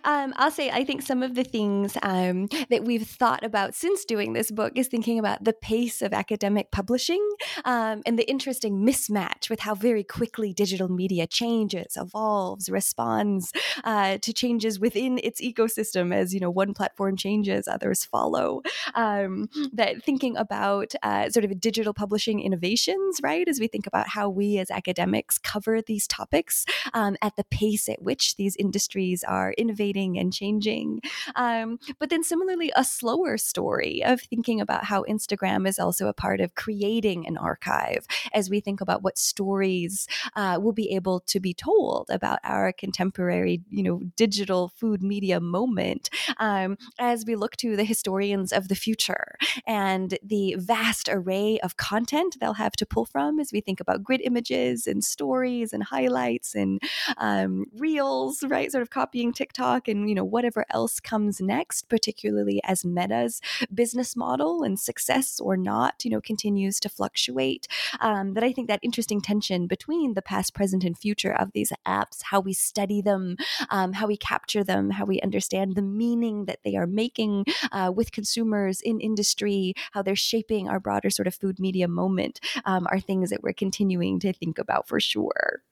Um, 0.03 0.33
I'll 0.35 0.51
say 0.51 0.69
I 0.69 0.83
think 0.83 1.01
some 1.01 1.23
of 1.23 1.35
the 1.35 1.43
things 1.43 1.97
um, 2.01 2.47
that 2.69 2.83
we've 2.83 3.07
thought 3.07 3.43
about 3.43 3.73
since 3.73 4.05
doing 4.05 4.33
this 4.33 4.51
book 4.51 4.73
is 4.75 4.87
thinking 4.87 5.17
about 5.19 5.43
the 5.43 5.53
pace 5.53 6.01
of 6.01 6.13
academic 6.13 6.71
publishing 6.71 7.25
um, 7.65 8.01
and 8.05 8.19
the 8.19 8.29
interesting 8.29 8.85
mismatch 8.85 9.49
with 9.49 9.61
how 9.61 9.75
very 9.75 10.03
quickly 10.03 10.53
digital 10.53 10.89
media 10.89 11.25
changes, 11.25 11.95
evolves, 11.95 12.69
responds 12.69 13.51
uh, 13.83 14.17
to 14.19 14.33
changes 14.33 14.79
within 14.79 15.19
its 15.23 15.41
ecosystem. 15.41 16.13
As 16.13 16.33
you 16.33 16.39
know, 16.39 16.49
one 16.49 16.73
platform 16.73 17.15
changes, 17.15 17.67
others 17.67 18.03
follow. 18.03 18.61
Um, 18.93 19.49
that 19.73 20.03
thinking 20.03 20.35
about 20.37 20.93
uh, 21.01 21.29
sort 21.29 21.45
of 21.45 21.59
digital 21.59 21.93
publishing 21.93 22.41
innovations, 22.41 23.19
right? 23.23 23.47
As 23.47 23.59
we 23.59 23.67
think 23.67 23.87
about 23.87 24.09
how 24.09 24.29
we 24.29 24.57
as 24.57 24.69
academics 24.69 25.37
cover 25.37 25.81
these 25.81 26.07
topics 26.07 26.65
um, 26.93 27.15
at 27.21 27.35
the 27.35 27.45
pace 27.45 27.87
at 27.87 28.01
which 28.01 28.35
these 28.35 28.55
industries 28.57 29.23
are 29.23 29.53
innovating 29.57 29.76
innovating 29.77 30.17
and 30.17 30.33
changing. 30.33 31.01
Um, 31.35 31.79
but 31.99 32.09
then 32.09 32.23
similarly, 32.23 32.71
a 32.75 32.83
slower 32.83 33.37
story 33.37 34.03
of 34.03 34.21
thinking 34.21 34.61
about 34.61 34.85
how 34.85 35.03
Instagram 35.03 35.67
is 35.67 35.79
also 35.79 36.07
a 36.07 36.13
part 36.13 36.41
of 36.41 36.55
creating 36.55 37.27
an 37.27 37.37
archive 37.37 38.05
as 38.33 38.49
we 38.49 38.59
think 38.59 38.81
about 38.81 39.03
what 39.03 39.17
stories 39.17 40.07
uh, 40.35 40.59
will 40.61 40.73
be 40.73 40.91
able 40.93 41.19
to 41.21 41.39
be 41.39 41.53
told 41.53 42.07
about 42.09 42.39
our 42.43 42.71
contemporary, 42.71 43.61
you 43.69 43.83
know, 43.83 44.01
digital 44.15 44.69
food 44.69 45.03
media 45.03 45.39
moment 45.39 46.09
um, 46.37 46.77
as 46.99 47.25
we 47.25 47.35
look 47.35 47.55
to 47.57 47.75
the 47.75 47.83
historians 47.83 48.51
of 48.51 48.67
the 48.67 48.75
future 48.75 49.35
and 49.65 50.17
the 50.23 50.55
vast 50.57 51.09
array 51.09 51.59
of 51.59 51.77
content 51.77 52.37
they'll 52.39 52.53
have 52.53 52.73
to 52.73 52.85
pull 52.85 53.05
from 53.05 53.39
as 53.39 53.51
we 53.51 53.61
think 53.61 53.79
about 53.79 54.03
grid 54.03 54.21
images 54.23 54.87
and 54.87 55.03
stories 55.03 55.73
and 55.73 55.83
highlights 55.83 56.55
and 56.55 56.81
um, 57.17 57.65
reels, 57.77 58.43
right? 58.43 58.71
Sort 58.71 58.81
of 58.81 58.89
copying 58.89 59.33
TikTok 59.33 59.66
TikTok 59.67 59.87
and 59.87 60.09
you 60.09 60.15
know 60.15 60.23
whatever 60.23 60.65
else 60.69 60.99
comes 60.99 61.41
next, 61.41 61.89
particularly 61.89 62.61
as 62.63 62.85
Meta's 62.85 63.41
business 63.73 64.15
model 64.15 64.63
and 64.63 64.79
success 64.79 65.39
or 65.39 65.57
not, 65.57 66.03
you 66.03 66.11
know, 66.11 66.21
continues 66.21 66.79
to 66.79 66.89
fluctuate. 66.89 67.67
Um, 67.99 68.33
that 68.33 68.43
I 68.43 68.51
think 68.53 68.67
that 68.67 68.79
interesting 68.81 69.21
tension 69.21 69.67
between 69.67 70.13
the 70.13 70.21
past, 70.21 70.53
present, 70.53 70.83
and 70.83 70.97
future 70.97 71.33
of 71.33 71.51
these 71.53 71.71
apps, 71.85 72.23
how 72.23 72.39
we 72.39 72.53
study 72.53 73.01
them, 73.01 73.37
um, 73.69 73.93
how 73.93 74.07
we 74.07 74.17
capture 74.17 74.63
them, 74.63 74.91
how 74.91 75.05
we 75.05 75.21
understand 75.21 75.75
the 75.75 75.81
meaning 75.81 76.45
that 76.45 76.59
they 76.63 76.75
are 76.75 76.87
making 76.87 77.45
uh, 77.71 77.91
with 77.93 78.11
consumers 78.11 78.81
in 78.81 78.99
industry, 78.99 79.73
how 79.91 80.01
they're 80.01 80.15
shaping 80.15 80.69
our 80.69 80.79
broader 80.79 81.09
sort 81.09 81.27
of 81.27 81.35
food 81.35 81.59
media 81.59 81.87
moment, 81.87 82.39
um, 82.65 82.87
are 82.91 82.99
things 82.99 83.29
that 83.29 83.43
we're 83.43 83.53
continuing 83.53 84.19
to 84.19 84.33
think 84.33 84.57
about 84.59 84.87
for 84.87 84.99
sure. 84.99 85.63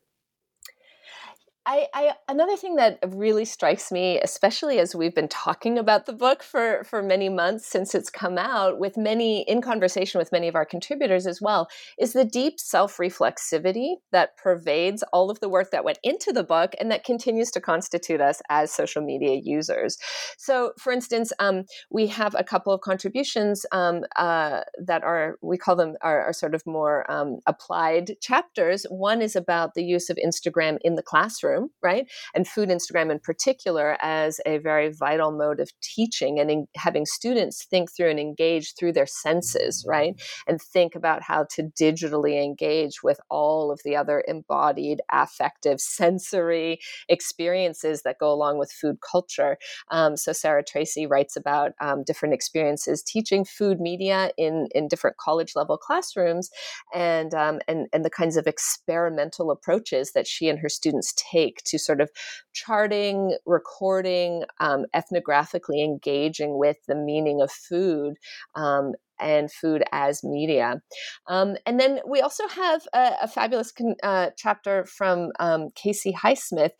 I, 1.67 1.87
I, 1.95 2.13
another 2.29 2.55
thing 2.55 2.75
that 2.75 2.99
really 3.07 3.43
strikes 3.43 3.91
me, 3.91 4.19
especially 4.21 4.77
as 4.77 4.95
we've 4.95 5.15
been 5.15 5.27
talking 5.27 5.79
about 5.79 6.05
the 6.05 6.13
book 6.13 6.43
for 6.43 6.83
for 6.83 7.01
many 7.01 7.27
months 7.27 7.65
since 7.65 7.95
it's 7.95 8.11
come 8.11 8.37
out, 8.37 8.77
with 8.77 8.97
many 8.97 9.41
in 9.49 9.61
conversation 9.63 10.19
with 10.19 10.31
many 10.31 10.47
of 10.47 10.55
our 10.55 10.65
contributors 10.65 11.25
as 11.25 11.41
well, 11.41 11.67
is 11.97 12.13
the 12.13 12.23
deep 12.23 12.59
self 12.59 12.97
reflexivity 12.97 13.95
that 14.11 14.37
pervades 14.37 15.03
all 15.11 15.31
of 15.31 15.39
the 15.39 15.49
work 15.49 15.71
that 15.71 15.83
went 15.83 15.97
into 16.03 16.31
the 16.31 16.43
book 16.43 16.75
and 16.79 16.91
that 16.91 17.03
continues 17.03 17.49
to 17.51 17.61
constitute 17.61 18.21
us 18.21 18.43
as 18.49 18.71
social 18.71 19.01
media 19.01 19.41
users. 19.43 19.97
So, 20.37 20.73
for 20.77 20.93
instance, 20.93 21.33
um, 21.39 21.63
we 21.89 22.05
have 22.07 22.35
a 22.37 22.43
couple 22.43 22.73
of 22.73 22.81
contributions 22.81 23.65
um, 23.71 24.01
uh, 24.17 24.61
that 24.85 25.03
are 25.03 25.37
we 25.41 25.57
call 25.57 25.75
them 25.75 25.95
are, 26.01 26.31
sort 26.31 26.53
of 26.53 26.63
more 26.65 27.09
um, 27.09 27.39
applied 27.47 28.11
chapters. 28.21 28.85
One 28.89 29.21
is 29.21 29.35
about 29.35 29.73
the 29.73 29.83
use 29.83 30.09
of 30.09 30.17
Instagram 30.17 30.77
in 30.81 30.95
the 30.95 31.01
classroom, 31.01 31.54
right? 31.81 32.09
And 32.33 32.47
food 32.47 32.69
Instagram 32.69 33.11
in 33.11 33.19
particular 33.19 33.97
as 34.01 34.39
a 34.45 34.57
very 34.59 34.91
vital 34.91 35.31
mode 35.31 35.59
of 35.59 35.71
teaching 35.81 36.39
and 36.39 36.49
in, 36.51 36.67
having 36.75 37.05
students 37.05 37.65
think 37.65 37.89
through 37.95 38.09
and 38.09 38.19
engage 38.19 38.73
through 38.75 38.93
their 38.93 39.05
senses, 39.05 39.85
right? 39.87 40.13
And 40.47 40.61
think 40.61 40.95
about 40.95 41.21
how 41.21 41.45
to 41.51 41.63
digitally 41.79 42.43
engage 42.43 43.03
with 43.03 43.19
all 43.29 43.71
of 43.71 43.81
the 43.83 43.95
other 43.95 44.23
embodied, 44.27 45.01
affective, 45.11 45.79
sensory 45.79 46.79
experiences 47.09 48.01
that 48.03 48.19
go 48.19 48.31
along 48.31 48.57
with 48.57 48.71
food 48.71 48.97
culture. 49.01 49.57
Um, 49.91 50.17
so 50.17 50.33
Sarah 50.33 50.63
Tracy 50.63 51.05
writes 51.05 51.35
about 51.35 51.73
um, 51.79 52.03
different 52.03 52.33
experiences 52.33 53.03
teaching 53.03 53.45
food 53.45 53.79
media 53.79 54.31
in 54.37 54.67
in 54.73 54.87
different 54.87 55.17
college 55.17 55.53
level 55.55 55.77
classrooms, 55.77 56.49
and 56.93 57.33
um, 57.33 57.59
and 57.67 57.87
and 57.93 58.03
the 58.03 58.09
kinds 58.09 58.37
of 58.37 58.47
experimental 58.47 59.51
approaches 59.51 60.11
that 60.13 60.27
she 60.27 60.49
and 60.49 60.59
her 60.59 60.69
students 60.69 61.13
take 61.31 61.44
to 61.65 61.77
sort 61.77 62.01
of 62.01 62.09
charting, 62.53 63.37
recording, 63.45 64.43
um, 64.59 64.85
ethnographically 64.95 65.83
engaging 65.83 66.57
with 66.57 66.77
the 66.87 66.95
meaning 66.95 67.41
of 67.41 67.51
food 67.51 68.15
um, 68.55 68.93
and 69.19 69.51
food 69.51 69.83
as 69.91 70.23
media. 70.23 70.81
Um, 71.27 71.55
and 71.65 71.79
then 71.79 71.99
we 72.07 72.21
also 72.21 72.47
have 72.47 72.81
a, 72.93 73.13
a 73.23 73.27
fabulous 73.27 73.71
con- 73.71 73.95
uh, 74.03 74.31
chapter 74.37 74.85
from 74.85 75.31
um, 75.39 75.69
Casey 75.75 76.13
Highsmith, 76.13 76.71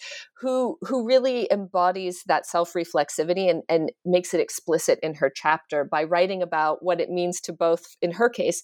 who 0.41 0.77
who 0.81 1.05
really 1.05 1.47
embodies 1.51 2.23
that 2.27 2.45
self 2.45 2.73
reflexivity 2.73 3.49
and, 3.49 3.63
and 3.69 3.91
makes 4.03 4.33
it 4.33 4.41
explicit 4.41 4.99
in 5.01 5.15
her 5.15 5.31
chapter 5.33 5.85
by 5.85 6.03
writing 6.03 6.41
about 6.41 6.83
what 6.83 6.99
it 6.99 7.09
means 7.09 7.39
to 7.41 7.53
both, 7.53 7.95
in 8.01 8.11
her 8.11 8.29
case, 8.29 8.61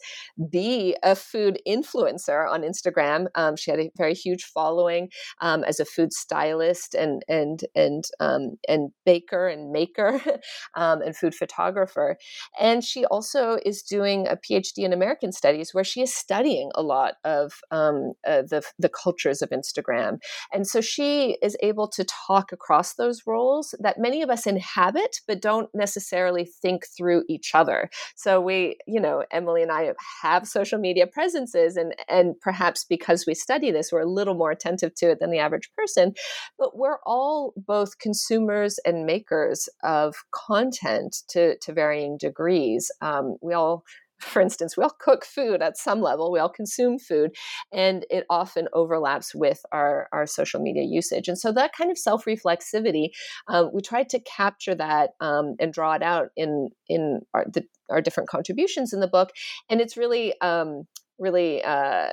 be 0.50 0.96
a 1.02 1.16
food 1.16 1.60
influencer 1.68 2.50
on 2.50 2.64
Instagram. 2.64 3.28
Um, 3.36 3.56
she 3.56 3.72
had 3.72 3.80
a 3.80 3.92
very 3.98 4.14
huge 4.14 4.44
following 4.44 5.10
um, 5.40 5.64
as 5.64 5.80
a 5.80 5.86
food 5.86 6.12
stylist 6.12 6.94
and 6.94 7.24
and 7.30 7.62
and 7.74 8.04
um, 8.20 8.58
and 8.68 8.92
baker 9.06 9.48
and 9.48 9.72
maker 9.72 10.22
um, 10.76 11.02
and 11.02 11.16
food 11.16 11.34
photographer, 11.34 12.18
and 12.60 12.84
she 12.84 13.06
also 13.06 13.58
is 13.66 13.82
doing 13.82 14.28
a 14.28 14.36
PhD 14.36 14.80
in 14.80 14.92
American 14.92 15.32
Studies 15.32 15.74
where 15.74 15.86
she 15.86 16.02
is 16.02 16.14
studying 16.14 16.70
a 16.76 16.82
lot 16.82 17.14
of 17.24 17.54
um, 17.72 18.12
uh, 18.28 18.42
the 18.42 18.62
the 18.78 18.90
cultures 18.90 19.42
of 19.42 19.52
Instagram, 19.52 20.18
and 20.52 20.68
so 20.68 20.82
she 20.82 21.38
is 21.42 21.56
able 21.62 21.88
to 21.90 22.06
talk 22.06 22.52
across 22.52 22.94
those 22.96 23.24
roles 23.26 23.76
that 23.80 24.00
many 24.00 24.22
of 24.22 24.30
us 24.30 24.48
inhabit 24.48 25.22
but 25.28 25.42
don't 25.42 25.70
necessarily 25.74 26.46
think 26.46 26.86
through 26.98 27.24
each 27.30 27.54
other. 27.54 27.90
So 28.16 28.42
we, 28.42 28.78
you 28.88 29.00
know, 29.00 29.24
Emily 29.32 29.62
and 29.62 29.72
I 29.72 29.94
have 30.22 30.48
social 30.48 30.80
media 30.80 31.08
presences, 31.08 31.78
and 31.78 31.94
and 32.08 32.40
perhaps 32.42 32.84
because 32.84 33.26
we 33.26 33.34
study 33.34 33.72
this, 33.72 33.92
we're 33.92 34.02
a 34.02 34.06
little 34.06 34.36
more 34.36 34.52
attentive 34.52 34.96
to 34.96 35.12
it 35.12 35.20
than 35.20 35.32
the 35.32 35.40
average 35.40 35.72
person. 35.78 36.14
But 36.58 36.78
we're 36.78 37.00
all 37.06 37.54
both 37.56 38.00
consumers 38.00 38.80
and 38.86 39.06
makers 39.06 39.70
of 39.84 40.16
content 40.34 41.18
to 41.30 41.58
to 41.58 41.74
varying 41.74 42.18
degrees. 42.18 42.92
Um, 43.02 43.38
we 43.42 43.54
all 43.54 43.84
for 44.22 44.42
instance, 44.42 44.78
we 44.78 44.84
all 44.84 44.96
cook 45.00 45.26
food 45.26 45.62
at 45.62 45.78
some 45.78 46.02
level, 46.02 46.32
we 46.32 46.40
all 46.40 46.50
consume 46.50 47.00
food, 47.00 47.32
and 47.72 48.06
it 48.10 48.26
often 48.30 48.68
overlaps 48.74 49.34
with 49.36 49.62
our, 49.72 50.08
our 50.12 50.26
social 50.26 50.60
media 50.60 50.84
usage. 50.84 51.28
And 51.28 51.38
so 51.38 51.52
that 51.52 51.74
kind 51.74 51.92
of 51.92 51.98
self 51.98 52.26
reflexivity, 52.26 53.10
uh, 53.48 53.66
we 53.74 53.82
tried 53.82 54.10
to 54.10 54.20
capture 54.20 54.76
that 54.76 55.12
um, 55.20 55.56
and 55.60 55.74
draw 55.74 55.94
it 55.94 56.04
out 56.04 56.30
in, 56.36 56.70
in 56.88 57.22
our, 57.34 57.46
the, 57.52 57.64
our 57.90 58.02
different 58.02 58.30
contributions 58.30 58.94
in 58.94 59.00
the 59.00 59.08
book. 59.08 59.32
And 59.70 59.82
it's 59.82 59.98
really 59.98 60.40
um, 60.42 60.88
really 61.20 61.64
uh, 61.64 62.10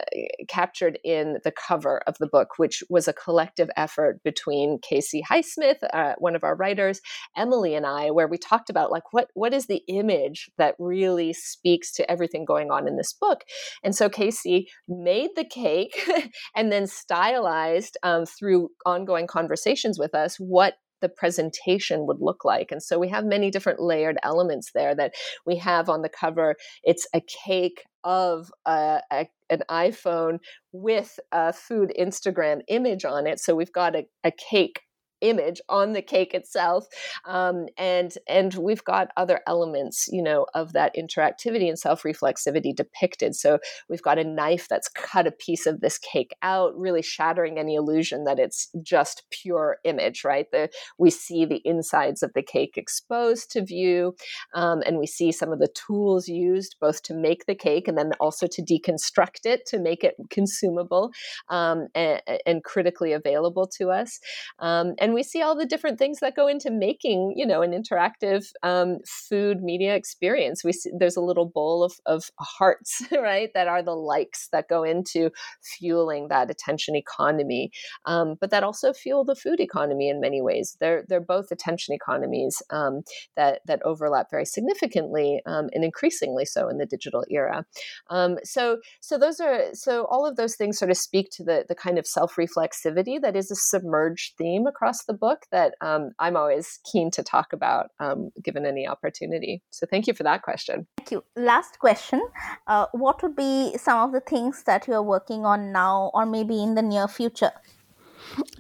captured 0.49 0.99
in 1.05 1.39
the 1.45 1.53
cover 1.53 2.03
of 2.07 2.17
the 2.19 2.27
book, 2.27 2.59
which 2.59 2.83
was 2.89 3.09
a 3.09 3.13
collective 3.13 3.71
effort 3.77 4.23
between 4.23 4.79
Casey 4.81 5.23
Highsmith, 5.29 5.79
uh, 5.93 6.15
one 6.19 6.37
of 6.37 6.45
our 6.45 6.55
writers, 6.55 7.01
Emily, 7.37 7.75
and 7.75 7.87
I, 7.87 8.11
where 8.11 8.29
we 8.29 8.39
talked 8.39 8.71
about 8.71 8.91
like 8.91 9.13
what 9.13 9.29
what 9.35 9.55
is 9.55 9.67
the 9.67 9.83
image 9.89 10.51
that 10.59 10.75
really 10.79 11.33
speaks 11.33 11.93
to 11.95 12.11
everything 12.11 12.45
going 12.45 12.71
on 12.71 12.87
in 12.87 12.97
this 12.97 13.13
book. 13.13 13.45
And 13.83 13.95
so 13.95 14.09
Casey 14.09 14.69
made 14.89 15.31
the 15.37 15.45
cake 15.45 16.09
and 16.57 16.71
then 16.71 16.87
stylized 16.87 17.97
um, 18.03 18.27
through 18.27 18.71
ongoing 18.85 19.27
conversations 19.27 19.99
with 19.99 20.15
us 20.15 20.37
what 20.37 20.75
the 21.01 21.09
presentation 21.09 22.07
would 22.07 22.21
look 22.21 22.45
like. 22.45 22.71
And 22.73 22.83
so 22.83 22.99
we 22.99 23.09
have 23.09 23.25
many 23.25 23.51
different 23.51 23.81
layered 23.81 24.19
elements 24.23 24.73
there 24.75 24.95
that 24.95 25.15
we 25.47 25.57
have 25.57 25.89
on 25.89 26.03
the 26.03 26.09
cover. 26.09 26.57
It's 26.83 27.07
a 27.15 27.21
cake 27.21 27.85
of 28.05 28.51
a, 28.67 29.01
a, 29.11 29.27
an 29.51 29.63
iPhone 29.71 30.39
with 30.73 31.19
a 31.33 31.53
food 31.53 31.93
Instagram 31.99 32.61
image 32.69 33.05
on 33.05 33.27
it. 33.27 33.41
So 33.41 33.55
we've 33.55 33.73
got 33.73 33.97
a, 33.97 34.07
a 34.25 34.33
cake 34.33 34.81
image 35.21 35.61
on 35.69 35.93
the 35.93 36.03
cake 36.03 36.35
itself 36.35 36.87
um, 37.27 37.67
and 37.77 38.15
and 38.29 38.55
we've 38.55 38.85
got 38.85 39.09
other 39.17 39.41
elements 39.47 40.09
you 40.11 40.23
know 40.23 40.47
of 40.55 40.73
that 40.73 40.95
interactivity 40.97 41.69
and 41.69 41.79
self-reflexivity 41.79 42.75
depicted. 42.75 43.35
So 43.35 43.59
we've 43.89 44.03
got 44.03 44.19
a 44.19 44.25
knife 44.25 44.69
that's 44.69 44.89
cut 44.89 45.27
a 45.27 45.33
piece 45.33 45.67
of 45.67 45.81
this 45.81 45.99
cake 45.99 46.33
out 46.43 46.77
really 46.77 47.03
shattering 47.03 47.59
any 47.59 47.75
illusion 47.75 48.25
that 48.25 48.39
it's 48.39 48.69
just 48.83 49.25
pure 49.31 49.79
image 49.85 50.25
right? 50.25 50.47
The, 50.53 50.69
we 50.99 51.11
see 51.11 51.45
the 51.45 51.61
insides 51.65 52.23
of 52.23 52.33
the 52.35 52.43
cake 52.43 52.75
exposed 52.77 53.51
to 53.53 53.65
view 53.65 54.15
um, 54.55 54.83
and 54.87 54.99
we 54.99 55.07
see 55.07 55.33
some 55.33 55.53
of 55.53 55.59
the 55.59 55.69
tools 55.75 56.29
used 56.29 56.77
both 56.81 57.03
to 57.05 57.15
make 57.15 57.47
the 57.47 57.55
cake 57.55 57.89
and 57.89 57.97
then 57.97 58.13
also 58.21 58.47
to 58.47 58.63
deconstruct 58.63 59.45
it 59.45 59.67
to 59.67 59.79
make 59.79 60.05
it 60.05 60.15
consumable 60.31 61.11
um, 61.49 61.89
and, 61.95 62.21
and, 62.47 62.65
critically 62.65 63.13
available 63.13 63.67
to 63.67 63.91
us. 63.91 64.19
Um, 64.59 64.95
and 64.99 65.08
and 65.09 65.15
we 65.15 65.23
see 65.23 65.41
all 65.41 65.57
the 65.57 65.65
different 65.65 65.99
things 65.99 66.21
that 66.21 66.37
go 66.37 66.47
into 66.47 66.71
making 66.71 67.33
you 67.35 67.47
know 67.47 67.63
an 67.63 67.73
interactive 67.73 68.53
um, 68.63 68.99
food 69.07 69.63
media 69.63 69.95
experience. 69.95 70.63
We 70.63 70.73
see 70.73 70.91
there's 70.99 71.17
a 71.17 71.23
little 71.23 71.47
bowl 71.47 71.83
of, 71.83 71.95
of 72.05 72.31
hearts 72.39 73.03
right 73.13 73.49
that 73.55 73.69
are 73.69 73.83
the 73.83 73.97
likes 73.97 74.49
that 74.53 74.69
go 74.69 74.85
into 74.85 75.31
fueling 75.63 76.29
that 76.29 76.51
attention 76.51 76.95
economy 76.95 77.71
um, 78.05 78.35
but 78.39 78.51
that 78.51 78.63
also 78.63 78.93
fuel 78.93 79.25
the 79.25 79.35
food 79.35 79.61
economy 79.61 80.11
in 80.11 80.21
many 80.21 80.43
ways. 80.43 80.77
They're 80.79 81.05
they're 81.09 81.21
both 81.21 81.51
attention 81.51 81.95
economies 81.95 82.63
um, 82.71 83.03
that 83.35 83.61
that 83.67 83.81
overlap 83.83 84.27
very 84.31 84.45
significantly 84.45 85.41
um, 85.47 85.69
and 85.73 85.85
increasingly 85.85 86.45
so 86.45 86.69
in 86.69 86.77
the 86.77 86.87
digital 86.87 87.25
era. 87.31 87.65
Um, 88.11 88.37
so 88.45 88.79
so 89.01 89.17
those 89.17 89.41
are 89.41 89.75
so 89.75 90.07
all 90.11 90.27
of 90.27 90.37
those 90.37 90.57
things 90.57 90.79
sort 90.79 90.91
of 90.91 90.99
speak 90.99 91.29
to 91.33 91.45
the 91.45 91.65
the 91.67 91.75
kind 91.75 91.99
of 91.99 92.07
self 92.07 92.35
reflexivity 92.37 93.21
that 93.21 93.37
is 93.37 93.51
a 93.51 93.57
submerged 93.57 94.35
theme 94.37 94.67
across 94.67 94.98
across 94.99 95.05
the 95.07 95.15
book 95.15 95.47
that 95.51 95.75
um, 95.81 96.13
I'm 96.19 96.37
always 96.37 96.79
keen 96.91 97.11
to 97.13 97.23
talk 97.23 97.53
about 97.53 97.91
um, 98.01 98.31
given 98.43 98.67
any 98.67 98.87
opportunity. 98.87 99.63
So 99.71 99.87
thank 99.91 100.07
you 100.07 100.15
for 100.15 100.25
that 100.25 100.43
question. 100.43 100.87
Thank 100.99 101.11
you. 101.11 101.25
Last 101.37 101.79
question 101.79 102.21
uh, 102.67 102.87
What 102.93 103.23
would 103.23 103.37
be 103.37 103.77
some 103.79 103.99
of 103.99 104.13
the 104.13 104.21
things 104.21 104.65
that 104.65 104.87
you 104.87 104.95
are 104.95 105.03
working 105.03 105.45
on 105.45 105.73
now 105.73 106.11
or 106.15 106.27
maybe 106.27 106.63
in 106.63 106.75
the 106.75 106.83
near 106.83 107.09
future? 107.09 107.53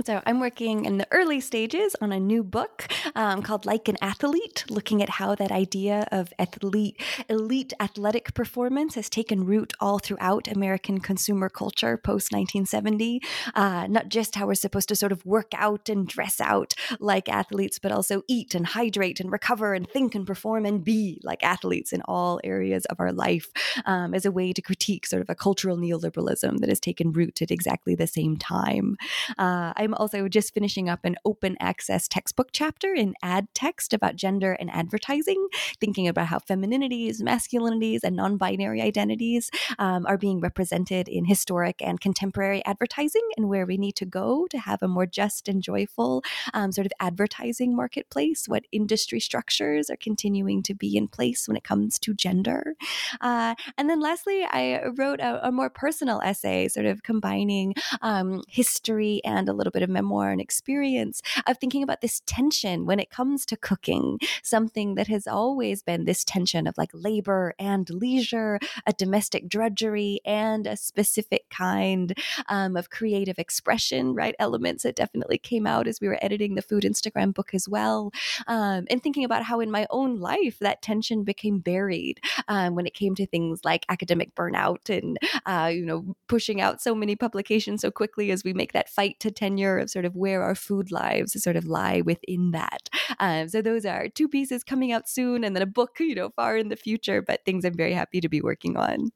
So, 0.04 0.22
I'm 0.26 0.40
working 0.40 0.84
in 0.84 0.98
the 0.98 1.06
early 1.10 1.40
stages 1.40 1.96
on 2.00 2.12
a 2.12 2.20
new 2.20 2.44
book 2.44 2.86
um, 3.14 3.42
called 3.42 3.66
Like 3.66 3.88
an 3.88 3.96
Athlete, 4.00 4.64
looking 4.70 5.02
at 5.02 5.08
how 5.08 5.34
that 5.34 5.50
idea 5.50 6.06
of 6.12 6.32
athlete, 6.38 7.00
elite 7.28 7.72
athletic 7.80 8.32
performance 8.32 8.94
has 8.94 9.10
taken 9.10 9.44
root 9.44 9.72
all 9.80 9.98
throughout 9.98 10.48
American 10.48 11.00
consumer 11.00 11.48
culture 11.48 11.96
post 11.96 12.32
1970. 12.32 13.20
Uh, 13.54 13.86
not 13.88 14.08
just 14.08 14.36
how 14.36 14.46
we're 14.46 14.54
supposed 14.54 14.88
to 14.88 14.96
sort 14.96 15.12
of 15.12 15.26
work 15.26 15.50
out 15.54 15.88
and 15.88 16.06
dress 16.06 16.40
out 16.40 16.74
like 17.00 17.28
athletes, 17.28 17.78
but 17.78 17.92
also 17.92 18.22
eat 18.28 18.54
and 18.54 18.66
hydrate 18.68 19.20
and 19.20 19.32
recover 19.32 19.74
and 19.74 19.90
think 19.90 20.14
and 20.14 20.26
perform 20.26 20.64
and 20.64 20.84
be 20.84 21.20
like 21.24 21.42
athletes 21.42 21.92
in 21.92 22.02
all 22.02 22.40
areas 22.44 22.84
of 22.86 23.00
our 23.00 23.12
life 23.12 23.48
um, 23.84 24.14
as 24.14 24.24
a 24.24 24.30
way 24.30 24.52
to 24.52 24.62
critique 24.62 25.06
sort 25.06 25.22
of 25.22 25.28
a 25.28 25.34
cultural 25.34 25.76
neoliberalism 25.76 26.58
that 26.58 26.68
has 26.68 26.80
taken 26.80 27.12
root 27.12 27.42
at 27.42 27.50
exactly 27.50 27.94
the 27.94 28.06
same 28.06 28.36
time. 28.36 28.96
Um, 29.38 29.57
Uh, 29.58 29.72
I'm 29.76 29.94
also 29.94 30.28
just 30.28 30.54
finishing 30.54 30.88
up 30.88 31.00
an 31.04 31.16
open 31.24 31.56
access 31.58 32.06
textbook 32.06 32.50
chapter 32.52 32.94
in 32.94 33.14
ad 33.22 33.48
text 33.54 33.92
about 33.92 34.14
gender 34.14 34.52
and 34.52 34.70
advertising, 34.70 35.48
thinking 35.80 36.06
about 36.06 36.28
how 36.28 36.38
femininities, 36.38 37.20
masculinities, 37.20 38.00
and 38.04 38.14
non 38.14 38.36
binary 38.36 38.80
identities 38.80 39.50
um, 39.80 40.06
are 40.06 40.16
being 40.16 40.38
represented 40.40 41.08
in 41.08 41.24
historic 41.24 41.82
and 41.82 42.00
contemporary 42.00 42.64
advertising 42.64 43.26
and 43.36 43.48
where 43.48 43.66
we 43.66 43.76
need 43.76 43.96
to 43.96 44.06
go 44.06 44.46
to 44.48 44.58
have 44.58 44.80
a 44.80 44.86
more 44.86 45.06
just 45.06 45.48
and 45.48 45.60
joyful 45.60 46.22
um, 46.54 46.70
sort 46.70 46.86
of 46.86 46.92
advertising 47.00 47.74
marketplace, 47.74 48.44
what 48.46 48.64
industry 48.70 49.18
structures 49.18 49.90
are 49.90 49.96
continuing 49.96 50.62
to 50.62 50.74
be 50.74 50.96
in 50.96 51.08
place 51.08 51.48
when 51.48 51.56
it 51.56 51.64
comes 51.64 51.98
to 51.98 52.14
gender. 52.14 52.76
Uh, 53.20 53.56
and 53.76 53.90
then 53.90 53.98
lastly, 53.98 54.46
I 54.48 54.84
wrote 54.96 55.18
a, 55.18 55.48
a, 55.48 55.50
more 55.50 55.70
personal 55.70 56.20
essay, 56.20 56.68
sort 56.68 56.86
of 56.86 57.02
combining 57.02 57.74
um, 58.02 58.42
history 58.46 59.20
and 59.24 59.47
a 59.48 59.52
little 59.52 59.70
bit 59.70 59.82
of 59.82 59.90
memoir 59.90 60.30
and 60.30 60.40
experience 60.40 61.22
of 61.46 61.58
thinking 61.58 61.82
about 61.82 62.00
this 62.00 62.22
tension 62.26 62.86
when 62.86 63.00
it 63.00 63.10
comes 63.10 63.44
to 63.46 63.56
cooking, 63.56 64.18
something 64.42 64.94
that 64.94 65.08
has 65.08 65.26
always 65.26 65.82
been 65.82 66.04
this 66.04 66.24
tension 66.24 66.66
of 66.66 66.76
like 66.78 66.90
labor 66.92 67.54
and 67.58 67.88
leisure, 67.90 68.58
a 68.86 68.92
domestic 68.92 69.48
drudgery 69.48 70.20
and 70.24 70.66
a 70.66 70.76
specific 70.76 71.48
kind 71.50 72.16
um, 72.48 72.76
of 72.76 72.90
creative 72.90 73.38
expression, 73.38 74.14
right? 74.14 74.34
Elements 74.38 74.82
that 74.82 74.96
definitely 74.96 75.38
came 75.38 75.66
out 75.66 75.86
as 75.86 76.00
we 76.00 76.08
were 76.08 76.18
editing 76.22 76.54
the 76.54 76.62
food 76.62 76.84
Instagram 76.84 77.34
book 77.34 77.54
as 77.54 77.68
well. 77.68 78.12
Um, 78.46 78.86
and 78.90 79.02
thinking 79.02 79.24
about 79.24 79.44
how 79.44 79.60
in 79.60 79.70
my 79.70 79.86
own 79.90 80.20
life 80.20 80.58
that 80.60 80.82
tension 80.82 81.24
became 81.24 81.58
buried 81.58 82.20
um, 82.48 82.74
when 82.74 82.86
it 82.86 82.94
came 82.94 83.14
to 83.16 83.26
things 83.26 83.64
like 83.64 83.84
academic 83.88 84.34
burnout 84.34 84.88
and, 84.88 85.18
uh, 85.46 85.70
you 85.72 85.84
know, 85.84 86.14
pushing 86.28 86.60
out 86.60 86.80
so 86.80 86.94
many 86.94 87.16
publications 87.16 87.80
so 87.80 87.90
quickly 87.90 88.30
as 88.30 88.44
we 88.44 88.52
make 88.52 88.72
that 88.72 88.88
fight 88.88 89.18
to 89.20 89.27
tenure 89.30 89.78
of 89.78 89.90
sort 89.90 90.04
of 90.04 90.16
where 90.16 90.42
our 90.42 90.54
food 90.54 90.90
lives 90.90 91.40
sort 91.42 91.56
of 91.56 91.66
lie 91.66 92.00
within 92.00 92.50
that. 92.52 92.88
Um, 93.20 93.48
so 93.48 93.62
those 93.62 93.84
are 93.84 94.08
two 94.08 94.28
pieces 94.28 94.64
coming 94.64 94.92
out 94.92 95.08
soon 95.08 95.44
and 95.44 95.54
then 95.54 95.62
a 95.62 95.66
book, 95.66 95.96
you 96.00 96.14
know, 96.14 96.30
far 96.30 96.56
in 96.56 96.68
the 96.68 96.76
future, 96.76 97.22
but 97.22 97.44
things 97.44 97.64
I'm 97.64 97.76
very 97.76 97.92
happy 97.92 98.20
to 98.20 98.28
be 98.28 98.40
working 98.40 98.76
on. 98.76 99.10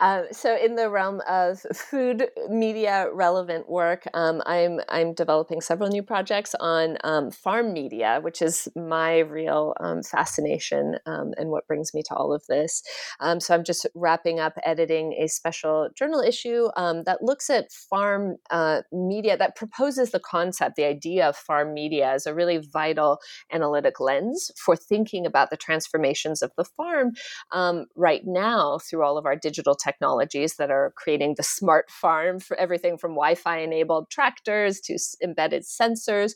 Uh, 0.00 0.22
so, 0.30 0.56
in 0.56 0.76
the 0.76 0.88
realm 0.88 1.20
of 1.28 1.60
food 1.74 2.28
media 2.48 3.08
relevant 3.12 3.68
work, 3.68 4.06
um, 4.14 4.40
I'm 4.46 4.80
I'm 4.88 5.12
developing 5.12 5.60
several 5.60 5.88
new 5.88 6.04
projects 6.04 6.54
on 6.60 6.98
um, 7.02 7.32
farm 7.32 7.72
media, 7.72 8.20
which 8.22 8.40
is 8.40 8.68
my 8.76 9.18
real 9.18 9.74
um, 9.80 10.02
fascination 10.04 10.96
um, 11.06 11.32
and 11.36 11.50
what 11.50 11.66
brings 11.66 11.92
me 11.94 12.02
to 12.04 12.14
all 12.14 12.32
of 12.32 12.46
this. 12.48 12.82
Um, 13.18 13.40
so, 13.40 13.54
I'm 13.54 13.64
just 13.64 13.86
wrapping 13.96 14.38
up 14.38 14.52
editing 14.64 15.14
a 15.14 15.26
special 15.26 15.88
journal 15.96 16.20
issue 16.20 16.68
um, 16.76 17.02
that 17.04 17.22
looks 17.22 17.50
at 17.50 17.72
farm 17.72 18.36
uh, 18.50 18.82
media 18.92 19.36
that 19.36 19.56
proposes 19.56 20.12
the 20.12 20.20
concept, 20.20 20.76
the 20.76 20.84
idea 20.84 21.28
of 21.28 21.36
farm 21.36 21.74
media 21.74 22.12
as 22.12 22.24
a 22.24 22.34
really 22.34 22.58
vital 22.58 23.18
analytic 23.52 23.98
lens 23.98 24.52
for 24.56 24.76
thinking 24.76 25.26
about 25.26 25.50
the 25.50 25.56
transformations 25.56 26.40
of 26.40 26.52
the 26.56 26.64
farm 26.64 27.14
right 27.96 28.22
now 28.24 28.78
through 28.78 29.02
all 29.02 29.18
of 29.18 29.26
our 29.26 29.34
digital 29.34 29.74
technologies 29.88 30.56
that 30.56 30.70
are 30.70 30.92
creating 30.96 31.34
the 31.36 31.42
smart 31.42 31.90
farm 31.90 32.38
for 32.40 32.56
everything 32.58 32.98
from 32.98 33.12
Wi-Fi 33.12 33.58
enabled 33.58 34.10
tractors 34.10 34.80
to 34.80 34.98
embedded 35.22 35.62
sensors 35.62 36.32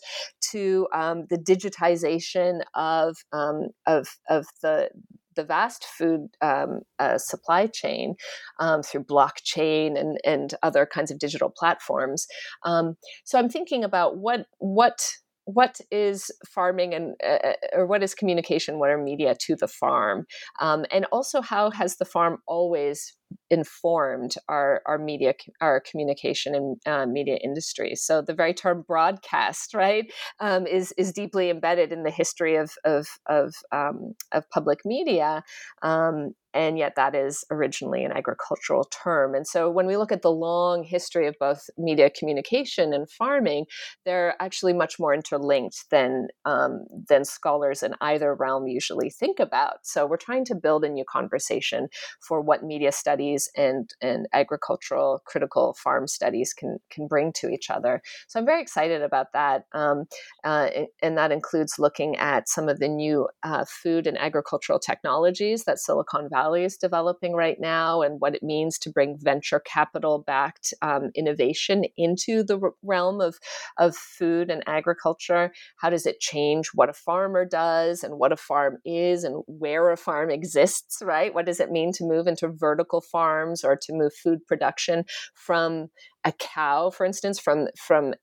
to 0.51 0.89
um, 0.95 1.27
the 1.31 1.39
digitization 1.39 2.61
of 2.75 3.17
um, 3.33 3.69
of 3.87 4.09
of 4.29 4.47
the 4.63 4.89
the 5.35 5.45
vast 5.45 5.85
food 5.85 6.29
um, 6.41 6.81
uh, 6.99 7.19
supply 7.19 7.67
chain 7.67 8.15
um, 8.59 8.83
through 8.83 9.05
blockchain 9.05 9.99
and, 9.99 10.19
and 10.25 10.55
other 10.63 10.87
kinds 10.87 11.11
of 11.11 11.19
digital 11.19 11.51
platforms. 11.51 12.27
Um, 12.65 12.97
so 13.25 13.39
I'm 13.39 13.49
thinking 13.49 13.85
about 13.85 14.19
what 14.19 14.47
what 14.59 14.99
what 15.45 15.81
is 15.91 16.31
farming 16.49 16.95
and 16.95 17.15
uh, 17.25 17.49
uh, 17.49 17.53
or 17.73 17.87
what 17.87 18.03
is 18.03 18.15
communication 18.15 18.79
what 18.79 18.91
are 18.91 19.03
media 19.03 19.35
to 19.41 19.57
the 19.57 19.69
farm? 19.69 20.27
Um, 20.61 20.85
and 20.91 21.07
also 21.13 21.41
how 21.41 21.71
has 21.71 21.97
the 21.97 22.05
farm 22.05 22.39
always 22.47 23.17
informed 23.51 24.35
our, 24.49 24.83
our 24.87 24.99
media 24.99 25.35
our 25.61 25.81
communication 25.81 26.55
and 26.55 26.77
uh, 26.87 27.07
media 27.07 27.39
industry? 27.43 27.95
So 27.97 28.23
the 28.23 28.35
very 28.35 28.55
term 28.55 28.85
broadcast 28.87 29.75
right 29.75 30.13
um, 30.41 30.67
is 30.67 30.93
is 30.97 31.13
deeply 31.13 31.51
embedded 31.51 31.93
in 31.93 32.05
the 32.05 32.11
history 32.11 32.57
of 32.57 32.73
of 32.85 33.09
of, 33.29 33.55
um, 33.73 34.13
of 34.33 34.49
public 34.51 34.81
media. 34.85 35.43
Um, 35.83 36.35
and 36.55 36.79
yet 36.79 36.95
that 36.97 37.15
is 37.15 37.45
originally 37.51 38.05
an 38.05 38.13
agricultural 38.13 38.85
term. 38.85 39.35
And 39.35 39.47
so 39.47 39.71
when 39.71 39.87
we 39.87 39.97
look 39.97 40.13
at 40.13 40.23
the 40.23 40.31
long 40.31 40.85
history 40.85 41.27
of 41.27 41.35
both 41.39 41.71
media 41.79 42.11
communication 42.11 42.93
and 42.93 43.11
farming, 43.11 43.67
they're 44.05 44.35
actually 44.41 44.73
much 44.73 44.99
more 44.99 45.15
interlinked 45.15 45.91
than 45.91 46.29
um, 46.45 46.85
than 47.09 47.25
scholars 47.25 47.83
in 47.83 47.95
either 48.01 48.35
realm 48.35 48.67
usually 48.67 49.11
think 49.11 49.39
about. 49.41 49.79
So 49.83 50.07
we're 50.07 50.17
trying 50.17 50.45
to 50.47 50.55
build 50.55 50.85
a 50.85 50.89
new 50.89 51.05
conversation 51.11 51.89
for 52.21 52.41
what 52.41 52.63
media 52.63 52.93
studies 52.93 53.49
and 53.57 53.91
and 54.01 54.27
agricultural 54.33 55.23
critical 55.27 55.75
farm 55.83 56.07
studies 56.07 56.53
can 56.53 56.79
can 56.91 57.07
bring 57.07 57.33
to 57.35 57.49
each 57.49 57.71
other. 57.71 58.03
So 58.29 58.39
I'm 58.39 58.47
very 58.47 58.63
excited 58.63 59.03
about 59.03 59.33
that, 59.33 59.65
um, 59.73 60.05
uh, 60.45 60.69
and 61.03 61.17
that 61.17 61.33
includes 61.33 61.79
looking 61.79 62.17
at 62.17 62.49
some 62.49 62.69
of 62.69 62.79
the 62.79 62.89
new 62.89 63.29
uh, 63.43 63.65
food 63.67 64.07
and 64.07 64.19
agricultural 64.19 64.79
technologies 64.79 65.65
that 65.65 65.79
Silicon 65.79 66.29
Valley 66.29 66.42
Valley 66.43 66.65
is 66.65 66.77
developing 66.77 67.35
right 67.35 67.61
now 67.61 68.03
and 68.03 68.21
what 68.21 68.35
it 68.35 68.43
means 68.43 68.79
to 68.79 68.91
bring 68.91 69.17
venture 69.17 69.61
capital 69.61 70.19
backed 70.27 70.75
um, 70.83 71.11
innovation 71.15 71.85
into 71.97 72.43
the 72.43 72.73
realm 72.83 73.21
of, 73.21 73.37
of 73.79 73.95
food 73.97 74.51
and 74.51 74.63
agriculture. 74.67 75.53
How 75.77 75.91
does 75.91 76.05
it 76.05 76.19
change 76.19 76.71
what 76.75 76.89
a 76.89 76.95
farmer 76.95 77.45
does 77.45 78.03
and 78.03 78.19
what 78.19 78.33
a 78.33 78.37
farm 78.37 78.79
is 78.85 79.23
and 79.23 79.45
where 79.47 79.91
a 79.91 79.97
farm 79.97 80.31
exists, 80.31 81.01
right? 81.03 81.33
What 81.33 81.47
does 81.47 81.61
it 81.61 81.71
mean 81.71 81.93
to 81.93 82.05
move 82.05 82.27
into 82.27 82.49
vertical 82.49 83.01
farms 83.01 83.63
or 83.63 83.77
to 83.77 83.93
move 83.93 84.13
food 84.13 84.45
production 84.47 85.05
from 85.35 85.91
a 86.25 86.33
cow, 86.33 86.91
for 86.91 87.05
instance, 87.05 87.39
from 87.41 87.69
from 87.77 88.15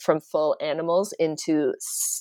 from 0.00 0.20
full 0.20 0.56
animals 0.60 1.14
into 1.18 1.72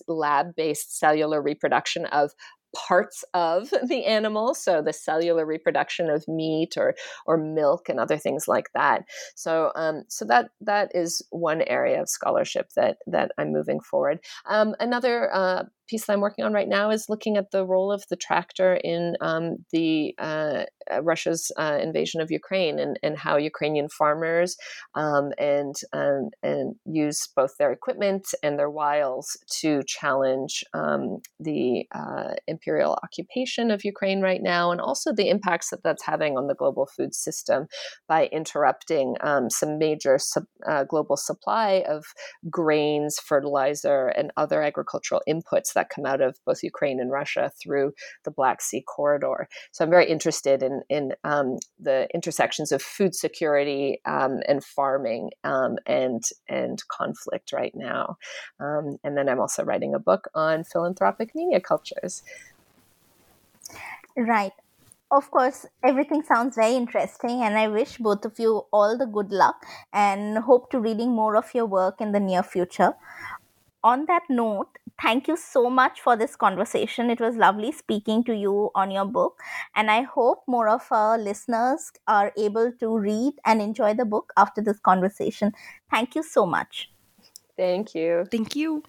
lab-based 0.07 0.97
cellular 0.97 1.41
reproduction 1.41 2.05
of 2.05 2.31
parts 2.75 3.23
of 3.33 3.69
the 3.87 4.05
animal 4.05 4.53
so 4.53 4.81
the 4.81 4.93
cellular 4.93 5.45
reproduction 5.45 6.09
of 6.09 6.27
meat 6.27 6.75
or 6.77 6.95
or 7.25 7.37
milk 7.37 7.89
and 7.89 7.99
other 7.99 8.17
things 8.17 8.47
like 8.47 8.69
that. 8.73 9.03
So 9.35 9.71
um, 9.75 10.03
so 10.07 10.25
that 10.25 10.49
that 10.61 10.91
is 10.95 11.21
one 11.29 11.61
area 11.63 12.01
of 12.01 12.09
scholarship 12.09 12.69
that 12.75 12.97
that 13.07 13.31
i'm 13.37 13.51
moving 13.51 13.79
forward. 13.79 14.19
Um, 14.45 14.75
another 14.79 15.33
uh, 15.33 15.63
piece 15.87 16.05
that 16.05 16.13
I'm 16.13 16.21
working 16.21 16.45
on 16.45 16.53
right 16.53 16.67
now 16.67 16.89
is 16.89 17.05
looking 17.09 17.37
at 17.37 17.51
the 17.51 17.65
role 17.65 17.91
of 17.91 18.03
the 18.09 18.15
tractor 18.15 18.75
in 18.75 19.15
um, 19.21 19.57
the 19.71 20.15
uh, 20.17 20.63
Russia's 21.01 21.51
uh, 21.57 21.79
invasion 21.81 22.21
of 22.21 22.31
Ukraine 22.31 22.79
and, 22.79 22.99
and 23.03 23.17
how 23.17 23.37
Ukrainian 23.37 23.89
farmers 23.89 24.55
um, 24.95 25.31
and 25.37 25.75
um, 25.93 26.29
and 26.41 26.75
use 26.85 27.27
both 27.35 27.51
their 27.57 27.71
equipment 27.71 28.27
and 28.41 28.57
their 28.57 28.69
wiles 28.69 29.37
to 29.61 29.81
challenge 29.87 30.63
um, 30.73 31.19
the 31.39 31.85
uh, 31.93 32.33
imperial 32.47 32.97
occupation 33.03 33.71
of 33.71 33.85
Ukraine 33.85 34.21
right 34.21 34.41
now, 34.41 34.71
and 34.71 34.81
also 34.81 35.13
the 35.13 35.29
impacts 35.29 35.69
that 35.69 35.83
that's 35.83 36.05
having 36.05 36.37
on 36.37 36.47
the 36.47 36.55
global 36.55 36.85
food 36.85 37.13
system 37.13 37.67
by 38.07 38.27
interrupting 38.27 39.15
um, 39.21 39.49
some 39.49 39.77
major 39.77 40.17
sub, 40.19 40.43
uh, 40.67 40.83
global 40.83 41.17
supply 41.17 41.83
of 41.87 42.05
grains, 42.49 43.19
fertilizer, 43.19 44.07
and 44.07 44.31
other 44.37 44.61
agricultural 44.61 45.21
inputs 45.27 45.73
that 45.73 45.82
come 45.89 46.05
out 46.05 46.21
of 46.21 46.39
both 46.45 46.63
Ukraine 46.63 46.99
and 46.99 47.11
Russia 47.11 47.51
through 47.61 47.93
the 48.23 48.31
Black 48.31 48.61
Sea 48.61 48.81
corridor. 48.81 49.47
So 49.71 49.83
I'm 49.83 49.89
very 49.89 50.09
interested 50.09 50.63
in 50.63 50.81
in 50.89 51.13
um, 51.23 51.57
the 51.79 52.07
intersections 52.13 52.71
of 52.71 52.81
food 52.81 53.15
security 53.15 53.99
um, 54.05 54.39
and 54.47 54.63
farming 54.63 55.31
um, 55.43 55.77
and 55.85 56.23
and 56.47 56.81
conflict 56.87 57.53
right 57.53 57.73
now. 57.75 58.17
Um, 58.59 58.97
and 59.03 59.17
then 59.17 59.29
I'm 59.29 59.39
also 59.39 59.63
writing 59.63 59.93
a 59.93 59.99
book 59.99 60.29
on 60.35 60.63
philanthropic 60.63 61.35
media 61.35 61.59
cultures. 61.59 62.23
Right. 64.15 64.53
Of 65.11 65.29
course, 65.29 65.67
everything 65.83 66.23
sounds 66.23 66.55
very 66.55 66.73
interesting, 66.73 67.43
and 67.43 67.55
I 67.55 67.67
wish 67.67 67.99
both 67.99 68.25
of 68.25 68.39
you 68.39 68.65
all 68.73 68.97
the 68.97 69.05
good 69.05 69.31
luck 69.31 69.63
and 69.93 70.39
hope 70.39 70.71
to 70.71 70.79
reading 70.79 71.11
more 71.11 71.35
of 71.35 71.53
your 71.53 71.67
work 71.67 72.01
in 72.01 72.13
the 72.13 72.19
near 72.19 72.41
future 72.41 72.95
on 73.83 74.05
that 74.07 74.23
note, 74.29 74.77
thank 75.01 75.27
you 75.27 75.35
so 75.37 75.69
much 75.69 76.01
for 76.01 76.15
this 76.15 76.35
conversation. 76.35 77.09
It 77.09 77.19
was 77.19 77.35
lovely 77.35 77.71
speaking 77.71 78.23
to 78.25 78.35
you 78.35 78.71
on 78.75 78.91
your 78.91 79.05
book, 79.05 79.39
and 79.75 79.91
I 79.91 80.01
hope 80.03 80.43
more 80.47 80.69
of 80.69 80.87
our 80.91 81.17
listeners 81.17 81.91
are 82.07 82.31
able 82.37 82.71
to 82.79 82.97
read 82.97 83.33
and 83.45 83.61
enjoy 83.61 83.93
the 83.93 84.05
book 84.05 84.31
after 84.37 84.61
this 84.61 84.79
conversation. 84.79 85.53
Thank 85.91 86.15
you 86.15 86.23
so 86.23 86.45
much. 86.45 86.89
Thank 87.57 87.95
you. 87.95 88.25
Thank 88.31 88.55
you. 88.55 88.83